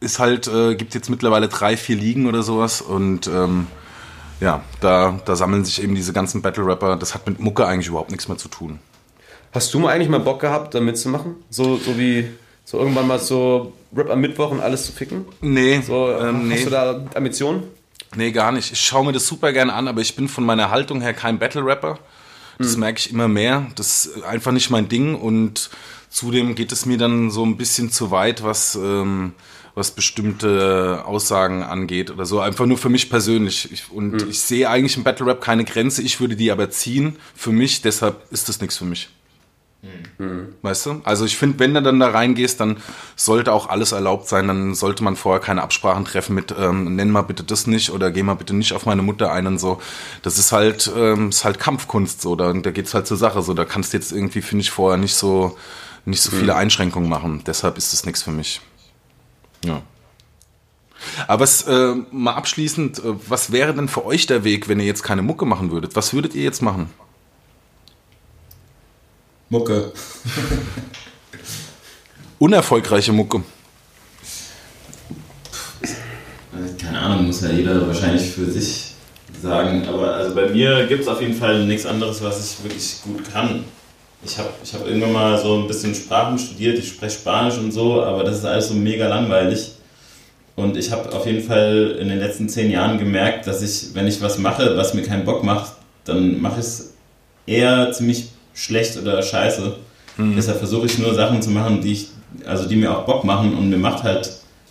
ist 0.00 0.18
halt, 0.18 0.48
äh, 0.48 0.74
gibt 0.74 0.94
jetzt 0.94 1.08
mittlerweile 1.08 1.48
drei, 1.48 1.76
vier 1.76 1.96
Ligen 1.96 2.26
oder 2.26 2.42
sowas 2.42 2.82
und 2.82 3.26
ähm, 3.26 3.68
ja, 4.40 4.62
da, 4.80 5.18
da 5.24 5.36
sammeln 5.36 5.64
sich 5.64 5.82
eben 5.82 5.94
diese 5.94 6.12
ganzen 6.12 6.42
Battle-Rapper. 6.42 6.96
Das 6.96 7.14
hat 7.14 7.26
mit 7.26 7.38
Mucke 7.40 7.66
eigentlich 7.66 7.86
überhaupt 7.88 8.10
nichts 8.10 8.26
mehr 8.28 8.36
zu 8.36 8.48
tun. 8.48 8.80
Hast 9.52 9.72
du 9.74 9.78
mal 9.78 9.90
eigentlich 9.92 10.08
mal 10.08 10.20
Bock 10.20 10.40
gehabt, 10.40 10.74
da 10.74 10.80
mitzumachen? 10.80 11.36
So, 11.50 11.76
so 11.76 11.98
wie 11.98 12.28
so 12.64 12.78
irgendwann 12.78 13.06
mal 13.06 13.18
so 13.18 13.72
Rap 13.94 14.10
am 14.10 14.20
Mittwoch 14.20 14.50
und 14.50 14.60
alles 14.60 14.86
zu 14.86 14.92
ficken? 14.92 15.26
Nee, 15.40 15.80
So, 15.86 16.10
ähm, 16.10 16.36
hast 16.50 16.58
nee, 16.58 16.64
du 16.64 16.70
da 16.70 17.04
Ambitionen? 17.14 17.64
nee, 18.16 18.30
gar 18.30 18.52
nicht. 18.52 18.72
Ich 18.72 18.80
schaue 18.80 19.04
mir 19.06 19.12
das 19.12 19.26
super 19.26 19.52
gern 19.52 19.68
an, 19.70 19.88
aber 19.88 20.00
ich 20.00 20.16
bin 20.16 20.28
von 20.28 20.44
meiner 20.44 20.70
Haltung 20.70 21.00
her 21.00 21.12
kein 21.14 21.38
Battle-Rapper. 21.38 21.98
Das 22.58 22.76
merke 22.76 22.98
ich 23.00 23.10
immer 23.10 23.26
mehr. 23.28 23.66
Das 23.74 24.06
ist 24.06 24.22
einfach 24.22 24.52
nicht 24.52 24.70
mein 24.70 24.88
Ding 24.88 25.16
und 25.16 25.70
zudem 26.10 26.54
geht 26.54 26.70
es 26.70 26.86
mir 26.86 26.96
dann 26.98 27.30
so 27.30 27.44
ein 27.44 27.56
bisschen 27.56 27.90
zu 27.90 28.10
weit, 28.12 28.44
was, 28.44 28.76
ähm, 28.76 29.32
was 29.74 29.90
bestimmte 29.90 31.02
Aussagen 31.04 31.62
angeht 31.64 32.10
oder 32.10 32.24
so. 32.24 32.38
Einfach 32.40 32.66
nur 32.66 32.78
für 32.78 32.90
mich 32.90 33.10
persönlich. 33.10 33.72
Ich, 33.72 33.90
und 33.90 34.22
ich 34.28 34.40
sehe 34.40 34.68
eigentlich 34.68 34.96
im 34.96 35.02
Battle 35.02 35.26
Rap 35.26 35.40
keine 35.40 35.64
Grenze. 35.64 36.02
Ich 36.02 36.20
würde 36.20 36.36
die 36.36 36.52
aber 36.52 36.70
ziehen 36.70 37.16
für 37.34 37.50
mich. 37.50 37.82
Deshalb 37.82 38.30
ist 38.30 38.48
das 38.48 38.60
nichts 38.60 38.76
für 38.76 38.84
mich. 38.84 39.08
Weißt 40.62 40.86
du? 40.86 41.00
Also 41.02 41.24
ich 41.24 41.36
finde, 41.36 41.58
wenn 41.58 41.74
du 41.74 41.82
dann 41.82 41.98
da 41.98 42.08
reingehst, 42.08 42.60
dann 42.60 42.76
sollte 43.16 43.52
auch 43.52 43.68
alles 43.68 43.90
erlaubt 43.90 44.28
sein. 44.28 44.46
Dann 44.46 44.74
sollte 44.74 45.02
man 45.02 45.16
vorher 45.16 45.40
keine 45.40 45.62
Absprachen 45.62 46.04
treffen 46.04 46.34
mit, 46.34 46.54
ähm, 46.56 46.94
nenn 46.94 47.10
mal 47.10 47.22
bitte 47.22 47.42
das 47.42 47.66
nicht 47.66 47.90
oder 47.90 48.12
geh 48.12 48.22
mal 48.22 48.34
bitte 48.34 48.54
nicht 48.54 48.74
auf 48.74 48.86
meine 48.86 49.02
Mutter 49.02 49.32
ein 49.32 49.46
und 49.48 49.58
so. 49.58 49.80
Das 50.22 50.38
ist 50.38 50.52
halt, 50.52 50.90
ähm, 50.96 51.30
ist 51.30 51.44
halt 51.44 51.58
Kampfkunst 51.58 52.22
so. 52.22 52.36
Da, 52.36 52.52
da 52.52 52.70
geht's 52.70 52.94
halt 52.94 53.08
zur 53.08 53.16
Sache. 53.16 53.42
So, 53.42 53.54
da 53.54 53.64
kannst 53.64 53.92
du 53.92 53.96
jetzt 53.96 54.12
irgendwie, 54.12 54.42
finde 54.42 54.62
ich, 54.62 54.70
vorher 54.70 54.98
nicht 54.98 55.16
so, 55.16 55.58
nicht 56.04 56.22
so 56.22 56.30
viele 56.30 56.54
Einschränkungen 56.54 57.08
machen. 57.08 57.42
Deshalb 57.44 57.76
ist 57.76 57.92
das 57.92 58.06
nichts 58.06 58.22
für 58.22 58.30
mich. 58.30 58.60
Ja. 59.64 59.82
Aber 61.26 61.42
was, 61.42 61.62
äh, 61.62 61.94
mal 62.12 62.34
abschließend, 62.34 63.00
äh, 63.00 63.14
was 63.28 63.50
wäre 63.50 63.74
denn 63.74 63.88
für 63.88 64.04
euch 64.04 64.26
der 64.26 64.44
Weg, 64.44 64.68
wenn 64.68 64.78
ihr 64.78 64.86
jetzt 64.86 65.02
keine 65.02 65.22
Mucke 65.22 65.44
machen 65.44 65.72
würdet? 65.72 65.96
Was 65.96 66.14
würdet 66.14 66.36
ihr 66.36 66.44
jetzt 66.44 66.62
machen? 66.62 66.88
Mucke. 69.52 69.92
Unerfolgreiche 72.38 73.12
Mucke. 73.12 73.42
Keine 76.80 76.98
Ahnung, 76.98 77.26
muss 77.26 77.42
ja 77.42 77.50
jeder 77.50 77.86
wahrscheinlich 77.86 78.30
für 78.30 78.50
sich 78.50 78.94
sagen. 79.42 79.86
Aber 79.86 80.14
also 80.14 80.34
bei 80.34 80.48
mir 80.48 80.86
gibt 80.86 81.02
es 81.02 81.08
auf 81.08 81.20
jeden 81.20 81.34
Fall 81.34 81.66
nichts 81.66 81.84
anderes, 81.84 82.22
was 82.22 82.40
ich 82.42 82.64
wirklich 82.64 83.02
gut 83.02 83.30
kann. 83.30 83.64
Ich 84.24 84.38
habe 84.38 84.48
ich 84.64 84.72
hab 84.72 84.86
irgendwann 84.86 85.12
mal 85.12 85.38
so 85.38 85.58
ein 85.58 85.66
bisschen 85.66 85.94
Sprachen 85.94 86.38
studiert, 86.38 86.78
ich 86.78 86.88
spreche 86.88 87.18
Spanisch 87.18 87.58
und 87.58 87.72
so, 87.72 88.02
aber 88.02 88.24
das 88.24 88.38
ist 88.38 88.46
alles 88.46 88.68
so 88.68 88.74
mega 88.74 89.06
langweilig. 89.06 89.72
Und 90.56 90.78
ich 90.78 90.90
habe 90.90 91.12
auf 91.12 91.26
jeden 91.26 91.46
Fall 91.46 91.98
in 92.00 92.08
den 92.08 92.20
letzten 92.20 92.48
zehn 92.48 92.70
Jahren 92.70 92.96
gemerkt, 92.96 93.46
dass 93.46 93.60
ich, 93.60 93.94
wenn 93.94 94.06
ich 94.06 94.22
was 94.22 94.38
mache, 94.38 94.78
was 94.78 94.94
mir 94.94 95.02
keinen 95.02 95.26
Bock 95.26 95.44
macht, 95.44 95.74
dann 96.06 96.40
mache 96.40 96.60
ich 96.60 96.66
es 96.66 96.94
eher 97.46 97.92
ziemlich 97.92 98.28
schlecht 98.54 98.96
oder 98.96 99.22
scheiße. 99.22 99.76
Deshalb 100.18 100.58
versuche 100.58 100.86
ich 100.86 100.98
nur 100.98 101.14
Sachen 101.14 101.40
zu 101.40 101.50
machen, 101.50 101.80
die 101.80 101.92
ich, 101.92 102.08
also 102.44 102.68
die 102.68 102.76
mir 102.76 102.96
auch 102.96 103.06
Bock 103.06 103.24
machen 103.24 103.56
und 103.56 103.70
mir 103.70 103.78
macht 103.78 104.02
halt 104.02 104.30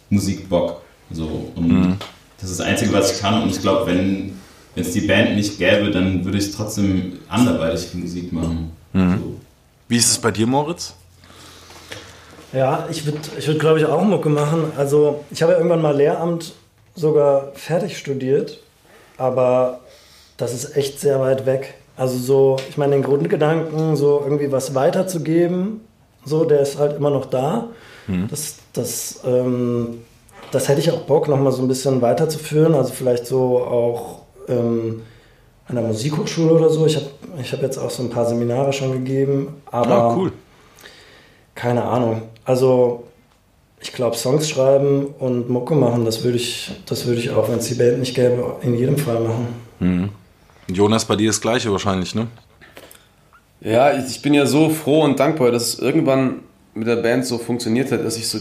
Musik 0.10 0.48
Bock. 0.48 0.82
So, 1.12 1.52
und 1.56 1.98
das 2.40 2.52
ist 2.52 2.60
das 2.60 2.68
Einzige, 2.68 2.94
was 2.94 3.14
ich 3.14 3.22
kann. 3.22 3.42
Und 3.42 3.50
ich 3.50 3.60
glaube, 3.60 3.88
wenn 3.88 4.34
wenn 4.76 4.86
es 4.86 4.94
die 4.94 5.02
Band 5.02 5.36
nicht 5.36 5.58
gäbe, 5.58 5.92
dann 5.92 6.24
würde 6.24 6.38
ich 6.38 6.56
trotzdem 6.56 7.20
anderweitig 7.28 7.94
Musik 7.94 8.32
machen. 8.32 8.72
So. 8.94 9.40
Wie 9.88 9.98
ist 9.98 10.12
es 10.12 10.18
bei 10.18 10.32
dir, 10.32 10.48
Moritz? 10.48 10.94
Ja, 12.54 12.88
ich 12.90 13.06
würde, 13.06 13.20
ich 13.38 13.48
würd, 13.48 13.60
glaube 13.60 13.80
ich, 13.80 13.86
auch 13.86 14.04
Mucke 14.04 14.30
machen. 14.30 14.72
Also, 14.78 15.24
ich 15.32 15.42
habe 15.42 15.54
ja 15.54 15.58
irgendwann 15.58 15.82
mal 15.82 15.96
Lehramt 15.96 16.54
sogar 16.96 17.52
fertig 17.54 17.98
studiert, 17.98 18.60
aber 19.18 19.80
das 20.38 20.54
ist 20.54 20.76
echt 20.76 21.00
sehr 21.00 21.20
weit 21.20 21.46
weg. 21.46 21.76
Also, 22.02 22.18
so, 22.18 22.56
ich 22.68 22.78
meine, 22.78 22.94
den 22.94 23.04
Grundgedanken, 23.04 23.96
so 23.96 24.22
irgendwie 24.24 24.52
was 24.52 24.74
weiterzugeben, 24.74 25.82
so, 26.26 26.46
der 26.46 26.62
ist 26.62 26.80
halt 26.80 26.98
immer 26.98 27.12
noch 27.12 27.28
da. 27.28 27.68
Das, 28.30 28.56
das, 28.74 29.20
ähm, 29.24 30.00
das 30.52 30.68
hätte 30.68 30.80
ich 30.80 30.90
auch 30.92 31.02
Bock, 31.02 31.28
nochmal 31.28 31.52
so 31.52 31.62
ein 31.62 31.68
bisschen 31.68 32.02
weiterzuführen. 32.02 32.74
Also, 32.74 32.92
vielleicht 32.94 33.28
so 33.28 33.60
auch 33.60 34.24
ähm, 34.48 35.04
an 35.68 35.76
der 35.76 35.84
Musikhochschule 35.86 36.54
oder 36.54 36.70
so. 36.72 36.88
Ich 36.88 36.96
habe 36.96 37.06
ich 37.40 37.54
hab 37.54 37.62
jetzt 37.62 37.78
auch 37.78 37.92
so 37.92 38.02
ein 38.02 38.10
paar 38.10 38.26
Seminare 38.26 38.74
schon 38.74 38.92
gegeben, 38.94 39.62
aber 39.68 39.92
Ah, 39.96 40.16
cool. 40.18 40.32
keine 41.54 41.84
Ahnung. 41.84 42.24
Also, 42.46 43.04
ich 43.80 43.94
glaube, 43.94 44.16
Songs 44.18 44.50
schreiben 44.50 45.06
und 45.20 45.50
Mucke 45.52 45.76
machen, 45.76 46.04
das 46.06 46.24
würde 46.24 46.38
ich, 46.38 46.72
das 46.88 47.06
würde 47.06 47.20
ich 47.22 47.30
auch, 47.30 47.48
wenn 47.48 47.60
es 47.60 47.68
die 47.68 47.76
Band 47.76 48.00
nicht 48.00 48.16
gäbe, 48.16 48.56
in 48.64 48.76
jedem 48.76 48.98
Fall 48.98 49.20
machen. 49.20 50.10
Jonas, 50.74 51.06
bei 51.06 51.16
dir 51.16 51.28
das 51.28 51.42
gleiche 51.42 51.72
wahrscheinlich, 51.72 52.16
ne? 52.16 52.28
Ja, 53.62 53.98
ich 53.98 54.08
ich 54.08 54.22
bin 54.22 54.34
ja 54.34 54.46
so 54.46 54.70
froh 54.70 55.04
und 55.04 55.20
dankbar, 55.20 55.52
dass 55.52 55.74
es 55.74 55.80
irgendwann 55.80 56.40
mit 56.74 56.88
der 56.88 56.98
Band 56.98 57.26
so 57.26 57.38
funktioniert 57.38 57.92
hat, 57.92 58.04
dass 58.04 58.18
ich 58.18 58.28
so 58.28 58.40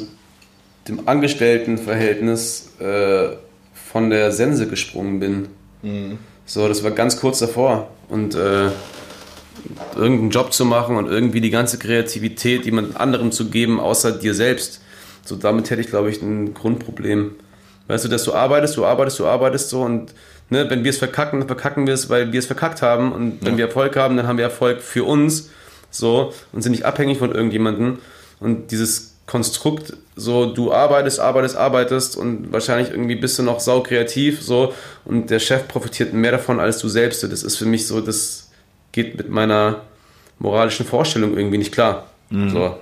dem 0.88 1.06
Angestelltenverhältnis 1.06 2.72
äh, 2.80 3.36
von 3.72 4.10
der 4.10 4.32
Sense 4.32 4.66
gesprungen 4.68 5.20
bin. 5.20 5.48
So, 6.46 6.68
das 6.68 6.82
war 6.82 6.90
ganz 6.90 7.20
kurz 7.20 7.38
davor. 7.38 7.88
Und 8.08 8.34
äh, 8.34 8.70
irgendeinen 9.94 10.30
Job 10.30 10.52
zu 10.52 10.64
machen 10.64 10.96
und 10.96 11.06
irgendwie 11.06 11.40
die 11.40 11.50
ganze 11.50 11.78
Kreativität 11.78 12.64
jemand 12.64 12.98
anderem 12.98 13.32
zu 13.32 13.50
geben, 13.50 13.80
außer 13.80 14.12
dir 14.12 14.34
selbst. 14.34 14.80
So, 15.24 15.36
damit 15.36 15.70
hätte 15.70 15.80
ich, 15.80 15.88
glaube 15.88 16.10
ich, 16.10 16.22
ein 16.22 16.54
Grundproblem. 16.54 17.32
Weißt 17.88 18.04
du, 18.04 18.08
dass 18.08 18.24
du 18.24 18.34
arbeitest, 18.34 18.76
du 18.76 18.84
arbeitest, 18.84 19.18
du 19.18 19.26
arbeitest 19.26 19.70
so 19.70 19.82
und 19.82 20.14
ne, 20.50 20.68
wenn 20.68 20.84
wir 20.84 20.90
es 20.90 20.98
verkacken, 20.98 21.40
dann 21.40 21.48
verkacken 21.48 21.86
wir 21.86 21.94
es, 21.94 22.10
weil 22.10 22.32
wir 22.32 22.38
es 22.38 22.46
verkackt 22.46 22.82
haben 22.82 23.12
und 23.12 23.38
wenn 23.44 23.56
wir 23.56 23.66
Erfolg 23.66 23.96
haben, 23.96 24.16
dann 24.16 24.26
haben 24.26 24.38
wir 24.38 24.44
Erfolg 24.44 24.82
für 24.82 25.04
uns 25.04 25.50
so 25.90 26.32
und 26.52 26.62
sind 26.62 26.72
nicht 26.72 26.84
abhängig 26.84 27.18
von 27.18 27.32
irgendjemandem 27.32 27.98
und 28.40 28.70
dieses 28.70 29.14
Konstrukt, 29.26 29.92
so 30.16 30.52
du 30.52 30.72
arbeitest, 30.72 31.20
arbeitest, 31.20 31.56
arbeitest 31.56 32.16
und 32.16 32.52
wahrscheinlich 32.52 32.90
irgendwie 32.90 33.14
bist 33.14 33.38
du 33.38 33.44
noch 33.44 33.60
sau 33.60 33.80
kreativ 33.80 34.42
so 34.42 34.74
und 35.04 35.30
der 35.30 35.38
Chef 35.38 35.68
profitiert 35.68 36.12
mehr 36.12 36.32
davon 36.32 36.58
als 36.58 36.78
du 36.78 36.88
selbst. 36.88 37.22
Das 37.22 37.44
ist 37.44 37.56
für 37.56 37.64
mich 37.64 37.86
so, 37.86 38.00
das 38.00 38.50
geht 38.90 39.16
mit 39.16 39.30
meiner 39.30 39.82
moralischen 40.40 40.84
Vorstellung 40.84 41.36
irgendwie 41.36 41.58
nicht 41.58 41.72
klar. 41.72 42.08
So. 42.50 42.74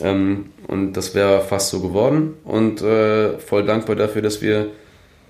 Ähm, 0.00 0.46
und 0.66 0.94
das 0.94 1.14
wäre 1.14 1.40
fast 1.42 1.70
so 1.70 1.80
geworden. 1.80 2.34
Und 2.44 2.82
äh, 2.82 3.38
voll 3.38 3.64
dankbar 3.64 3.94
dafür, 3.94 4.22
dass 4.22 4.42
wir 4.42 4.70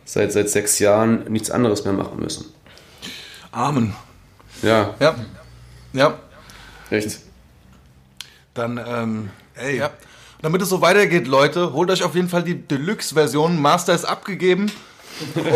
seit, 0.04 0.32
seit 0.32 0.48
sechs 0.50 0.78
Jahren 0.78 1.24
nichts 1.32 1.50
anderes 1.50 1.84
mehr 1.84 1.92
machen 1.92 2.18
müssen. 2.20 2.46
Amen. 3.52 3.94
Ja, 4.62 4.94
Ja. 5.00 5.14
Ja. 5.92 6.18
echt. 6.90 7.20
Dann, 8.54 8.78
ähm, 8.86 9.30
ey, 9.54 9.78
Ja. 9.78 9.90
Damit 10.42 10.60
es 10.60 10.68
so 10.68 10.82
weitergeht, 10.82 11.26
Leute, 11.26 11.72
holt 11.72 11.90
euch 11.90 12.02
auf 12.02 12.14
jeden 12.14 12.28
Fall 12.28 12.42
die 12.42 12.60
Deluxe-Version. 12.60 13.58
Master 13.62 13.94
ist 13.94 14.04
abgegeben. 14.04 14.70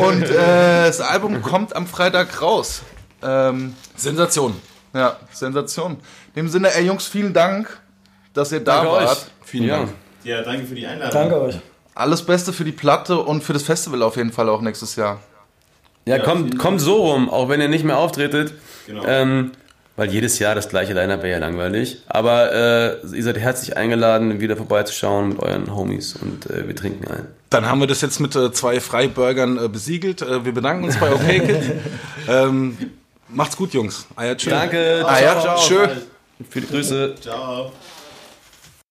Und 0.03 0.23
äh, 0.23 0.87
das 0.87 1.03
Album 1.03 1.43
kommt 1.43 1.77
am 1.77 1.87
Freitag 1.87 2.41
raus. 2.41 2.83
Ähm, 3.23 3.75
Sensation. 3.97 4.57
ja, 4.95 5.19
Sensation. 5.31 5.99
In 6.35 6.45
dem 6.45 6.49
Sinne, 6.49 6.73
ey 6.75 6.87
Jungs, 6.87 7.07
vielen 7.07 7.35
Dank, 7.35 7.69
dass 8.33 8.51
ihr 8.51 8.61
da 8.61 8.77
Danke 8.77 8.93
wart. 8.93 9.11
euch. 9.11 9.19
Vielen 9.45 9.65
ja. 9.69 9.77
Dank. 9.79 9.91
Ja, 10.25 10.43
danke 10.43 10.67
für 10.67 10.75
die 10.75 10.87
Einladung. 10.87 11.13
Danke 11.13 11.41
euch. 11.43 11.61
Alles 11.99 12.23
Beste 12.23 12.53
für 12.53 12.65
die 12.65 12.73
Platte 12.73 13.19
und 13.19 13.43
für 13.43 13.53
das 13.53 13.63
Festival 13.65 14.03
auf 14.03 14.17
jeden 14.17 14.31
Fall 14.33 14.49
auch 14.49 14.61
nächstes 14.61 14.95
Jahr. 14.97 15.21
Ja, 16.07 16.17
Ja, 16.17 16.23
kommt, 16.23 16.59
kommt 16.59 16.81
so 16.81 16.95
rum, 17.11 17.29
auch 17.29 17.49
wenn 17.49 17.61
ihr 17.61 17.69
nicht 17.69 17.85
mehr 17.85 17.99
auftretet. 17.99 18.55
Genau. 18.87 19.05
Ähm, 19.07 19.51
weil 19.97 20.09
jedes 20.11 20.39
Jahr 20.39 20.55
das 20.55 20.69
gleiche 20.69 20.93
Line-Up 20.95 21.23
wäre 21.25 21.33
ja 21.33 21.39
langweilig. 21.39 22.03
Aber 22.07 22.53
äh, 22.53 23.17
ihr 23.17 23.23
seid 23.25 23.37
herzlich 23.37 23.77
eingeladen, 23.77 24.39
wieder 24.41 24.57
vorbeizuschauen 24.57 25.31
mit 25.31 25.41
euren 25.41 25.75
Homies 25.75 26.15
und 26.15 26.49
äh, 26.49 26.69
wir 26.69 26.77
trinken 26.77 27.11
ein. 27.11 27.27
Dann 27.51 27.67
haben 27.67 27.81
wir 27.81 27.89
das 27.89 28.01
jetzt 28.01 28.21
mit 28.21 28.37
äh, 28.37 28.53
zwei 28.53 28.79
Freiburgern 28.81 29.59
äh, 29.59 29.69
besiegelt. 29.69 30.23
Äh, 30.23 30.45
wir 30.45 30.55
bedanken 30.55 30.85
uns 30.85 30.97
bei 30.99 31.13
OK 31.13 31.21
Kid. 31.27 31.73
ähm, 32.29 32.79
macht's 33.29 33.57
gut, 33.57 33.75
Jungs. 33.75 34.07
Eier, 34.15 34.37
tschüss. 34.37 34.53
Danke, 34.53 35.05
Ah 35.05 35.21
ja, 35.21 35.41
ciao. 35.41 35.59
schön. 35.59 35.91
Viele 36.49 36.67
Grüße. 36.69 37.17
Ciao. 37.21 37.73